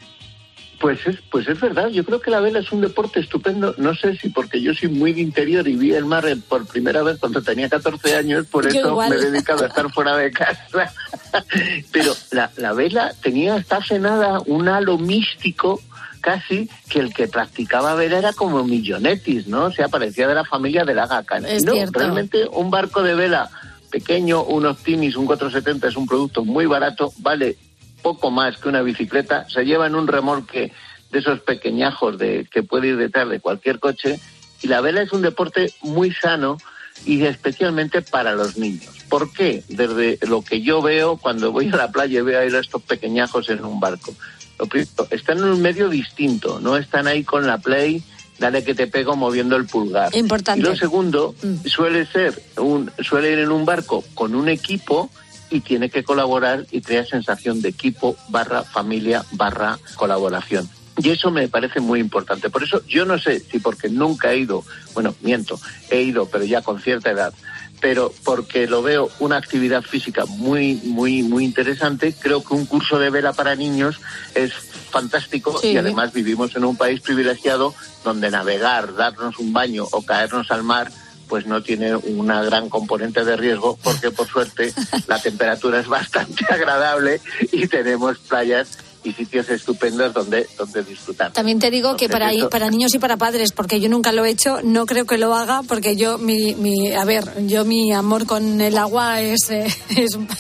Pues 0.80 1.06
es, 1.06 1.18
pues 1.30 1.48
es 1.48 1.60
verdad, 1.60 1.90
yo 1.90 2.06
creo 2.06 2.22
que 2.22 2.32
la 2.32 2.40
vela 2.40 2.60
es 2.60 2.72
un 2.72 2.80
deporte 2.80 3.20
estupendo, 3.20 3.76
no 3.78 3.94
sé 3.96 4.16
si 4.16 4.30
porque 4.30 4.62
yo 4.62 4.74
soy 4.74 4.88
muy 4.88 5.12
de 5.12 5.22
interior 5.22 5.68
y 5.68 5.76
vi 5.76 5.94
el 5.94 6.06
mar 6.06 6.26
por 6.48 6.66
primera 6.66 7.04
vez 7.04 7.18
cuando 7.20 7.42
tenía 7.42 7.68
14 7.68 8.16
años, 8.16 8.46
por 8.48 8.64
Yo 8.64 8.80
eso 8.80 8.90
igual. 8.90 9.10
me 9.10 9.16
he 9.18 9.20
dedicado 9.20 9.66
a 9.66 9.68
estar 9.68 9.92
fuera 9.92 10.16
de 10.16 10.32
casa. 10.32 10.94
Pero 11.92 12.14
la, 12.32 12.50
la 12.56 12.74
vela 12.74 13.14
tenía, 13.22 13.58
está 13.58 13.84
cenada 13.84 14.40
un 14.46 14.70
halo 14.70 14.98
místico 14.98 15.82
casi 16.22 16.70
que 16.90 17.00
el 17.00 17.14
que 17.14 17.28
practicaba 17.28 17.96
vela 17.96 18.18
era 18.18 18.34
como 18.34 18.64
Millonetis, 18.64 19.48
¿no? 19.48 19.66
O 19.66 19.72
sea, 19.72 19.90
parecía 19.90 20.28
de 20.28 20.36
la 20.36 20.46
familia 20.46 20.86
de 20.86 20.96
la 20.96 21.08
Gaca. 21.08 21.38
Es 21.40 21.64
no, 21.64 21.74
cierto. 21.74 22.00
realmente 22.00 22.48
un 22.52 22.70
barco 22.70 23.04
de 23.04 23.16
vela 23.16 23.50
pequeño, 23.92 24.44
un 24.44 24.66
Optimis, 24.66 25.16
un 25.16 25.26
470 25.26 25.88
es 25.88 25.96
un 25.96 26.08
producto 26.08 26.46
muy 26.46 26.66
barato, 26.66 27.12
vale 27.18 27.58
poco 28.02 28.32
más 28.32 28.58
que 28.58 28.70
una 28.70 28.82
bicicleta, 28.82 29.48
se 29.50 29.66
lleva 29.66 29.88
en 29.88 29.96
un 29.96 30.08
remolque 30.08 30.72
de 31.12 31.20
esos 31.20 31.40
pequeñajos 31.42 32.18
de 32.18 32.48
que 32.52 32.64
puede 32.64 32.90
ir 32.90 32.98
detrás 32.98 33.30
de 33.30 33.40
cualquier 33.40 33.80
coche 33.80 34.20
y 34.62 34.68
la 34.68 34.82
vela 34.82 35.02
es 35.02 35.12
un 35.12 35.22
deporte 35.22 35.74
muy 35.82 36.14
sano 36.14 36.58
y 37.06 37.24
especialmente 37.24 38.02
para 38.02 38.34
los 38.34 38.58
niños. 38.58 38.94
¿Por 39.10 39.32
qué? 39.32 39.64
Desde 39.70 40.20
lo 40.28 40.42
que 40.42 40.62
yo 40.62 40.82
veo 40.82 41.18
cuando 41.18 41.52
voy 41.52 41.70
a 41.70 41.78
la 41.78 41.92
playa 41.92 42.20
y 42.20 42.24
veo 42.24 42.40
a 42.40 42.60
estos 42.60 42.82
pequeñajos 42.84 43.50
en 43.50 43.64
un 43.64 43.80
barco. 43.80 44.14
Lo 44.60 44.66
primero, 44.66 45.08
están 45.10 45.38
en 45.38 45.46
un 45.46 45.62
medio 45.62 45.90
distinto, 45.90 46.60
no 46.60 46.76
están 46.76 47.08
ahí 47.08 47.24
con 47.24 47.48
la 47.48 47.58
play, 47.58 48.04
dale 48.38 48.64
que 48.64 48.76
te 48.76 48.88
pego 48.88 49.16
moviendo 49.16 49.56
el 49.56 49.66
pulgar. 49.66 50.16
Importante. 50.16 50.60
Y 50.60 50.64
lo 50.64 50.76
segundo, 50.76 51.34
suele 51.66 52.06
ser, 52.06 52.42
un, 52.58 52.92
suele 53.00 53.32
ir 53.32 53.40
en 53.40 53.52
un 53.52 53.66
barco 53.66 54.04
con 54.14 54.36
un 54.36 54.50
equipo 54.50 55.10
y 55.50 55.62
tiene 55.62 55.90
que 55.90 56.04
colaborar 56.04 56.66
y 56.72 56.82
crea 56.82 57.06
sensación 57.06 57.62
de 57.62 57.70
equipo 57.70 58.16
barra 58.30 58.64
familia 58.64 59.26
barra 59.32 59.80
colaboración. 59.96 60.70
Y 61.02 61.10
eso 61.12 61.32
me 61.32 61.48
parece 61.48 61.80
muy 61.80 62.00
importante. 62.02 62.50
Por 62.50 62.64
eso 62.64 62.82
yo 62.86 63.06
no 63.06 63.18
sé 63.18 63.40
si 63.40 63.60
porque 63.60 63.90
nunca 63.90 64.32
he 64.34 64.40
ido, 64.40 64.64
bueno, 64.94 65.16
miento, 65.22 65.60
he 65.90 66.02
ido, 66.02 66.26
pero 66.26 66.44
ya 66.44 66.62
con 66.62 66.82
cierta 66.82 67.12
edad, 67.12 67.34
pero 67.80 68.14
porque 68.26 68.68
lo 68.68 68.82
veo 68.82 69.10
una 69.20 69.38
actividad 69.38 69.82
física 69.82 70.26
muy, 70.26 70.76
muy, 70.84 71.24
muy 71.24 71.46
interesante, 71.46 72.14
creo 72.20 72.44
que 72.44 72.54
un 72.54 72.66
curso 72.66 73.00
de 73.00 73.10
vela 73.10 73.32
para 73.32 73.56
niños 73.56 74.02
es 74.36 74.52
fantástico 74.92 75.58
Sí. 75.62 75.70
y 75.70 75.78
además 75.78 76.12
vivimos 76.12 76.56
en 76.56 76.66
un 76.66 76.76
país 76.76 77.00
privilegiado 77.00 77.74
donde 78.04 78.30
navegar, 78.30 78.96
darnos 78.96 79.38
un 79.40 79.54
baño 79.54 79.86
o 79.92 80.02
caernos 80.02 80.52
al 80.52 80.64
mar 80.64 80.92
pues 81.30 81.46
no 81.46 81.62
tiene 81.62 81.96
una 81.96 82.44
gran 82.44 82.70
componente 82.70 83.24
de 83.24 83.38
riesgo 83.38 83.78
porque 83.84 84.12
por 84.12 84.28
suerte 84.28 84.74
la 85.08 85.22
temperatura 85.22 85.80
es 85.80 85.88
bastante 85.88 86.46
agradable 86.50 87.22
y 87.52 87.68
tenemos 87.68 88.18
playas 88.18 88.80
y 89.04 89.14
sitios 89.14 89.50
estupendos 89.50 90.14
donde, 90.14 90.48
donde 90.58 90.84
disfrutar. 90.84 91.32
También 91.32 91.60
te 91.60 91.72
digo 91.72 91.96
que 91.96 92.10
para, 92.10 92.32
esto- 92.34 92.50
para 92.50 92.70
niños 92.70 92.94
y 92.94 93.00
para 93.00 93.18
padres, 93.18 93.52
porque 93.54 93.80
yo 93.80 93.90
nunca 93.90 94.12
lo 94.12 94.26
he 94.26 94.30
hecho, 94.30 94.60
no 94.64 94.86
creo 94.86 95.06
que 95.06 95.18
lo 95.18 95.34
haga, 95.36 95.62
porque 95.64 95.96
yo, 95.96 96.18
mi, 96.18 96.54
mi 96.56 96.92
a 96.92 97.06
ver, 97.06 97.48
yo 97.48 97.64
mi 97.66 97.94
amor 97.94 98.26
con 98.26 98.60
el 98.62 98.78
agua 98.78 99.22
es, 99.22 99.50
eh, 99.50 99.68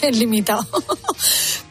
es 0.01 0.17
limitado. 0.17 0.67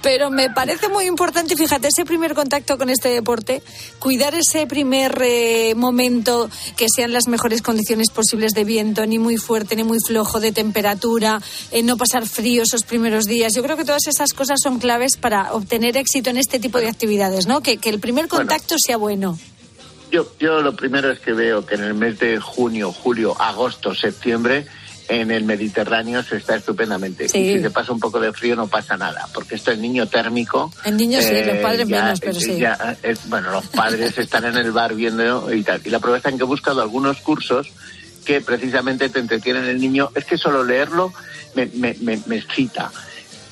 Pero 0.00 0.30
me 0.30 0.48
parece 0.50 0.88
muy 0.88 1.06
importante, 1.06 1.56
fíjate, 1.56 1.88
ese 1.88 2.04
primer 2.04 2.34
contacto 2.34 2.78
con 2.78 2.88
este 2.88 3.08
deporte, 3.08 3.62
cuidar 3.98 4.32
ese 4.34 4.66
primer 4.66 5.20
eh, 5.22 5.74
momento, 5.74 6.48
que 6.76 6.86
sean 6.94 7.12
las 7.12 7.26
mejores 7.26 7.62
condiciones 7.62 8.10
posibles 8.10 8.52
de 8.52 8.64
viento, 8.64 9.04
ni 9.06 9.18
muy 9.18 9.36
fuerte 9.38 9.74
ni 9.74 9.82
muy 9.82 9.98
flojo 10.06 10.38
de 10.38 10.52
temperatura, 10.52 11.42
eh, 11.72 11.82
no 11.82 11.96
pasar 11.96 12.26
frío 12.26 12.62
esos 12.62 12.84
primeros 12.84 13.24
días. 13.24 13.54
Yo 13.54 13.62
creo 13.62 13.76
que 13.76 13.84
todas 13.84 14.06
esas 14.06 14.32
cosas 14.32 14.60
son 14.62 14.78
claves 14.78 15.16
para 15.16 15.52
obtener 15.52 15.96
éxito 15.96 16.30
en 16.30 16.36
este 16.38 16.60
tipo 16.60 16.77
de 16.80 16.88
actividades, 16.88 17.46
¿no? 17.46 17.62
Que, 17.62 17.78
que 17.78 17.88
el 17.90 18.00
primer 18.00 18.26
Bueno. 18.28 18.46
contacto 18.48 18.76
sea 18.78 18.96
bueno. 18.96 19.38
Yo, 20.10 20.32
yo 20.40 20.62
lo 20.62 20.74
primero 20.74 21.10
es 21.12 21.20
que 21.20 21.32
veo 21.32 21.66
que 21.66 21.74
en 21.74 21.84
el 21.84 21.94
mes 21.94 22.18
de 22.18 22.38
junio, 22.40 22.92
julio, 22.92 23.38
agosto, 23.40 23.94
septiembre, 23.94 24.66
en 25.08 25.30
el 25.30 25.44
Mediterráneo 25.44 26.22
se 26.22 26.36
está 26.36 26.56
estupendamente. 26.56 27.28
Sí. 27.28 27.38
Y 27.38 27.54
si 27.56 27.60
se 27.62 27.70
pasa 27.70 27.92
un 27.92 28.00
poco 28.00 28.18
de 28.20 28.32
frío 28.32 28.56
no 28.56 28.68
pasa 28.68 28.96
nada, 28.96 29.26
porque 29.34 29.54
esto 29.54 29.70
es 29.70 29.78
niño 29.78 30.06
térmico. 30.06 30.72
En 30.84 30.96
niños 30.96 31.24
sí, 31.24 31.32
los 31.44 31.56
padres 31.58 31.88
ya- 31.88 32.02
menos, 32.04 32.20
pero 32.20 32.34
sí. 32.40 32.58
ya 32.58 32.96
es- 33.02 33.28
bueno, 33.28 33.50
los 33.50 33.66
padres 33.68 34.16
están 34.18 34.44
en 34.46 34.56
el 34.56 34.70
bar 34.72 34.94
viendo 34.94 35.52
y 35.52 35.62
tal. 35.62 35.80
Y 35.84 35.90
la 35.90 35.98
prueba 35.98 36.16
está 36.18 36.28
en 36.30 36.36
que 36.38 36.44
he 36.44 36.46
buscado 36.46 36.80
algunos 36.82 37.18
cursos 37.18 37.68
que 38.24 38.40
precisamente 38.42 39.08
te 39.08 39.18
entretienen 39.20 39.64
el 39.64 39.80
niño. 39.80 40.10
Es 40.14 40.24
que 40.26 40.36
solo 40.36 40.62
leerlo 40.64 41.12
me, 41.54 41.66
me, 41.74 41.94
me, 42.00 42.20
me 42.26 42.36
excita. 42.36 42.90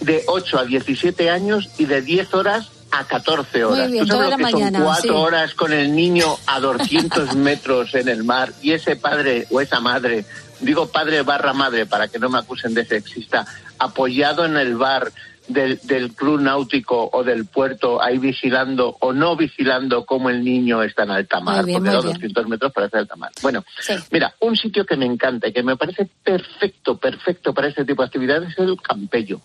De 0.01 0.25
8 0.27 0.59
a 0.59 0.65
17 0.65 1.31
años 1.31 1.71
y 1.79 1.87
de 1.87 2.03
10 2.03 2.35
horas 2.35 2.69
a 2.91 3.05
14 3.05 3.59
Muy 3.59 3.63
horas. 3.63 3.91
bien, 3.91 4.05
¿Tú 4.05 4.09
sabes 4.09 4.09
toda 4.09 4.25
lo 4.25 4.31
la 4.31 4.37
que 4.37 4.43
mañana, 4.55 4.79
son 4.79 4.87
cuatro 4.87 5.03
sí. 5.13 5.19
horas 5.19 5.55
con 5.55 5.73
el 5.73 5.95
niño 5.95 6.27
a 6.47 6.61
200 6.61 7.35
metros 7.37 7.95
en 7.95 8.09
el 8.09 8.25
mar 8.25 8.53
y 8.63 8.73
ese 8.73 8.97
padre 8.97 9.47
o 9.51 9.61
esa 9.61 9.81
madre, 9.81 10.25
digo 10.61 10.89
padre 10.89 11.23
barra 11.23 11.53
madre 11.53 11.87
para 11.87 12.09
que 12.09 12.19
no 12.19 12.29
me 12.29 12.39
acusen 12.39 12.75
de 12.75 12.85
sexista, 12.85 13.45
apoyado 13.79 14.45
en 14.45 14.57
el 14.57 14.77
bar 14.77 15.13
del, 15.49 15.79
del 15.85 16.13
club 16.13 16.41
náutico 16.41 17.09
o 17.13 17.23
del 17.23 17.47
puerto, 17.47 18.03
ahí 18.03 18.19
vigilando 18.19 18.97
o 19.01 19.13
no 19.13 19.37
vigilando 19.37 20.05
cómo 20.05 20.29
el 20.31 20.43
niño 20.43 20.83
está 20.83 21.05
en 21.05 21.11
alta 21.13 21.39
mar, 21.41 21.59
Muy 21.59 21.67
bien, 21.67 21.77
porque 21.79 21.91
muy 21.91 21.97
da 21.97 22.03
bien. 22.03 22.15
200 22.15 22.49
metros 22.49 22.73
para 22.73 22.87
hacer 22.89 22.99
alta 23.01 23.15
mar. 23.17 23.31
Bueno, 23.43 23.65
Sí. 23.79 23.93
mira, 24.11 24.35
un 24.41 24.57
sitio 24.57 24.85
que 24.85 24.97
me 24.97 25.07
encanta 25.07 25.47
y 25.49 25.53
que 25.53 25.63
me 25.63 25.77
parece 25.77 26.09
perfecto, 26.25 26.97
perfecto 26.99 27.53
para 27.55 27.69
este 27.69 27.85
tipo 27.85 28.03
de 28.03 28.07
actividades 28.07 28.51
es 28.53 28.59
el 28.59 28.77
Campello. 28.81 29.41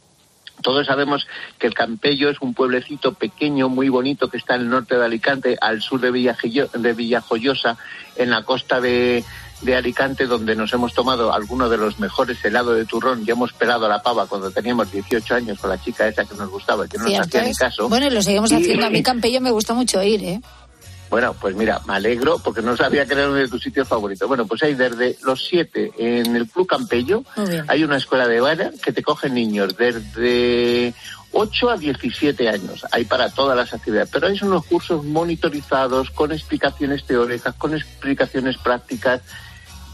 Todos 0.62 0.88
sabemos 0.88 1.28
que 1.60 1.68
el 1.68 1.74
Campello 1.74 2.30
es 2.30 2.38
un 2.42 2.54
pueblecito 2.54 3.14
pequeño, 3.14 3.70
muy 3.70 3.90
bonito, 3.90 4.30
que 4.30 4.38
está 4.38 4.56
en 4.56 4.62
el 4.62 4.70
norte 4.70 4.98
de 4.98 5.06
Alicante, 5.06 5.58
al 5.60 5.82
sur 5.82 6.00
de, 6.00 6.12
Villajoyo- 6.12 6.72
de 6.72 6.94
Villajoyosa, 6.94 7.78
en 8.16 8.30
la 8.30 8.44
costa 8.44 8.80
de, 8.82 9.24
de 9.62 9.76
Alicante, 9.76 10.26
donde 10.28 10.56
nos 10.56 10.72
hemos 10.74 10.94
tomado 10.94 11.34
algunos 11.34 11.70
de 11.70 11.78
los 11.78 12.00
mejores 12.00 12.44
helados 12.44 12.76
de 12.76 12.86
turrón 12.86 13.24
y 13.26 13.32
hemos 13.32 13.54
pelado 13.54 13.88
la 13.88 14.02
pava 14.02 14.28
cuando 14.28 14.52
teníamos 14.52 14.92
18 14.92 15.36
años 15.36 15.60
con 15.60 15.70
la 15.70 15.82
chica 15.82 16.08
esa 16.08 16.26
que 16.26 16.36
nos 16.36 16.50
gustaba 16.50 16.86
y 16.86 16.90
que 16.90 16.98
no 16.98 17.04
nos 17.18 17.28
hacía 17.28 17.42
ni 17.44 17.54
caso. 17.56 17.90
Bueno, 17.90 18.08
y 18.08 18.10
lo 18.12 18.22
seguimos 18.22 18.52
haciendo. 18.52 18.86
A 18.86 18.90
mí 18.90 19.04
Campello 19.04 19.42
me 19.42 19.52
gusta 19.52 19.74
mucho 19.74 20.02
ir, 20.04 20.24
¿eh? 20.24 20.42
Bueno, 21.12 21.36
pues 21.40 21.58
mira, 21.58 21.82
me 21.86 21.96
alegro 21.96 22.40
porque 22.40 22.62
no 22.62 22.78
sabía 22.78 23.06
que 23.06 23.14
era 23.14 23.28
uno 23.28 23.36
de 23.36 23.50
tus 23.50 23.62
sitios 23.62 23.86
favoritos. 23.86 24.30
Bueno, 24.30 24.48
pues 24.48 24.64
hay 24.64 24.76
desde 24.76 25.18
los 25.24 25.46
siete 25.46 25.92
en 25.98 26.38
el 26.38 26.48
Club 26.48 26.66
Campello, 26.66 27.26
hay 27.68 27.84
una 27.84 27.98
escuela 27.98 28.30
de 28.30 28.40
vara 28.40 28.72
que 28.82 28.94
te 28.94 29.04
cogen 29.04 29.34
niños 29.34 29.76
desde 29.76 30.94
8 31.34 31.70
a 31.70 31.76
17 31.76 32.48
años. 32.48 32.86
Hay 32.94 33.04
para 33.04 33.30
todas 33.30 33.58
las 33.58 33.74
actividades, 33.74 34.10
pero 34.10 34.28
hay 34.28 34.40
unos 34.42 34.66
cursos 34.66 35.04
monitorizados 35.04 36.12
con 36.12 36.32
explicaciones 36.32 37.04
teóricas, 37.04 37.56
con 37.56 37.76
explicaciones 37.76 38.58
prácticas 38.58 39.22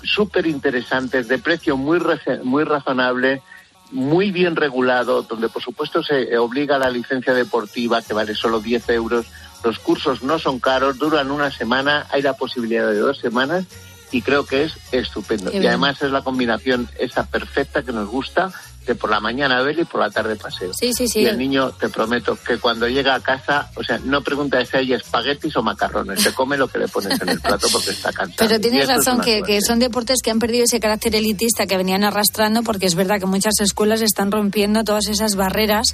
súper 0.03 0.45
interesantes, 0.45 1.27
de 1.27 1.39
precio 1.39 1.77
muy, 1.77 1.99
muy 2.43 2.63
razonable, 2.63 3.41
muy 3.89 4.29
bien 4.29 4.55
regulado, 4.55 5.23
donde 5.23 5.49
por 5.49 5.63
supuesto 5.63 6.03
se 6.03 6.37
obliga 6.37 6.75
a 6.75 6.79
la 6.79 6.91
licencia 6.91 7.33
deportiva 7.33 8.03
que 8.03 8.13
vale 8.13 8.35
solo 8.35 8.59
10 8.59 8.89
euros. 8.89 9.25
Los 9.63 9.79
cursos 9.79 10.23
no 10.23 10.39
son 10.39 10.59
caros, 10.59 10.97
duran 10.97 11.31
una 11.31 11.51
semana, 11.51 12.07
hay 12.11 12.21
la 12.21 12.33
posibilidad 12.33 12.87
de 12.87 12.99
dos 12.99 13.17
semanas 13.19 13.65
y 14.11 14.21
creo 14.21 14.45
que 14.45 14.63
es 14.63 14.73
estupendo. 14.91 15.51
Qué 15.51 15.57
Y 15.57 15.59
bien. 15.59 15.71
además 15.71 16.01
es 16.01 16.11
la 16.11 16.21
combinación 16.21 16.87
esa 16.99 17.25
perfecta 17.25 17.83
que 17.83 17.91
nos 17.91 18.07
gusta 18.07 18.51
de 18.85 18.95
por 18.95 19.09
la 19.09 19.19
mañana 19.19 19.61
ver 19.63 19.77
y 19.77 19.83
por 19.83 19.99
la 19.99 20.09
tarde 20.09 20.37
paseo. 20.37 20.71
Sí, 20.73 20.93
sí, 20.93 21.09
sí. 21.09 21.19
Y 21.19 21.25
el 21.25 21.37
niño, 21.37 21.71
te 21.71 21.89
prometo, 21.89 22.37
que 22.37 22.57
cuando 22.57 22.87
llega 22.87 23.15
a 23.15 23.19
casa, 23.19 23.69
o 23.75 23.83
sea, 23.83 23.99
no 24.01 24.21
pregunta 24.21 24.63
si 24.63 24.77
hay 24.77 24.93
espaguetis 24.93 25.53
o 25.57 25.61
macarrones, 25.61 26.21
se 26.21 26.33
come 26.33 26.55
lo 26.55 26.69
que 26.69 26.77
le 26.77 26.87
pones 26.87 27.19
en 27.19 27.27
el 27.27 27.41
plato 27.41 27.67
porque 27.69 27.89
está 27.89 28.13
cansado. 28.13 28.47
Pero 28.47 28.61
tienes 28.61 28.87
razón 28.87 29.19
que 29.19 29.59
son 29.61 29.79
deportes 29.79 30.19
que 30.23 30.31
han 30.31 30.39
perdido 30.39 30.63
ese 30.63 30.79
carácter 30.79 31.13
elitista 31.15 31.65
que 31.67 31.75
venían 31.75 32.05
arrastrando 32.05 32.63
porque 32.63 32.85
es 32.85 32.95
verdad 32.95 33.19
que 33.19 33.25
muchas 33.25 33.59
escuelas 33.59 34.01
están 34.01 34.31
rompiendo 34.31 34.85
todas 34.85 35.07
esas 35.09 35.35
barreras 35.35 35.87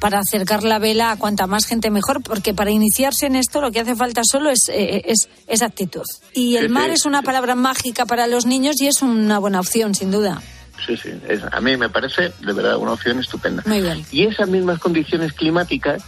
para 0.00 0.18
acercar 0.18 0.64
la 0.64 0.78
vela 0.78 1.12
a 1.12 1.16
cuanta 1.16 1.46
más 1.46 1.66
gente 1.66 1.90
mejor, 1.90 2.22
porque 2.22 2.54
para 2.54 2.70
iniciarse 2.70 3.26
en 3.26 3.36
esto 3.36 3.60
lo 3.60 3.70
que 3.70 3.80
hace 3.80 3.94
falta 3.94 4.22
solo 4.24 4.50
es, 4.50 4.68
eh, 4.70 5.02
es, 5.06 5.28
es 5.46 5.62
actitud. 5.62 6.02
Y 6.34 6.56
el 6.56 6.66
Sí, 6.66 6.72
mar 6.72 6.86
sí, 6.88 6.92
es 6.94 7.04
una 7.06 7.22
palabra 7.22 7.54
mágica 7.54 8.06
para 8.06 8.26
los 8.26 8.46
niños 8.46 8.80
y 8.80 8.86
es 8.88 9.02
una 9.02 9.38
buena 9.38 9.60
opción, 9.60 9.94
sin 9.94 10.10
duda. 10.10 10.40
Sí, 10.86 10.96
sí, 10.96 11.10
es- 11.28 11.42
a 11.52 11.60
mí 11.60 11.76
me 11.76 11.90
parece 11.90 12.32
de 12.40 12.52
verdad 12.54 12.78
una 12.78 12.92
opción 12.92 13.20
estupenda. 13.20 13.62
Muy 13.66 13.82
bien. 13.82 14.04
Y 14.10 14.24
esas 14.24 14.48
mismas 14.48 14.78
condiciones 14.78 15.34
climáticas 15.34 16.02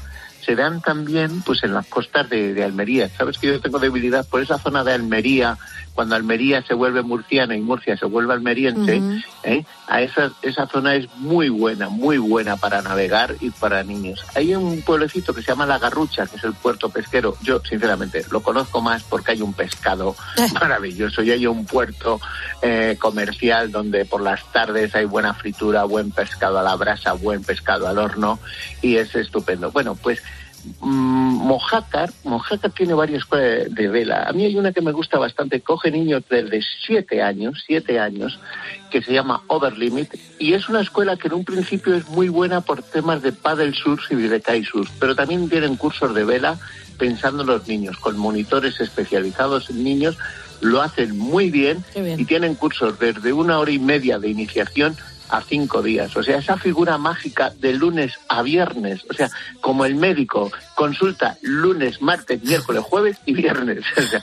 se 0.45 0.57
dan 0.57 0.81
también 0.81 1.43
pues 1.43 1.63
en 1.63 1.75
las 1.75 1.87
costas 1.87 2.29
de, 2.31 2.55
de 2.55 2.65
Almería. 2.65 3.09
Sabes 3.17 3.39
que 3.39 3.49
yo 3.49 3.61
tengo 3.61 3.79
debilidad 3.79 4.27
por 4.27 4.43
esa 4.43 4.59
zona 4.59 4.83
de 4.83 4.93
Almería, 4.95 5.57
cuando 5.95 6.15
Almería 6.15 6.63
se 6.63 6.75
vuelve 6.75 7.03
murciana 7.03 7.57
y 7.57 7.61
Murcia 7.61 7.97
se 7.97 8.07
vuelve 8.07 8.35
almeriense. 8.35 9.03
¿eh? 9.45 9.65
a 9.89 10.01
esa, 10.01 10.33
esa 10.43 10.67
zona 10.67 10.95
es 10.95 11.07
muy 11.17 11.49
buena, 11.49 11.89
muy 11.89 12.17
buena 12.17 12.57
para 12.57 12.81
navegar 12.81 13.37
y 13.41 13.51
para 13.51 13.83
niños. 13.83 14.25
Hay 14.35 14.55
un 14.55 14.81
pueblecito 14.83 15.35
que 15.35 15.43
se 15.43 15.49
llama 15.49 15.67
La 15.67 15.79
Garrucha, 15.79 16.27
que 16.27 16.37
es 16.37 16.45
el 16.45 16.55
puerto 16.55 16.89
pesquero. 16.89 17.37
Yo, 17.43 17.61
sinceramente, 17.61 18.25
lo 18.31 18.43
conozco 18.43 18.81
más 18.81 19.03
porque 19.03 19.33
hay 19.33 19.43
un 19.43 19.53
pescado 19.53 20.17
maravilloso 20.55 21.23
y 21.23 21.31
hay 21.31 21.47
un 21.47 21.67
puerto 21.67 22.21
eh, 22.63 22.97
comercial 22.99 23.71
donde 23.71 24.05
por 24.05 24.23
las 24.23 24.51
tardes 24.53 24.95
hay 24.95 25.05
buena 25.05 25.35
fritura, 25.35 25.85
buen 25.85 26.11
pescado 26.11 26.59
a 26.59 26.63
la 26.63 26.77
brasa, 26.77 27.13
buen 27.13 27.43
pescado 27.43 27.87
al 27.87 27.99
horno 27.99 28.39
y 28.81 28.97
es 28.97 29.15
estupendo. 29.15 29.71
Bueno, 29.73 29.95
pues 29.95 30.23
Mojácar, 30.81 32.13
Mojácar 32.25 32.71
tiene 32.71 32.95
varias 32.95 33.23
escuelas 33.23 33.75
de, 33.75 33.89
vela. 33.89 34.25
A 34.25 34.33
mí 34.33 34.45
hay 34.45 34.57
una 34.57 34.73
que 34.73 34.81
me 34.81 34.93
gusta 34.93 35.19
bastante, 35.19 35.61
coge 35.61 35.91
niños 35.91 36.23
desde 36.31 36.61
siete 36.87 37.21
años, 37.21 37.65
siete 37.67 37.99
años, 37.99 38.39
que 38.91 39.03
se 39.03 39.13
llama 39.13 39.43
Overlimit, 39.49 40.15
y 40.39 40.53
es 40.53 40.69
una 40.69 40.81
escuela 40.81 41.17
que 41.17 41.29
en 41.29 41.35
un 41.35 41.45
principio 41.45 41.95
es 41.95 42.09
muy 42.09 42.29
buena 42.29 42.61
por 42.61 42.83
temas 42.83 43.23
de 43.23 43.33
paddle 43.33 43.73
surf 43.73 44.13
y 44.13 44.17
de 44.17 44.41
kitesurf, 44.41 44.91
pero 45.01 45.17
también 45.17 45.49
tienen 45.49 45.77
cursos 45.77 46.15
de 46.15 46.25
vela 46.25 46.59
pensando 46.97 47.43
en 47.43 47.49
los 47.49 47.67
niños, 47.67 47.97
con 47.97 48.17
monitores 48.17 48.81
especializados 48.81 49.69
en 49.71 49.83
niños, 49.83 50.17
lo 50.61 50.81
hacen 50.81 51.19
muy 51.19 51.51
bien, 51.51 51.85
y 51.97 52.25
tienen 52.25 52.55
cursos 52.55 52.99
desde 53.01 53.33
una 53.33 53.59
hora 53.59 53.73
y 53.73 53.81
media 53.81 54.21
de 54.21 54.29
iniciación 54.29 54.97
a 55.33 55.41
cinco 55.41 55.81
días. 55.83 56.15
O 56.17 56.23
sea, 56.23 56.37
esa 56.39 56.57
figura 56.59 56.99
mágica 56.99 57.51
de 57.59 57.73
lunes 57.73 58.13
a 58.29 58.43
viernes. 58.43 59.01
O 59.11 59.15
sea, 59.15 59.31
como 59.63 59.85
el 59.87 59.95
médico 59.95 60.53
consulta 60.75 61.39
lunes, 61.43 62.03
martes, 62.03 62.43
miércoles, 62.45 62.83
jueves 62.83 63.17
y 63.27 63.33
viernes. 63.33 63.85
O 63.97 64.03
sea, 64.03 64.23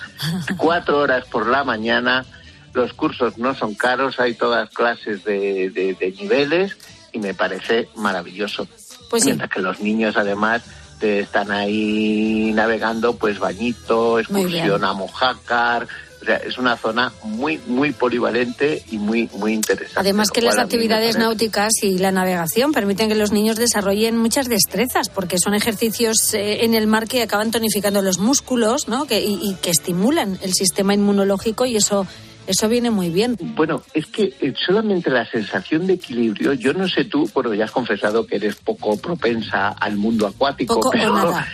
cuatro 0.55 0.99
horas 0.99 1.26
por 1.26 1.47
la 1.47 1.64
mañana. 1.64 2.26
Los 2.74 2.93
cursos 2.93 3.39
no 3.39 3.55
son 3.55 3.74
caros, 3.74 4.20
hay 4.20 4.36
todas 4.36 4.70
clases 4.70 5.24
de, 5.24 5.72
de- 5.72 5.95
de 5.99 6.12
niveles 6.12 6.78
y 7.12 7.18
me 7.20 7.34
parece 7.34 7.89
maravilloso. 7.95 8.68
Pues 9.10 9.24
sí. 9.24 9.30
Mientras 9.30 9.49
que 9.49 9.62
los 9.62 9.80
niños 9.82 10.16
además 10.16 10.62
te 10.99 11.22
están 11.22 11.49
ahí 11.49 12.51
navegando, 12.53 13.16
pues 13.16 13.39
bañito, 13.39 14.20
excursión 14.20 14.84
a 14.84 14.93
Mojácar. 14.93 15.88
O 16.22 16.26
sea, 16.26 16.38
es 16.38 16.57
una 16.57 16.76
zona 16.76 17.13
muy, 17.24 17.59
muy 17.67 17.91
polivalente 17.91 18.84
y 18.91 18.97
muy, 18.97 19.30
muy 19.38 19.53
interesante. 19.53 19.99
Además 19.99 20.32
que 20.32 20.41
las 20.41 20.57
actividades 20.57 21.17
náuticas 21.17 21.72
y 21.82 21.97
la 21.97 22.11
navegación 22.11 22.72
permiten 22.72 23.09
que 23.09 23.15
los 23.15 23.32
niños 23.32 23.55
desarrollen 23.57 24.17
muchas 24.17 24.49
destrezas, 24.49 25.09
porque 25.09 25.38
son 25.38 25.53
ejercicios 25.53 26.34
eh, 26.34 26.65
en 26.65 26.74
el 26.74 26.88
mar 26.88 27.07
que 27.07 27.22
acaban 27.22 27.51
tonificando 27.51 28.01
los 28.01 28.20
músculos, 28.20 28.88
¿no? 28.88 29.05
Que, 29.05 29.22
y, 29.22 29.39
y 29.41 29.55
que 29.61 29.70
estimulan 29.70 30.38
el 30.41 30.53
sistema 30.53 30.93
inmunológico 30.93 31.65
y 31.65 31.78
eso 31.78 32.05
eso 32.49 32.67
viene 32.67 32.89
muy 32.89 33.11
bien. 33.11 33.38
Bueno, 33.39 33.84
es 33.93 34.07
que 34.07 34.34
eh, 34.41 34.53
solamente 34.65 35.11
la 35.11 35.24
sensación 35.30 35.86
de 35.86 35.93
equilibrio, 35.93 36.53
yo 36.53 36.74
no 36.74 36.89
sé 36.89 37.05
tú, 37.05 37.30
bueno, 37.32 37.53
ya 37.53 37.65
has 37.65 37.72
confesado 37.72 38.26
que 38.26 38.38
eres 38.38 38.55
poco 38.55 38.97
propensa 38.97 39.70
al 39.70 39.97
mundo 39.97 40.26
acuático, 40.26 40.74
Poco 40.74 40.89
o 40.89 40.91
pero 40.91 41.13
nada. 41.13 41.47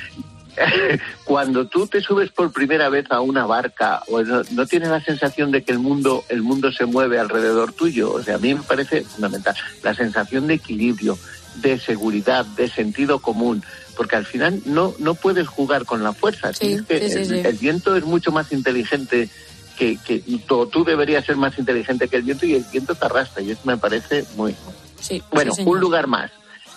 cuando 1.23 1.67
tú 1.67 1.87
te 1.87 2.01
subes 2.01 2.31
por 2.31 2.51
primera 2.51 2.89
vez 2.89 3.05
a 3.09 3.21
una 3.21 3.45
barca, 3.45 4.03
o 4.07 4.21
no, 4.21 4.41
no 4.51 4.65
tienes 4.65 4.89
la 4.89 5.03
sensación 5.03 5.51
de 5.51 5.63
que 5.63 5.71
el 5.71 5.79
mundo, 5.79 6.23
el 6.29 6.41
mundo 6.41 6.71
se 6.71 6.85
mueve 6.85 7.19
alrededor 7.19 7.73
tuyo. 7.73 8.11
O 8.13 8.23
sea, 8.23 8.35
a 8.35 8.39
mí 8.39 8.53
me 8.53 8.61
parece 8.61 9.03
fundamental 9.03 9.55
la 9.83 9.93
sensación 9.93 10.47
de 10.47 10.55
equilibrio, 10.55 11.17
de 11.55 11.79
seguridad, 11.79 12.45
de 12.45 12.69
sentido 12.69 13.19
común. 13.19 13.63
Porque 13.95 14.17
al 14.17 14.25
final 14.25 14.61
no, 14.65 14.93
no 14.99 15.15
puedes 15.15 15.47
jugar 15.47 15.85
con 15.85 16.03
la 16.03 16.11
fuerza. 16.11 16.51
Sí, 16.53 16.73
Es 16.73 16.81
que 16.83 16.99
sí, 16.99 17.09
sí, 17.09 17.17
el, 17.17 17.25
sí. 17.27 17.47
el 17.47 17.57
viento 17.57 17.95
es 17.95 18.03
mucho 18.03 18.31
más 18.31 18.51
inteligente 18.51 19.29
que, 19.77 19.97
que 19.97 20.21
tú, 20.45 20.67
tú 20.67 20.83
deberías 20.83 21.25
ser 21.25 21.37
más 21.37 21.57
inteligente 21.57 22.09
que 22.09 22.17
el 22.17 22.23
viento 22.23 22.45
y 22.45 22.55
el 22.55 22.65
viento 22.71 22.95
te 22.95 23.05
arrastra. 23.05 23.41
Y 23.41 23.51
eso 23.51 23.61
me 23.63 23.77
parece 23.77 24.25
muy, 24.35 24.53
Sí, 24.99 25.21
bueno, 25.31 25.53
sí, 25.53 25.63
un 25.63 25.79
lugar 25.79 26.07
más 26.07 26.31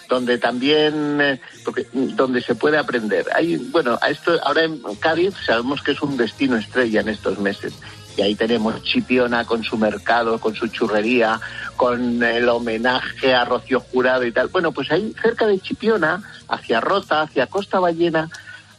donde 0.09 0.39
también 0.39 1.21
eh, 1.21 1.41
porque, 1.65 1.87
donde 1.93 2.41
se 2.41 2.55
puede 2.55 2.79
aprender. 2.79 3.27
Hay, 3.35 3.57
bueno, 3.57 3.99
a 4.01 4.11
esto 4.11 4.39
ahora 4.45 4.65
en 4.65 4.81
Cádiz 4.99 5.35
sabemos 5.45 5.83
que 5.83 5.93
es 5.93 6.03
un 6.03 6.17
destino 6.17 6.57
estrella 6.57 7.01
en 7.01 7.09
estos 7.09 7.39
meses. 7.39 7.75
Y 8.17 8.23
ahí 8.23 8.35
tenemos 8.35 8.83
Chipiona 8.83 9.45
con 9.45 9.63
su 9.63 9.77
mercado, 9.77 10.41
con 10.41 10.55
su 10.57 10.67
churrería, 10.67 11.41
con 11.77 12.21
el 12.21 12.49
homenaje 12.49 13.33
a 13.33 13.45
Rocío 13.45 13.79
Jurado 13.79 14.25
y 14.25 14.33
tal. 14.33 14.49
Bueno, 14.49 14.73
pues 14.73 14.91
ahí 14.91 15.15
cerca 15.23 15.47
de 15.47 15.61
Chipiona, 15.61 16.21
hacia 16.49 16.81
Rota, 16.81 17.23
hacia 17.23 17.47
Costa 17.47 17.79
Ballena, 17.79 18.29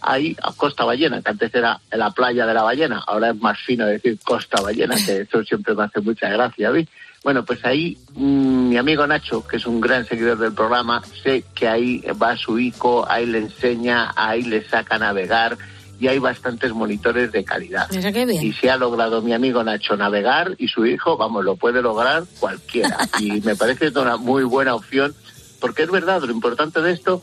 ahí 0.02 0.36
a 0.44 0.52
Costa 0.52 0.84
Ballena, 0.84 1.22
que 1.22 1.30
antes 1.30 1.56
era 1.56 1.80
la 1.92 2.12
playa 2.12 2.46
de 2.46 2.54
la 2.54 2.64
ballena, 2.64 3.04
ahora 3.06 3.30
es 3.30 3.38
más 3.38 3.58
fino 3.60 3.86
decir 3.86 4.20
Costa 4.24 4.62
Ballena, 4.62 4.96
que 5.06 5.22
eso 5.22 5.44
siempre 5.44 5.74
me 5.74 5.84
hace 5.84 6.02
mucha 6.02 6.30
gracia 6.30 6.70
a 6.70 6.72
mí. 6.72 6.86
Bueno, 7.24 7.44
pues 7.44 7.64
ahí 7.66 7.98
mm, 8.16 8.70
mi 8.70 8.78
amigo 8.78 9.06
Nacho, 9.06 9.46
que 9.46 9.58
es 9.58 9.66
un 9.66 9.82
gran 9.82 10.06
seguidor 10.06 10.38
del 10.38 10.54
programa, 10.54 11.02
sé 11.24 11.44
que 11.54 11.68
ahí 11.68 12.02
va 12.22 12.38
su 12.38 12.60
hijo, 12.60 13.06
ahí 13.10 13.26
le 13.26 13.40
enseña, 13.40 14.14
ahí 14.16 14.44
le 14.44 14.68
saca 14.68 14.96
a 14.96 15.00
navegar 15.00 15.58
y 16.00 16.08
hay 16.08 16.18
bastantes 16.18 16.74
monitores 16.74 17.32
de 17.32 17.44
calidad. 17.44 17.88
Bien. 17.92 18.48
Y 18.48 18.54
si 18.54 18.70
ha 18.70 18.78
logrado 18.78 19.22
mi 19.22 19.34
amigo 19.34 19.64
Nacho 19.64 19.98
navegar 19.98 20.56
y 20.58 20.70
su 20.70 20.86
hijo, 20.86 21.18
vamos, 21.18 21.44
lo 21.44 21.58
puede 21.58 21.82
lograr 21.82 22.24
cualquiera. 22.40 22.98
Y 23.20 23.42
me 23.42 23.56
parece 23.56 23.90
una 24.00 24.16
muy 24.16 24.44
buena 24.44 24.76
opción, 24.76 25.14
porque 25.60 25.84
es 25.84 25.92
verdad, 25.92 26.22
lo 26.22 26.32
importante 26.32 26.82
de 26.82 26.94
esto 26.94 27.22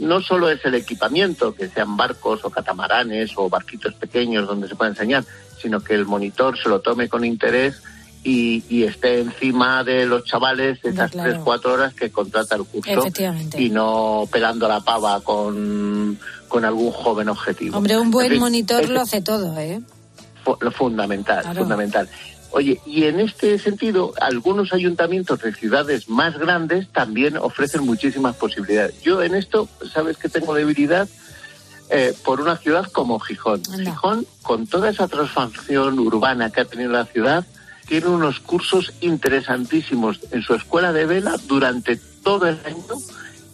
no 0.00 0.20
solo 0.20 0.50
es 0.50 0.64
el 0.64 0.74
equipamiento, 0.74 1.54
que 1.54 1.68
sean 1.68 1.96
barcos 1.96 2.44
o 2.44 2.50
catamaranes 2.50 3.32
o 3.36 3.48
barquitos 3.48 3.94
pequeños 3.94 4.46
donde 4.46 4.68
se 4.68 4.74
pueda 4.74 4.90
enseñar, 4.90 5.24
sino 5.60 5.80
que 5.80 5.94
el 5.94 6.04
monitor 6.04 6.58
se 6.58 6.68
lo 6.68 6.80
tome 6.80 7.08
con 7.08 7.24
interés 7.24 7.82
y, 8.24 8.62
y 8.68 8.84
esté 8.84 9.20
encima 9.20 9.82
de 9.84 10.06
los 10.06 10.24
chavales 10.24 10.78
esas 10.84 11.10
claro. 11.10 11.30
tres, 11.30 11.42
cuatro 11.44 11.72
horas 11.72 11.92
que 11.94 12.10
contrata 12.10 12.56
el 12.56 12.64
curso 12.64 13.04
y 13.58 13.68
no 13.70 14.28
pelando 14.30 14.68
la 14.68 14.80
pava 14.80 15.20
con, 15.22 16.18
con 16.48 16.64
algún 16.64 16.92
joven 16.92 17.28
objetivo. 17.28 17.76
Hombre, 17.78 17.98
un 17.98 18.10
buen 18.10 18.38
monitor 18.38 18.82
es- 18.82 18.90
lo 18.90 19.00
hace 19.00 19.20
todo, 19.22 19.58
¿eh? 19.58 19.80
lo 20.60 20.70
fundamental, 20.72 21.42
Claro. 21.42 21.60
fundamental. 21.60 22.08
Oye, 22.54 22.80
y 22.84 23.04
en 23.04 23.18
este 23.20 23.58
sentido, 23.58 24.12
algunos 24.20 24.72
ayuntamientos 24.74 25.40
de 25.40 25.54
ciudades 25.54 26.08
más 26.08 26.36
grandes 26.38 26.88
también 26.92 27.36
ofrecen 27.38 27.82
muchísimas 27.84 28.36
posibilidades. 28.36 29.00
Yo 29.02 29.22
en 29.22 29.34
esto, 29.34 29.68
sabes 29.92 30.16
que 30.16 30.28
tengo 30.28 30.54
debilidad 30.54 31.08
Eh, 31.94 32.14
por 32.24 32.40
una 32.40 32.56
ciudad 32.56 32.86
como 32.90 33.18
Gijón. 33.20 33.60
Gijón, 33.84 34.24
con 34.40 34.66
toda 34.66 34.88
esa 34.88 35.08
transformación 35.08 35.98
urbana 35.98 36.48
que 36.48 36.62
ha 36.62 36.64
tenido 36.64 36.90
la 36.90 37.04
ciudad, 37.04 37.44
tiene 37.86 38.08
unos 38.08 38.40
cursos 38.40 38.92
interesantísimos 39.00 40.20
en 40.30 40.42
su 40.42 40.54
escuela 40.54 40.92
de 40.92 41.06
vela 41.06 41.36
durante 41.46 41.96
todo 41.96 42.46
el 42.46 42.58
año 42.64 42.96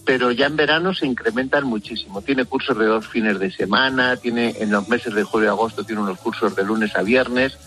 pero 0.04 0.30
ya 0.32 0.46
en 0.46 0.56
verano 0.56 0.94
se 0.94 1.04
incrementan 1.06 1.66
muchísimo. 1.66 2.22
Tiene 2.22 2.46
cursos 2.46 2.78
de 2.78 2.86
dos 2.86 3.06
fines 3.06 3.38
de 3.38 3.50
semana, 3.50 4.16
tiene 4.16 4.56
en 4.58 4.70
los 4.70 4.88
meses 4.88 5.12
de 5.12 5.22
julio 5.22 5.48
y 5.48 5.50
agosto 5.50 5.84
tiene 5.84 6.00
unos 6.00 6.18
cursos 6.18 6.56
de 6.56 6.64
lunes 6.64 6.96
a 6.96 7.02
viernes. 7.02 7.58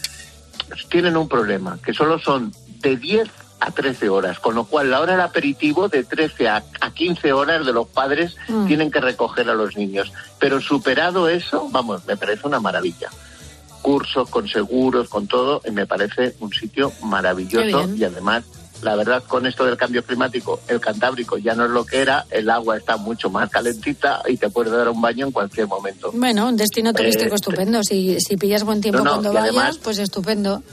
Tienen 0.90 1.18
un 1.18 1.30
problema, 1.30 1.78
que 1.86 1.94
solo 1.94 2.18
son 2.18 2.52
de 2.80 2.98
10 2.98 3.30
a 3.60 3.70
13 3.70 4.10
horas, 4.10 4.40
con 4.40 4.56
lo 4.56 4.64
cual 4.64 4.90
la 4.90 5.02
hora 5.02 5.12
del 5.12 5.22
aperitivo 5.22 5.88
de 5.88 6.04
13 6.04 6.50
a, 6.50 6.64
a 6.82 6.92
15 6.92 7.32
horas 7.32 7.64
de 7.64 7.74
los 7.74 7.88
padres 7.88 8.36
Mm. 8.48 8.66
tienen 8.66 8.90
que 8.90 9.02
recoger 9.02 9.48
a 9.48 9.54
los 9.54 9.78
niños. 9.78 10.12
Pero 10.40 10.60
superado 10.62 11.30
eso, 11.30 11.70
vamos, 11.70 12.08
me 12.08 12.18
parece 12.18 12.48
una 12.48 12.60
maravilla. 12.60 13.10
Cursos 13.82 14.30
con 14.30 14.48
seguros, 14.48 15.10
con 15.10 15.28
todo, 15.28 15.62
y 15.68 15.72
me 15.72 15.86
parece 15.88 16.36
un 16.40 16.52
sitio 16.54 16.92
maravilloso 17.04 17.90
y 17.96 18.04
además 18.04 18.44
la 18.82 18.96
verdad, 18.96 19.24
con 19.28 19.46
esto 19.46 19.64
del 19.64 19.78
cambio 19.78 20.04
climático, 20.04 20.60
el 20.68 20.80
Cantábrico 20.80 21.38
ya 21.38 21.54
no 21.54 21.66
es 21.66 21.70
lo 21.70 21.86
que 21.86 22.00
era, 22.00 22.26
el 22.32 22.50
agua 22.50 22.78
está 22.78 22.98
mucho 22.98 23.30
más 23.30 23.48
calentita 23.52 24.24
y 24.28 24.38
te 24.38 24.50
puedes 24.50 24.74
dar 24.74 24.90
un 24.90 25.00
baño 25.00 25.28
en 25.28 25.32
cualquier 25.32 25.68
momento. 25.68 26.12
Bueno, 26.16 26.48
un 26.48 26.58
destino 26.58 26.92
turístico 26.92 27.34
Eh, 27.34 27.36
estupendo. 27.36 27.84
Si, 27.84 28.20
si 28.20 28.38
pillas 28.38 28.64
buen 28.64 28.82
tiempo 28.82 28.98
No, 29.04 29.06
no, 29.06 29.12
cuando 29.12 29.34
vayas, 29.34 29.56
además- 29.56 29.78
pues 29.84 30.00
estupendo. 30.00 30.64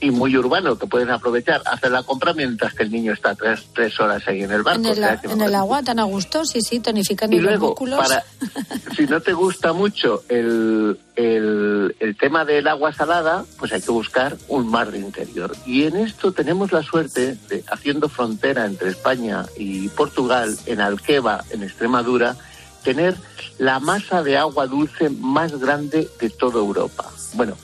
Y 0.00 0.10
muy 0.10 0.36
urbano, 0.36 0.78
que 0.78 0.86
puedes 0.86 1.08
aprovechar, 1.10 1.62
hacer 1.66 1.90
la 1.90 2.02
compra 2.02 2.32
mientras 2.32 2.72
que 2.74 2.84
el 2.84 2.90
niño 2.90 3.12
está 3.12 3.34
tres, 3.34 3.66
tres 3.74 3.98
horas 4.00 4.22
ahí 4.26 4.42
en 4.42 4.50
el 4.50 4.62
barco. 4.62 4.80
En 4.80 4.86
o 4.86 4.90
el, 4.92 4.96
sea 4.96 5.20
en 5.24 5.40
el 5.42 5.54
agua 5.54 5.82
tan 5.82 5.98
a 5.98 6.04
gusto, 6.04 6.44
sí, 6.46 6.62
sí, 6.62 6.80
tonificando 6.80 7.36
Y 7.36 7.40
los 7.40 7.50
luego, 7.50 7.68
músculos. 7.68 7.98
para, 7.98 8.24
si 8.96 9.04
no 9.06 9.20
te 9.20 9.32
gusta 9.34 9.72
mucho 9.74 10.22
el, 10.28 10.98
el, 11.16 11.94
el 12.00 12.16
tema 12.16 12.44
del 12.46 12.66
agua 12.68 12.92
salada, 12.94 13.44
pues 13.58 13.72
hay 13.72 13.82
que 13.82 13.90
buscar 13.90 14.36
un 14.48 14.68
mar 14.68 14.90
de 14.90 14.98
interior. 15.00 15.52
Y 15.66 15.84
en 15.84 15.96
esto 15.96 16.32
tenemos 16.32 16.72
la 16.72 16.82
suerte 16.82 17.36
de, 17.48 17.62
haciendo 17.70 18.08
frontera 18.08 18.64
entre 18.64 18.88
España 18.88 19.44
y 19.56 19.88
Portugal, 19.88 20.56
en 20.66 20.80
Alqueva, 20.80 21.44
en 21.50 21.62
Extremadura, 21.62 22.36
tener 22.82 23.14
la 23.58 23.78
masa 23.80 24.22
de 24.22 24.38
agua 24.38 24.66
dulce 24.66 25.10
más 25.10 25.58
grande 25.60 26.08
de 26.18 26.30
toda 26.30 26.58
Europa. 26.58 27.04
Bueno, 27.34 27.54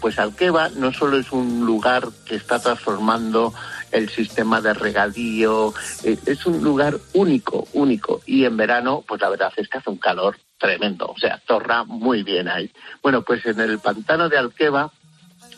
pues 0.00 0.18
Alqueva 0.18 0.68
no 0.70 0.92
solo 0.92 1.18
es 1.18 1.32
un 1.32 1.64
lugar 1.64 2.08
que 2.26 2.36
está 2.36 2.60
transformando 2.60 3.52
el 3.92 4.08
sistema 4.08 4.60
de 4.60 4.74
regadío, 4.74 5.72
eh, 6.02 6.18
es 6.26 6.46
un 6.46 6.62
lugar 6.62 6.98
único, 7.14 7.66
único. 7.72 8.20
Y 8.26 8.44
en 8.44 8.56
verano, 8.56 9.04
pues 9.06 9.20
la 9.20 9.30
verdad 9.30 9.52
es 9.56 9.68
que 9.68 9.78
hace 9.78 9.90
un 9.90 9.98
calor 9.98 10.36
tremendo, 10.58 11.06
o 11.06 11.18
sea, 11.18 11.40
torra 11.46 11.84
muy 11.84 12.22
bien 12.22 12.48
ahí. 12.48 12.70
Bueno, 13.02 13.22
pues 13.22 13.44
en 13.46 13.60
el 13.60 13.78
pantano 13.78 14.28
de 14.28 14.38
Alqueva 14.38 14.90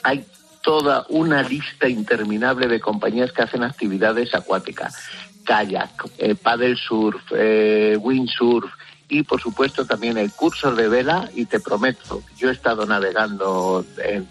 hay 0.03 0.25
toda 0.63 1.07
una 1.09 1.43
lista 1.43 1.89
interminable 1.89 2.67
de 2.67 2.81
compañías 2.81 3.33
que 3.33 3.43
hacen 3.43 3.63
actividades 3.63 4.35
acuáticas, 4.35 4.97
kayak, 5.45 5.91
eh, 6.19 6.35
paddle 6.35 6.77
surf, 6.77 7.23
eh, 7.33 7.97
windsurf 7.99 8.71
y 9.09 9.23
por 9.23 9.41
supuesto 9.41 9.87
también 9.87 10.19
hay 10.19 10.29
cursos 10.29 10.77
de 10.77 10.89
vela 10.89 11.31
y 11.35 11.47
te 11.47 11.61
prometo, 11.61 12.23
yo 12.37 12.51
he 12.51 12.53
estado 12.53 12.85
navegando 12.87 13.85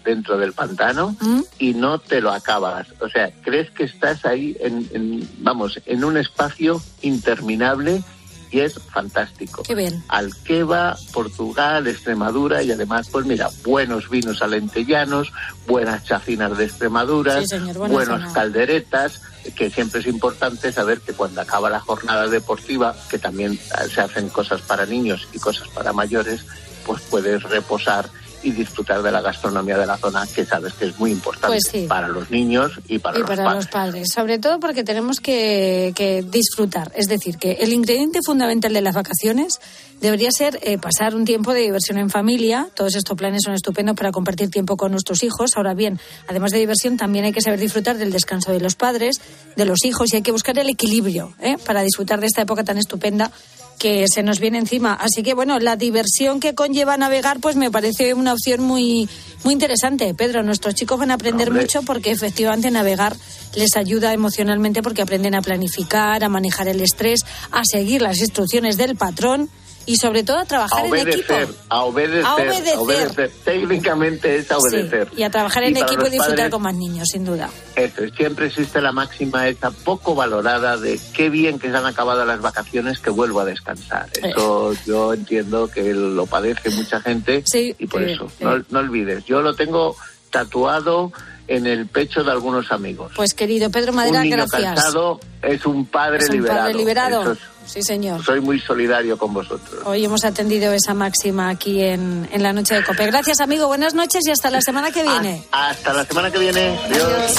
dentro 0.04 0.38
del 0.38 0.52
pantano 0.52 1.16
y 1.58 1.74
no 1.74 1.98
te 1.98 2.20
lo 2.20 2.30
acabas, 2.30 2.86
o 3.00 3.08
sea, 3.08 3.30
crees 3.42 3.70
que 3.70 3.84
estás 3.84 4.24
ahí 4.24 4.56
en, 4.60 4.88
en, 4.92 5.28
vamos, 5.38 5.80
en 5.86 6.04
un 6.04 6.16
espacio 6.16 6.80
interminable 7.02 8.02
y 8.50 8.60
es 8.60 8.78
fantástico. 8.78 9.62
Qué 9.62 9.74
bien. 9.74 10.02
Alqueva, 10.08 10.96
Portugal, 11.12 11.86
Extremadura 11.86 12.62
y 12.62 12.70
además, 12.70 13.08
pues 13.10 13.26
mira, 13.26 13.50
buenos 13.64 14.08
vinos 14.08 14.42
alentellanos, 14.42 15.32
buenas 15.66 16.04
chacinas 16.04 16.56
de 16.56 16.64
Extremadura, 16.64 17.40
Sí, 17.40 17.48
señor, 17.48 17.76
buenos 17.76 18.32
calderetas, 18.32 19.20
que 19.52 19.70
siempre 19.70 20.00
es 20.00 20.06
importante 20.06 20.72
saber 20.72 21.00
que 21.00 21.12
cuando 21.12 21.40
acaba 21.40 21.70
la 21.70 21.80
jornada 21.80 22.28
deportiva, 22.28 22.94
que 23.08 23.18
también 23.18 23.58
se 23.92 24.00
hacen 24.00 24.28
cosas 24.28 24.60
para 24.62 24.86
niños 24.86 25.28
y 25.32 25.38
cosas 25.38 25.68
para 25.68 25.92
mayores, 25.92 26.44
pues 26.84 27.02
puedes 27.02 27.42
reposar 27.42 28.08
y 28.42 28.50
disfrutar 28.52 29.02
de 29.02 29.10
la 29.10 29.20
gastronomía 29.20 29.76
de 29.78 29.86
la 29.86 29.96
zona, 29.96 30.26
que 30.26 30.44
sabes 30.44 30.72
que 30.74 30.86
es 30.86 30.98
muy 30.98 31.10
importante 31.12 31.48
Pues 31.48 31.64
sí. 31.70 31.86
para 31.88 32.08
los 32.08 32.30
niños 32.30 32.72
y 32.88 32.98
para 32.98 33.16
y 33.16 33.20
los 33.20 33.28
para 33.28 33.44
padres. 33.44 33.64
los 33.64 33.72
padres, 33.72 34.08
sobre 34.14 34.38
todo 34.38 34.60
porque 34.60 34.84
tenemos 34.84 35.20
que, 35.20 35.92
que 35.96 36.22
disfrutar. 36.22 36.92
Es 36.94 37.08
decir, 37.08 37.36
que 37.38 37.52
el 37.60 37.72
ingrediente 37.72 38.20
fundamental 38.24 38.72
de 38.72 38.80
las 38.80 38.94
vacaciones 38.94 39.60
debería 40.00 40.30
ser 40.30 40.58
eh, 40.62 40.78
pasar 40.78 41.14
un 41.16 41.24
tiempo 41.24 41.52
de 41.52 41.60
diversión 41.62 41.98
en 41.98 42.10
familia. 42.10 42.68
Todos 42.74 42.94
estos 42.94 43.16
planes 43.16 43.42
son 43.44 43.54
estupendos 43.54 43.96
para 43.96 44.12
compartir 44.12 44.50
tiempo 44.50 44.76
con 44.76 44.92
nuestros 44.92 45.22
hijos. 45.22 45.56
Ahora 45.56 45.74
bien, 45.74 45.98
además 46.28 46.52
de 46.52 46.58
diversión, 46.58 46.96
también 46.96 47.24
hay 47.24 47.32
que 47.32 47.40
saber 47.42 47.58
disfrutar 47.58 47.98
del 47.98 48.12
descanso 48.12 48.52
de 48.52 48.60
los 48.60 48.74
padres, 48.76 49.20
de 49.56 49.64
los 49.64 49.84
hijos 49.84 50.12
y 50.12 50.16
hay 50.16 50.22
que 50.22 50.32
buscar 50.32 50.58
el 50.58 50.68
equilibrio 50.68 51.34
¿eh? 51.40 51.56
para 51.66 51.82
disfrutar 51.82 52.20
de 52.20 52.26
esta 52.26 52.42
época 52.42 52.62
tan 52.64 52.78
estupenda 52.78 53.30
que 53.78 54.04
se 54.12 54.22
nos 54.22 54.40
viene 54.40 54.58
encima. 54.58 54.94
Así 54.94 55.22
que 55.22 55.34
bueno, 55.34 55.58
la 55.58 55.76
diversión 55.76 56.40
que 56.40 56.54
conlleva 56.54 56.96
navegar, 56.96 57.40
pues 57.40 57.56
me 57.56 57.70
parece 57.70 58.14
una 58.14 58.32
opción 58.32 58.62
muy, 58.62 59.08
muy 59.44 59.54
interesante. 59.54 60.12
Pedro, 60.14 60.42
nuestros 60.42 60.74
chicos 60.74 60.98
van 60.98 61.10
a 61.10 61.14
aprender 61.14 61.48
Hombre. 61.48 61.62
mucho 61.62 61.82
porque 61.82 62.10
efectivamente 62.10 62.70
navegar 62.70 63.16
les 63.54 63.76
ayuda 63.76 64.12
emocionalmente 64.12 64.82
porque 64.82 65.02
aprenden 65.02 65.34
a 65.34 65.42
planificar, 65.42 66.24
a 66.24 66.28
manejar 66.28 66.68
el 66.68 66.80
estrés, 66.80 67.24
a 67.50 67.62
seguir 67.64 68.02
las 68.02 68.18
instrucciones 68.18 68.76
del 68.76 68.96
patrón 68.96 69.48
y 69.88 69.96
sobre 69.96 70.22
todo 70.22 70.38
a 70.38 70.44
trabajar 70.44 70.84
a 70.84 70.86
en 70.86 70.94
equipo. 71.08 71.32
obedecer, 71.32 71.48
a 71.68 71.82
obedecer, 71.82 72.24
A 72.26 72.34
obedecer. 72.34 72.76
obedecer. 72.78 73.30
Técnicamente 73.44 74.36
es 74.36 74.50
a 74.50 74.58
obedecer. 74.58 75.08
Sí, 75.10 75.20
y 75.20 75.22
a 75.22 75.30
trabajar 75.30 75.64
en 75.64 75.76
equipo 75.76 76.06
y 76.06 76.10
disfrutar 76.10 76.36
padres, 76.36 76.50
con 76.52 76.62
más 76.62 76.74
niños, 76.74 77.08
sin 77.10 77.24
duda. 77.24 77.48
Eso, 77.74 78.02
siempre 78.16 78.46
existe 78.46 78.80
la 78.80 78.92
máxima 78.92 79.48
esa 79.48 79.70
poco 79.70 80.14
valorada 80.14 80.76
de 80.76 81.00
qué 81.14 81.30
bien 81.30 81.58
que 81.58 81.70
se 81.70 81.76
han 81.76 81.86
acabado 81.86 82.24
las 82.24 82.40
vacaciones 82.40 82.98
que 82.98 83.10
vuelvo 83.10 83.40
a 83.40 83.44
descansar. 83.44 84.08
Eso 84.22 84.74
yo 84.86 85.14
entiendo 85.14 85.68
que 85.68 85.94
lo 85.94 86.26
padece 86.26 86.70
mucha 86.70 87.00
gente 87.00 87.42
y 87.78 87.86
por 87.86 88.04
sí, 88.04 88.12
eso, 88.12 88.28
sí. 88.28 88.44
no, 88.44 88.62
no 88.70 88.78
olvides, 88.80 89.24
yo 89.24 89.40
lo 89.40 89.54
tengo 89.54 89.96
tatuado 90.30 91.12
en 91.48 91.66
el 91.66 91.86
pecho 91.86 92.22
de 92.22 92.30
algunos 92.30 92.70
amigos. 92.70 93.12
Pues 93.16 93.34
querido 93.34 93.70
Pedro 93.70 93.92
Madera, 93.92 94.18
un 94.18 94.24
niño 94.24 94.36
gracias. 94.36 94.74
cansado 94.74 95.18
es 95.42 95.64
un 95.66 95.86
padre 95.86 96.18
Es 96.18 96.28
un 96.28 96.36
liberado. 96.36 96.60
padre 96.60 96.74
liberado. 96.74 97.32
Es- 97.32 97.38
Sí, 97.68 97.82
señor. 97.82 98.24
soy 98.24 98.40
muy 98.40 98.58
solidario 98.58 99.18
con 99.18 99.34
vosotros. 99.34 99.82
Hoy 99.84 100.02
hemos 100.02 100.24
atendido 100.24 100.72
esa 100.72 100.94
máxima 100.94 101.50
aquí 101.50 101.82
en, 101.82 102.26
en 102.32 102.42
la 102.42 102.54
noche 102.54 102.74
de 102.74 102.82
COPE. 102.82 103.04
Gracias, 103.08 103.40
amigo. 103.40 103.66
Buenas 103.66 103.92
noches 103.92 104.26
y 104.26 104.30
hasta 104.30 104.48
la 104.50 104.62
semana 104.62 104.90
que 104.90 105.02
viene. 105.02 105.42
Hasta 105.52 105.92
la 105.92 106.06
semana 106.06 106.30
que 106.30 106.38
viene. 106.38 106.78
Adiós. 106.86 107.34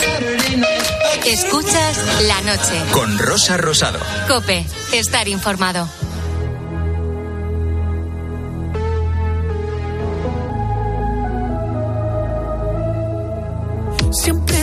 Escuchas 1.26 1.98
la 2.28 2.42
noche. 2.42 2.80
Con 2.92 3.18
Rosa 3.18 3.58
Rosado. 3.58 3.98
Cope, 4.28 4.66
estar 4.94 5.28
informado. 5.28 5.88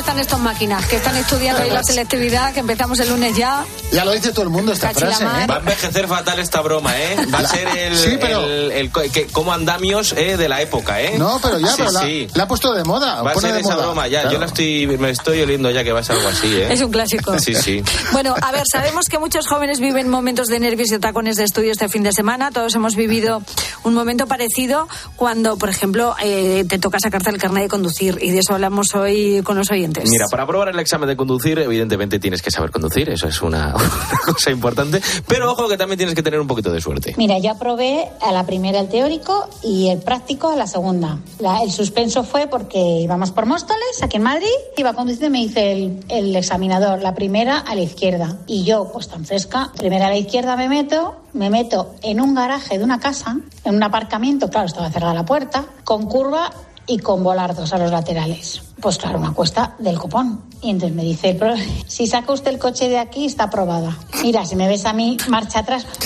están 0.00 0.18
estas 0.18 0.40
máquinas, 0.40 0.84
que 0.86 0.96
están 0.96 1.16
estudiando 1.16 1.62
ahí 1.62 1.70
la 1.70 1.82
selectividad, 1.84 2.52
que 2.52 2.60
empezamos 2.60 2.98
el 3.00 3.08
lunes 3.10 3.36
ya. 3.36 3.64
Ya 3.92 4.04
lo 4.04 4.12
dice 4.12 4.32
todo 4.32 4.42
el 4.42 4.48
mundo 4.50 4.72
esta 4.72 4.88
la 4.92 4.98
frase. 4.98 5.24
¿eh? 5.24 5.46
Va 5.48 5.56
a 5.56 5.58
envejecer 5.58 6.06
fatal 6.08 6.38
esta 6.38 6.60
broma, 6.60 6.96
¿eh? 6.98 7.16
Va 7.32 7.38
a 7.38 7.42
La- 7.42 7.48
ser 7.48 7.68
el, 7.76 7.96
Sí, 7.96 8.16
pero- 8.20 8.44
el, 8.44 8.72
el 8.72 8.90
co- 8.90 9.02
que, 9.12 9.26
como 9.26 9.52
andamios 9.52 10.12
eh, 10.12 10.36
de 10.36 10.48
la 10.48 10.60
época, 10.62 11.00
¿eh? 11.00 11.14
No, 11.18 11.38
pero 11.42 11.58
ya, 11.58 11.68
sí, 11.68 11.74
pero 11.78 11.90
la, 11.92 12.00
sí. 12.02 12.26
la 12.34 12.42
ha 12.44 12.48
puesto 12.48 12.72
de 12.74 12.84
moda. 12.84 13.22
Va 13.22 13.32
a 13.32 13.34
ser 13.34 13.52
de 13.52 13.60
esa 13.60 13.70
moda. 13.74 13.86
broma 13.86 14.08
ya. 14.08 14.20
Claro. 14.22 14.32
Yo 14.34 14.40
la 14.40 14.46
estoy, 14.46 14.86
me 14.98 15.10
estoy 15.10 15.40
oliendo 15.42 15.70
ya 15.70 15.84
que 15.84 15.92
va 15.92 16.00
a 16.00 16.04
ser 16.04 16.16
algo 16.16 16.28
así, 16.28 16.46
¿eh? 16.48 16.72
Es 16.72 16.80
un 16.80 16.90
clásico. 16.90 17.38
Sí, 17.38 17.54
sí. 17.54 17.82
Bueno, 18.12 18.34
a 18.40 18.52
ver, 18.52 18.62
sabemos 18.70 19.06
que 19.06 19.18
muchos 19.18 19.46
jóvenes 19.46 19.80
viven 19.80 20.08
momentos 20.08 20.48
de 20.48 20.60
nervios 20.60 20.90
y 20.92 20.98
tacones 20.98 21.36
de 21.36 21.44
estudio 21.44 21.72
este 21.72 21.88
fin 21.88 22.02
de 22.02 22.12
semana. 22.12 22.50
Todos 22.50 22.74
hemos 22.74 22.94
vivido 22.96 23.42
un 23.84 23.94
momento 23.94 24.26
parecido 24.26 24.88
cuando, 25.16 25.56
por 25.56 25.68
ejemplo, 25.70 26.14
eh, 26.22 26.64
te 26.68 26.78
toca 26.78 26.98
sacarte 27.00 27.30
el 27.30 27.38
carnet 27.38 27.64
de 27.64 27.68
conducir. 27.68 28.18
Y 28.20 28.30
de 28.30 28.38
eso 28.40 28.54
hablamos 28.54 28.94
hoy 28.94 29.42
con 29.44 29.56
los 29.56 29.70
oyentes. 29.70 29.89
Mira, 30.10 30.24
para 30.30 30.44
aprobar 30.44 30.68
el 30.68 30.78
examen 30.78 31.08
de 31.08 31.16
conducir, 31.16 31.58
evidentemente 31.58 32.18
tienes 32.18 32.42
que 32.42 32.50
saber 32.50 32.70
conducir, 32.70 33.08
eso 33.10 33.26
es 33.28 33.42
una, 33.42 33.74
una 33.74 34.32
cosa 34.34 34.50
importante. 34.50 35.00
Pero 35.26 35.50
ojo 35.52 35.68
que 35.68 35.76
también 35.76 35.98
tienes 35.98 36.14
que 36.14 36.22
tener 36.22 36.40
un 36.40 36.46
poquito 36.46 36.70
de 36.72 36.80
suerte. 36.80 37.14
Mira, 37.16 37.38
yo 37.38 37.50
aprobé 37.52 38.08
a 38.20 38.32
la 38.32 38.44
primera 38.46 38.80
el 38.80 38.88
teórico 38.88 39.48
y 39.62 39.88
el 39.88 39.98
práctico 39.98 40.48
a 40.50 40.56
la 40.56 40.66
segunda. 40.66 41.18
La- 41.38 41.62
el 41.62 41.70
suspenso 41.72 42.24
fue 42.24 42.46
porque 42.46 42.78
íbamos 42.78 43.30
por 43.32 43.46
Móstoles, 43.46 44.02
aquí 44.02 44.16
en 44.16 44.22
Madrid, 44.22 44.46
iba 44.76 44.92
conduciendo 44.94 45.26
y 45.36 45.40
me 45.40 45.46
dice 45.46 45.72
el, 45.72 46.04
el 46.08 46.36
examinador, 46.36 47.00
la 47.00 47.14
primera 47.14 47.58
a 47.58 47.74
la 47.74 47.80
izquierda. 47.82 48.38
Y 48.46 48.64
yo, 48.64 48.90
pues 48.92 49.08
tan 49.08 49.24
fresca, 49.24 49.70
primera 49.76 50.06
a 50.06 50.10
la 50.10 50.16
izquierda 50.16 50.56
me 50.56 50.68
meto, 50.68 51.16
me 51.32 51.50
meto 51.50 51.94
en 52.02 52.20
un 52.20 52.34
garaje 52.34 52.78
de 52.78 52.84
una 52.84 52.98
casa, 53.00 53.36
en 53.64 53.74
un 53.74 53.82
aparcamiento, 53.82 54.48
claro, 54.50 54.66
estaba 54.66 54.90
cerrada 54.90 55.14
la 55.14 55.24
puerta, 55.24 55.64
con 55.84 56.06
curva 56.06 56.50
y 56.86 56.98
con 56.98 57.22
volardos 57.22 57.72
a 57.72 57.78
los 57.78 57.90
laterales. 57.90 58.62
Pues 58.80 58.96
claro, 58.98 59.18
una 59.18 59.32
cuesta 59.32 59.74
del 59.78 59.98
copón. 59.98 60.42
Y 60.62 60.70
entonces 60.70 60.94
me 60.96 61.02
dice, 61.02 61.36
"Pero 61.38 61.54
si 61.86 62.06
saca 62.06 62.32
usted 62.32 62.50
el 62.52 62.58
coche 62.58 62.88
de 62.88 62.98
aquí, 62.98 63.26
está 63.26 63.44
aprobada. 63.44 63.96
Mira, 64.22 64.44
si 64.44 64.56
me 64.56 64.68
ves 64.68 64.84
a 64.84 64.92
mí, 64.92 65.16
marcha 65.28 65.60
atrás. 65.60 65.86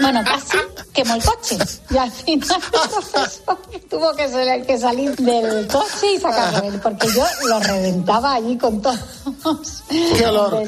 Bueno, 0.00 0.20
casi 0.24 0.58
quemó 0.92 1.14
el 1.14 1.22
coche. 1.22 1.56
Y 1.90 1.96
al 1.96 2.10
final 2.10 2.60
el 2.60 2.80
profesor 2.90 3.58
tuvo 3.88 4.12
que 4.14 4.28
ser 4.28 4.48
el 4.48 4.66
que 4.66 4.78
salir 4.78 5.14
del 5.16 5.66
coche 5.68 6.14
y 6.16 6.18
sacarlo 6.20 6.62
él, 6.68 6.80
porque 6.82 7.06
yo 7.14 7.24
lo 7.48 7.60
reventaba 7.60 8.34
allí 8.34 8.56
con 8.58 8.82
todos. 8.82 8.98
¡Qué 9.88 10.26
olor! 10.26 10.62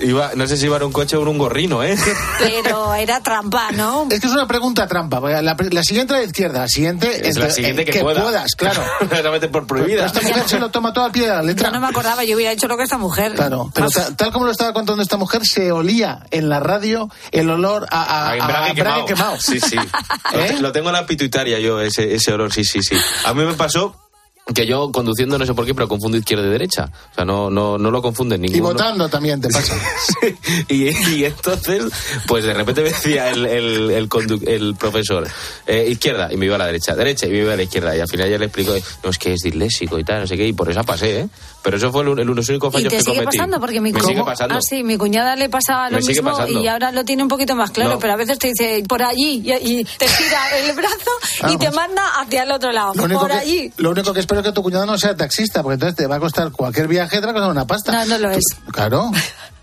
Iba, 0.00 0.32
no 0.34 0.46
sé 0.46 0.56
si 0.56 0.66
iba 0.66 0.76
en 0.78 0.84
un 0.84 0.92
coche 0.92 1.16
o 1.16 1.22
un 1.22 1.38
gorrino, 1.38 1.82
¿eh? 1.82 1.96
Pero 2.38 2.94
era 2.94 3.20
trampa, 3.20 3.70
¿no? 3.72 4.06
Es 4.10 4.20
que 4.20 4.26
es 4.26 4.32
una 4.32 4.46
pregunta 4.46 4.86
trampa. 4.86 5.20
La, 5.20 5.56
la 5.70 5.82
siguiente 5.84 6.14
a 6.14 6.18
la 6.18 6.24
izquierda, 6.24 6.60
la 6.60 6.68
siguiente 6.68 7.28
Es 7.28 7.36
la 7.36 7.50
siguiente 7.50 7.84
que, 7.84 8.00
pueda. 8.00 8.22
puedas, 8.22 8.54
claro. 8.54 8.82
Exactamente 9.10 9.48
por 9.48 9.66
prohibida. 9.66 10.06
Esta 10.06 10.20
mujer 10.20 10.48
se 10.48 10.58
lo 10.58 10.70
toma 10.70 10.92
todo 10.92 11.04
al 11.04 11.12
pie 11.12 11.22
de 11.22 11.28
la 11.28 11.40
Yo 11.40 11.46
letra. 11.46 11.70
no 11.70 11.80
me 11.80 11.88
acordaba, 11.88 12.24
yo 12.24 12.36
hubiera 12.36 12.52
hecho 12.52 12.68
lo 12.68 12.76
que 12.76 12.84
esta 12.84 12.98
mujer. 12.98 13.34
Claro, 13.34 13.70
pero 13.74 13.88
ta- 13.90 14.14
tal 14.16 14.32
como 14.32 14.44
lo 14.46 14.52
estaba 14.52 14.72
contando 14.72 15.02
esta 15.02 15.16
mujer, 15.16 15.42
se 15.44 15.72
olía 15.72 16.20
en 16.30 16.48
la 16.48 16.60
radio 16.60 17.08
el 17.32 17.50
olor 17.50 17.86
a, 17.90 18.02
a, 18.02 18.30
A 18.30 18.36
embrague 18.36 18.70
a 18.70 18.74
quemado. 18.74 19.04
quemado. 19.06 19.40
Sí, 19.40 19.60
sí. 19.60 19.76
Lo, 20.32 20.40
te- 20.44 20.60
lo 20.60 20.72
tengo 20.72 20.88
en 20.88 20.94
la 20.94 21.06
pituitaria 21.06 21.58
yo, 21.58 21.80
ese, 21.80 22.14
ese 22.14 22.32
olor, 22.32 22.52
sí, 22.52 22.64
sí, 22.64 22.82
sí. 22.82 22.96
A 23.24 23.34
mí 23.34 23.44
me 23.44 23.54
pasó 23.54 23.96
que 24.54 24.66
yo 24.66 24.90
conduciendo, 24.92 25.38
no 25.38 25.46
sé 25.46 25.54
por 25.54 25.64
qué, 25.66 25.74
pero 25.74 25.88
confundo 25.88 26.16
izquierda 26.16 26.46
y 26.46 26.50
derecha. 26.50 26.90
O 27.12 27.14
sea, 27.14 27.24
no, 27.24 27.50
no, 27.50 27.78
no 27.78 27.90
lo 27.90 28.02
confunden 28.02 28.44
Y 28.44 28.48
ninguno. 28.48 28.72
votando 28.74 29.08
también 29.08 29.40
te 29.40 29.48
pasa. 29.48 29.74
y, 30.68 30.88
y 31.14 31.24
entonces, 31.24 31.84
pues 32.26 32.44
de 32.44 32.54
repente 32.54 32.82
me 32.82 32.88
decía 32.90 33.30
el, 33.30 33.46
el, 33.46 33.90
el, 33.90 34.08
condu- 34.08 34.46
el 34.48 34.74
profesor, 34.76 35.26
eh, 35.66 35.86
izquierda, 35.90 36.32
y 36.32 36.36
me 36.36 36.46
iba 36.46 36.56
a 36.56 36.58
la 36.58 36.66
derecha, 36.66 36.94
derecha, 36.94 37.26
y 37.26 37.30
me 37.30 37.38
iba 37.38 37.52
a 37.52 37.56
la 37.56 37.62
izquierda. 37.62 37.96
Y 37.96 38.00
al 38.00 38.08
final 38.08 38.30
ya 38.30 38.38
le 38.38 38.46
explico, 38.46 38.74
no, 39.04 39.10
es 39.10 39.18
que 39.18 39.32
es 39.34 39.40
disléxico 39.42 39.98
y 39.98 40.04
tal, 40.04 40.20
no 40.20 40.26
sé 40.26 40.36
qué, 40.36 40.46
y 40.46 40.52
por 40.52 40.70
esa 40.70 40.82
pasé, 40.82 41.20
¿eh? 41.20 41.28
Pero 41.62 41.76
eso 41.76 41.92
fue 41.92 42.02
el, 42.04 42.18
el- 42.18 42.26
los 42.26 42.48
únicos 42.48 42.70
Y 42.72 42.76
fallos 42.78 42.90
te 42.90 42.96
que 42.98 43.02
sigue 43.04 43.16
cometí. 43.18 43.36
pasando, 43.38 43.60
porque 43.60 43.80
mi, 43.80 43.92
me 43.92 44.00
sigue 44.00 44.24
pasando. 44.24 44.54
Ah, 44.56 44.60
sí, 44.62 44.82
mi 44.82 44.96
cuñada 44.96 45.36
le 45.36 45.48
pasaba 45.48 45.90
lo 45.90 45.96
Me 45.96 46.02
sigue 46.02 46.22
mismo 46.22 46.46
y 46.48 46.66
ahora 46.68 46.90
lo 46.92 47.04
tiene 47.04 47.22
un 47.22 47.28
poquito 47.28 47.54
más 47.54 47.70
claro, 47.70 47.90
No. 47.94 47.98
pero 47.98 48.14
a 48.14 48.16
veces 48.16 48.38
te 48.38 48.48
dice 48.48 48.82
por 48.88 49.02
allí 49.02 49.42
y, 49.44 49.52
y 49.80 49.84
te 49.84 50.06
tira 50.06 50.58
el 50.58 50.72
brazo 50.74 51.52
y 51.52 51.58
te 51.58 51.70
manda 51.70 52.02
hacia 52.20 52.44
el 52.44 52.52
otro 52.52 52.72
lado. 52.72 52.92
Lo 52.94 53.04
único, 53.04 53.20
Por 53.20 53.30
que, 53.30 53.36
allí. 53.36 53.72
lo 53.76 53.90
único 53.90 54.12
que 54.14 54.20
espero 54.20 54.39
es 54.40 54.46
que 54.46 54.52
tu 54.52 54.62
cuñado 54.62 54.86
no 54.86 54.98
sea 54.98 55.16
taxista, 55.16 55.62
porque 55.62 55.74
entonces 55.74 55.96
te 55.96 56.06
va 56.06 56.16
a 56.16 56.20
costar 56.20 56.50
cualquier 56.52 56.88
viaje, 56.88 57.20
te 57.20 57.24
va 57.26 57.30
a 57.30 57.34
costar 57.34 57.50
una 57.50 57.66
pasta. 57.66 57.92
No, 57.92 58.04
no 58.06 58.18
lo 58.18 58.30
es. 58.30 58.44
Claro. 58.72 59.10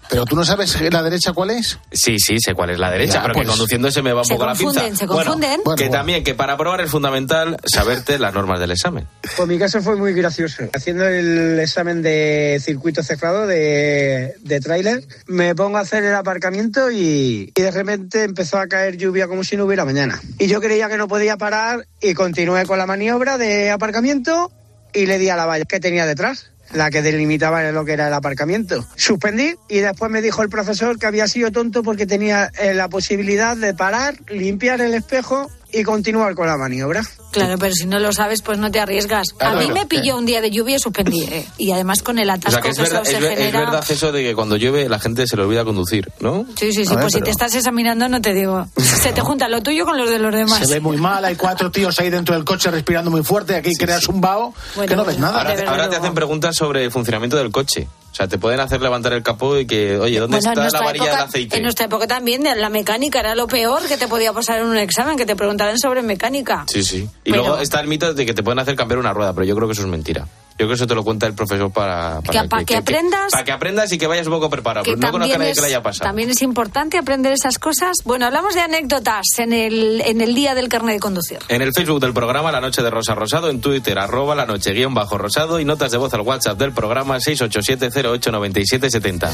Pero 0.09 0.23
tú 0.23 0.38
no 0.38 0.45
sabes 0.45 0.80
la 0.89 1.03
derecha 1.03 1.34
cuál 1.34 1.49
es. 1.49 1.80
Sí, 1.91 2.17
sí, 2.17 2.38
sé 2.39 2.53
cuál 2.53 2.69
es 2.69 2.80
la 2.80 2.89
derecha, 2.89 3.15
Ya, 3.15 3.21
pero 3.23 3.34
que 3.34 3.39
pues. 3.39 3.49
conduciendo 3.49 3.91
se 3.91 4.01
me 4.01 4.13
va 4.13 4.21
un 4.21 4.28
poco 4.30 4.45
la 4.45 4.51
confunden, 4.53 4.84
pinza. 4.86 4.99
se 4.99 5.05
Bueno, 5.05 5.32
confunden. 5.32 5.61
Bueno, 5.65 5.75
que 5.75 5.84
bueno. 5.84 5.97
también, 5.97 6.23
que 6.23 6.34
para 6.34 6.55
probar 6.55 6.80
es 6.80 6.89
fundamental 6.89 7.57
saberte 7.65 8.17
las 8.17 8.34
normas 8.34 8.61
del 8.61 8.71
examen. 8.71 9.05
Pues 9.36 9.49
mi 9.49 9.59
caso 9.59 9.82
fue 9.82 9.97
muy 9.97 10.13
gracioso. 10.13 10.63
Haciendo 10.73 11.05
el 11.05 11.59
examen 11.59 12.01
de 12.01 12.57
circuito 12.63 13.03
cefrado 13.03 13.47
de, 13.47 14.36
de 14.39 14.59
tráiler, 14.61 15.03
me 15.25 15.53
pongo 15.55 15.78
a 15.78 15.82
hacer 15.82 16.05
el 16.05 16.15
aparcamiento 16.15 16.89
y, 16.89 17.51
y 17.53 17.61
de 17.61 17.71
repente 17.71 18.23
empezó 18.23 18.59
a 18.59 18.67
caer 18.67 18.95
lluvia 18.95 19.28
como 19.28 19.43
si 19.43 19.57
no 19.57 19.65
hubiera 19.65 19.84
mañana. 19.84 20.21
Y 20.39 20.47
yo 20.47 20.61
creía 20.61 20.88
que 20.88 20.95
no 20.95 21.09
podía 21.09 21.36
parar 21.36 21.86
y 21.99 22.13
continué 22.13 22.65
con 22.65 22.78
la 22.78 22.86
maniobra 22.86 23.38
de 23.38 23.71
aparcamiento 23.71 24.53
y 24.94 25.06
le 25.06 25.18
di 25.18 25.30
a 25.30 25.36
la 25.36 25.46
valla 25.46 25.66
que 25.66 25.80
tenía 25.80 26.06
detrás. 26.06 26.52
La 26.74 26.92
que 26.92 27.02
delimitaba 27.02 27.72
lo 27.72 27.86
que 27.86 27.94
era 27.94 28.08
el 28.08 28.14
aparcamiento. 28.14 28.86
Suspendí 28.98 29.56
y 29.70 29.80
después 29.80 30.12
me 30.12 30.22
dijo 30.22 30.44
el 30.44 30.50
profesor 30.50 31.00
que 31.00 31.06
había 31.06 31.28
sido 31.28 31.50
tonto 31.50 31.82
porque 31.82 32.06
tenía 32.06 32.52
eh, 32.60 32.74
la 32.74 32.90
posibilidad 32.90 33.56
de 33.56 33.74
parar, 33.74 34.16
limpiar 34.28 34.82
el 34.82 34.94
espejo 34.94 35.50
y 35.74 35.84
continuar 35.84 36.34
con 36.36 36.47
la 36.47 36.57
maniobra. 36.57 37.01
Claro, 37.32 37.57
pero 37.59 37.74
si 37.74 37.86
no 37.86 37.99
lo 37.99 38.13
sabes, 38.13 38.41
pues 38.41 38.57
no 38.57 38.72
te 38.72 38.80
arriesgas. 38.80 39.28
A 39.39 39.51
mí 39.55 39.65
claro. 39.65 39.74
me 39.74 39.86
pilló 39.86 40.18
un 40.18 40.26
día 40.26 40.41
de 40.41 40.49
lluvia 40.49 40.78
y 40.78 40.80
suspendí. 40.80 41.24
¿eh? 41.24 41.45
Y 41.57 41.72
además 41.72 42.01
con 42.01 42.18
el 42.20 42.30
O 42.30 42.34
atasco 42.34 42.51
sea, 42.51 42.61
que 42.61 42.70
es 42.70 42.76
que 42.78 42.82
verdad, 42.84 43.03
se 43.03 43.13
es, 43.15 43.22
ver- 43.22 43.32
es 43.34 43.38
genera. 43.39 43.59
verdad 43.59 43.86
eso 43.89 44.11
de 44.11 44.24
que 44.24 44.34
cuando 44.36 44.55
llueve 44.55 44.88
la 44.89 44.99
gente 44.99 45.28
se 45.28 45.36
le 45.36 45.43
olvida 45.43 45.63
conducir, 45.65 46.11
¿no? 46.22 46.45
Sí, 46.55 46.72
sí, 46.72 46.86
sí. 46.86 46.91
Ver, 46.93 47.01
pues 47.01 47.13
si 47.13 47.22
te 47.22 47.30
estás 47.32 47.53
examinando, 47.55 48.07
no 48.09 48.22
te 48.22 48.34
digo. 48.34 48.68
Se 48.78 49.11
te 49.11 49.22
junta 49.22 49.47
lo 49.49 49.61
tuyo 49.61 49.86
con 49.86 49.97
los 49.97 50.09
de 50.09 50.20
los 50.20 50.34
demás. 50.34 50.59
Se 50.68 50.74
ve 50.74 50.80
muy 50.80 50.97
mal, 50.97 51.24
hay 51.26 51.36
cuatro 51.36 51.70
tíos 51.72 51.99
ahí 51.99 52.09
dentro 52.09 52.34
del 52.36 52.45
coche 52.45 52.72
respirando 52.72 53.11
muy 53.11 53.24
fuerte, 53.24 53.55
aquí 53.55 53.76
creas 53.76 54.07
un 54.07 54.22
vaho 54.22 54.53
que 54.88 54.95
no 54.95 55.03
ves 55.05 55.20
nada. 55.20 55.41
Ahora, 55.41 55.70
ahora 55.70 55.89
te 55.89 55.97
hacen 55.97 56.13
preguntas 56.13 56.55
sobre 56.55 56.86
el 56.86 56.91
funcionamiento 56.91 57.38
del 57.38 57.51
coche. 57.51 57.88
O 58.18 58.20
sea, 58.20 58.28
te 58.28 58.39
pueden 58.39 58.59
hacer 58.59 58.82
levantar 58.82 59.13
el 59.13 59.22
capó 59.22 59.59
y 59.59 59.68
que, 59.68 59.95
oye, 59.99 60.20
¿dónde 60.20 60.38
Bueno, 60.38 60.63
está 60.63 60.80
la 60.80 60.84
varilla 60.84 61.05
época- 61.05 61.18
del 61.20 61.28
aceite? 61.30 61.57
En 61.57 61.61
nuestra 61.61 61.86
época 61.86 62.07
también, 62.07 62.43
la 62.59 62.70
mecánica 62.70 63.20
era 63.20 63.36
lo 63.36 63.45
peor 63.47 63.84
que 63.88 63.95
te 63.95 64.07
podía 64.07 64.34
pasar 64.34 64.57
en 64.57 64.65
un 64.65 64.78
examen, 64.78 65.18
que 65.18 65.28
te 65.28 65.36
preguntaran 65.36 65.78
sobre 65.78 66.01
mecánica. 66.01 66.65
Sí, 66.68 66.82
sí. 66.84 67.07
Y 67.24 67.30
Pero- 67.30 67.43
luego 67.43 67.59
está 67.59 67.80
el 67.80 67.88
mito 67.88 68.11
de 68.15 68.26
que 68.26 68.34
te 68.34 68.41
pueden 68.41 68.57
hacer 68.57 68.76
cambiar 68.76 68.97
una 68.97 69.13
rueda, 69.13 69.34
pero 69.34 69.45
yo 69.45 69.55
creo 69.55 69.68
que 69.68 69.74
eso 69.74 69.84
es 69.84 69.88
mentira. 69.88 70.28
Yo 70.60 70.66
creo 70.66 70.70
que 70.70 70.74
eso 70.76 70.88
te 70.88 70.95
lo 70.95 71.03
cuenta 71.03 71.28
el 71.28 71.36
profesor 71.36 71.70
para... 71.72 72.20
Que- 72.66 72.78
aprendas- 72.78 73.32
Para 73.32 73.43
que 73.43 73.51
aprendas 73.51 73.91
y 73.91 73.99
que 73.99 74.08
vayas 74.08 74.26
un 74.26 74.34
poco 74.34 74.49
preparado. 74.49 74.84
Que 74.86 74.95
no 74.95 75.12
conozca 75.12 75.36
a 75.36 75.38
nadie 75.38 75.51
es, 75.51 75.58
que 75.58 75.62
le 75.62 75.68
haya 75.68 75.84
pasado. 75.84 76.08
también 76.10 76.32
es 76.32 76.41
importante 76.41 76.97
aprender 76.97 77.32
esas 77.32 77.60
cosas. 77.60 77.97
Bueno, 78.05 78.26
hablamos 78.26 78.55
de 78.55 78.62
anécdotas 78.62 79.24
en 79.38 79.53
el, 79.53 80.01
en 80.01 80.20
el 80.22 80.34
día 80.34 80.55
del 80.55 80.68
carnet 80.68 80.95
de 80.95 80.99
conducir. 80.99 81.38
En 81.49 81.62
el 81.62 81.74
Facebook 81.74 81.99
del 81.99 82.12
programa 82.14 82.51
La 82.51 82.60
Noche 82.60 82.82
de 82.82 82.89
Rosa 82.89 83.14
Rosado, 83.14 83.51
en 83.51 83.62
Twitter, 83.62 83.99
arroba 83.99 84.34
la 84.34 84.47
noche 84.47 84.74
guion 84.74 84.95
bajo 84.95 85.20
rosado 85.20 85.60
y 85.60 85.66
notas 85.66 85.91
de 85.91 85.97
voz 85.99 86.12
al 86.16 86.22
WhatsApp 86.22 86.58
del 86.58 86.72
programa 86.72 87.18
687-089770. 87.18 89.30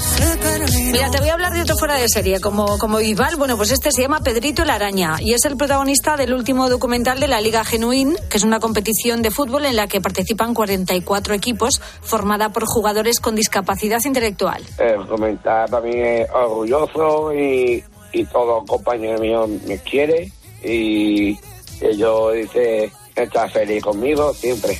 Mira, 0.91 1.09
te 1.09 1.19
voy 1.19 1.29
a 1.29 1.33
hablar 1.33 1.53
de 1.53 1.61
otro 1.61 1.77
fuera 1.77 1.95
de 1.95 2.09
serie, 2.09 2.39
como, 2.41 2.77
como 2.77 2.97
Bisbal. 2.97 3.35
Bueno, 3.37 3.55
pues 3.57 3.71
este 3.71 3.91
se 3.91 4.01
llama 4.01 4.19
Pedrito 4.19 4.65
la 4.65 4.75
Araña 4.75 5.15
y 5.21 5.33
es 5.33 5.45
el 5.45 5.55
protagonista 5.57 6.17
del 6.17 6.33
último 6.33 6.69
documental 6.69 7.19
de 7.19 7.27
la 7.29 7.39
Liga 7.41 7.63
Genuín, 7.63 8.15
que 8.29 8.37
es 8.37 8.43
una 8.43 8.59
competición 8.59 9.21
de 9.21 9.31
fútbol 9.31 9.65
en 9.65 9.75
la 9.77 9.87
que 9.87 10.01
participan 10.01 10.53
44 10.53 11.12
equipos, 11.33 11.81
formada 12.01 12.49
por 12.49 12.65
jugadores 12.65 13.19
con 13.19 13.35
discapacidad 13.35 13.99
intelectual. 14.05 14.63
El 14.77 15.05
comentar 15.07 15.69
también 15.69 16.05
es 16.05 16.29
orgulloso 16.31 17.33
y, 17.33 17.83
y 18.11 18.25
todo 18.25 18.65
compañero 18.65 19.19
mío 19.19 19.47
me 19.67 19.77
quiere 19.79 20.31
y 20.63 21.37
ellos 21.81 22.33
dice 22.33 22.91
está 23.15 23.47
feliz 23.49 23.83
conmigo 23.83 24.33
siempre. 24.33 24.77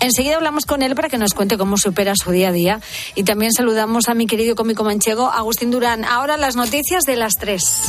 Enseguida 0.00 0.36
hablamos 0.36 0.64
con 0.64 0.82
él 0.82 0.94
para 0.94 1.08
que 1.08 1.18
nos 1.18 1.34
cuente 1.34 1.58
cómo 1.58 1.76
supera 1.76 2.14
su 2.14 2.30
día 2.30 2.48
a 2.48 2.52
día. 2.52 2.80
Y 3.16 3.24
también 3.24 3.52
saludamos 3.52 4.08
a 4.08 4.14
mi 4.14 4.26
querido 4.26 4.54
cómico 4.54 4.84
manchego, 4.84 5.28
Agustín 5.28 5.70
Durán. 5.70 6.04
Ahora 6.04 6.36
las 6.36 6.54
noticias 6.54 7.02
de 7.02 7.16
las 7.16 7.32
tres. 7.32 7.82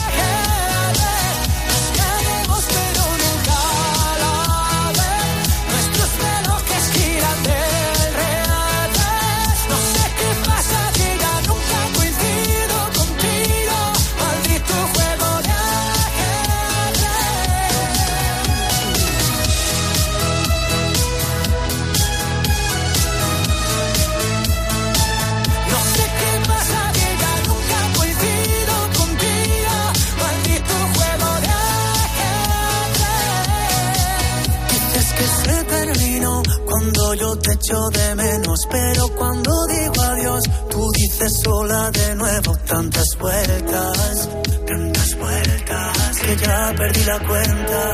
Echo 37.69 37.89
de 37.89 38.15
menos, 38.15 38.59
pero 38.71 39.07
cuando 39.09 39.51
digo 39.67 40.01
adiós, 40.01 40.43
tú 40.69 40.91
dices 40.91 41.31
sola 41.43 41.91
de 41.91 42.15
nuevo 42.15 42.57
tantas 42.65 43.05
vueltas, 43.19 44.29
tantas 44.65 45.19
vueltas 45.19 46.19
que 46.19 46.35
ya 46.37 46.73
perdí 46.75 47.03
la 47.05 47.19
cuenta. 47.19 47.91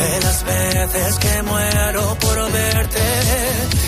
De 0.00 0.20
las 0.20 0.44
veces 0.44 1.18
que 1.18 1.42
muero 1.42 2.16
por 2.20 2.52
verte 2.52 3.85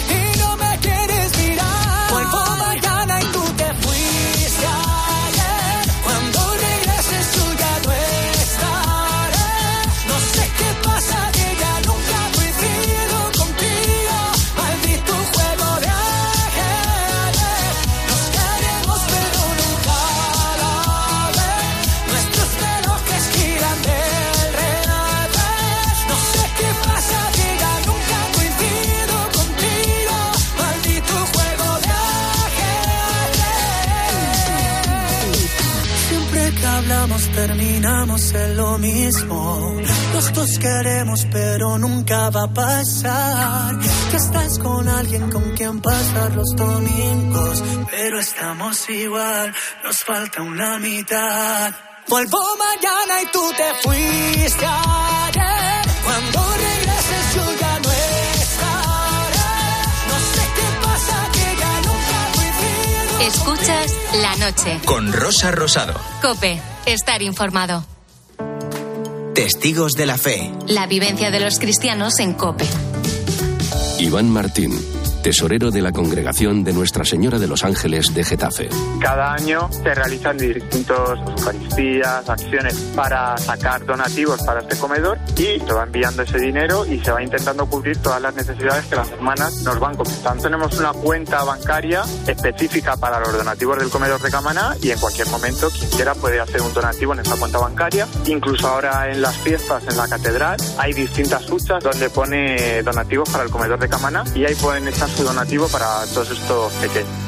lo 38.79 38.87
mismo. 38.87 39.77
Los 40.13 40.33
dos 40.33 40.59
queremos 40.59 41.27
pero 41.31 41.79
nunca 41.79 42.31
va 42.31 42.45
a 42.45 42.53
pasar. 42.53 43.79
Que 44.11 44.17
estás 44.17 44.59
con 44.59 44.89
alguien 44.89 45.31
con 45.31 45.43
quien 45.57 45.81
pasar 45.81 46.35
los 46.35 46.55
domingos. 46.57 47.63
Pero 47.91 48.21
estamos 48.21 48.89
igual, 48.91 49.55
nos 49.85 49.97
falta 49.99 50.43
una 50.43 50.79
mitad. 50.79 51.73
Vuelvo 52.09 52.39
mañana 52.59 53.23
y 53.23 53.27
tú 53.27 53.53
te 53.57 53.75
fuiste 53.83 54.65
ayer. 54.65 55.93
Cuando 56.05 56.41
regreses 56.55 57.35
yo 57.35 57.59
ya 57.61 57.79
no 57.81 57.91
estaré. 58.41 59.39
No 60.09 60.19
sé 60.33 60.45
qué 60.57 60.87
pasa, 60.87 61.29
que 61.33 61.61
ya 61.61 61.81
nunca 61.87 62.19
coincido. 62.35 63.29
Escuchas 63.29 63.95
la 64.23 64.37
noche. 64.37 64.81
Con 64.87 65.13
Rosa 65.13 65.51
Rosado. 65.51 65.95
Cope, 66.23 66.61
estar 66.87 67.21
informado. 67.21 67.85
Testigos 69.39 69.93
de 69.93 70.05
la 70.05 70.19
fe. 70.19 70.51
La 70.67 70.89
vivencia 70.89 71.31
de 71.31 71.39
los 71.39 71.61
cristianos 71.61 72.19
en 72.19 72.33
Cope. 72.35 72.65
Iván 74.01 74.29
Martín, 74.29 74.73
tesorero 75.23 75.71
de 75.71 75.81
la 75.81 75.93
Congregación 75.93 76.65
de 76.65 76.73
Nuestra 76.73 77.05
Señora 77.05 77.39
de 77.39 77.47
los 77.47 77.63
Ángeles 77.63 78.13
de 78.15 78.25
Getafe. 78.25 78.69
Cada 79.01 79.35
año 79.35 79.71
se 79.71 79.95
realizan 79.95 80.39
distintos 80.39 81.21
eucaristías, 81.21 82.29
acciones 82.29 82.75
para 82.97 83.39
sacar 83.39 83.87
donativos 83.87 84.43
para 84.43 84.59
este 84.63 84.77
comedor 84.77 85.21
y 85.39 85.61
se 85.61 85.73
va 85.73 85.85
enviando 85.85 86.23
ese 86.23 86.39
dinero 86.39 86.85
y 86.85 86.99
se 86.99 87.13
va 87.13 87.23
intentando 87.23 87.67
cubrir 87.67 87.97
todas 87.99 88.21
las 88.21 88.35
necesidades 88.35 88.87
que 88.87 88.97
las 88.97 89.09
hermanas 89.11 89.63
nos 89.63 89.79
van 89.79 89.97
comentando. 89.97 90.43
Tenemos 90.43 90.79
una 90.79 90.93
cuenta 90.93 91.45
bancaria 91.45 92.03
específica 92.27 92.97
para 92.97 93.21
los 93.21 93.33
donativos 93.33 93.79
del 93.79 93.89
comedor 93.89 94.21
de 94.21 94.31
Camaná 94.31 94.77
y 94.83 94.91
en 94.91 94.99
cualquier 94.99 95.29
momento 95.29 95.71
quien 95.71 95.91
quiera 95.91 96.15
puede 96.15 96.41
hacer 96.41 96.61
un 96.61 96.75
donativo 96.75 97.13
en 97.13 97.21
esta 97.21 97.37
cuenta 97.37 97.59
bancaria. 97.59 98.09
Incluso 98.27 98.67
ahora 98.67 99.11
en 99.11 99.23
las 99.23 99.37
fiestas 99.37 99.85
en 99.89 99.97
la 99.97 100.09
catedral 100.09 100.57
hay 100.77 100.93
distintas 100.93 101.49
huchas 101.49 101.85
donde 101.85 102.11
pone 102.11 102.83
donativos 102.83 103.31
para 103.31 103.45
el 103.45 103.51
comedor 103.51 103.79
de 103.79 103.89
Camaná 103.89 104.25
y 104.35 104.45
ahí 104.45 104.57
pueden 104.57 104.89
echar 104.89 105.09
su 105.09 105.23
donativo 105.23 105.69
para 105.69 106.05
todos 106.13 106.31
estos 106.33 106.73
pequeños. 106.75 107.28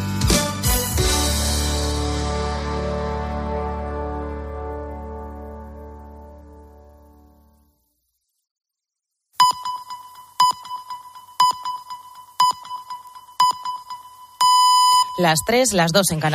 Las 15.20 15.40
3, 15.44 15.72
las 15.72 15.92
2 15.92 16.10
en 16.10 16.20
Canarias. 16.20 16.28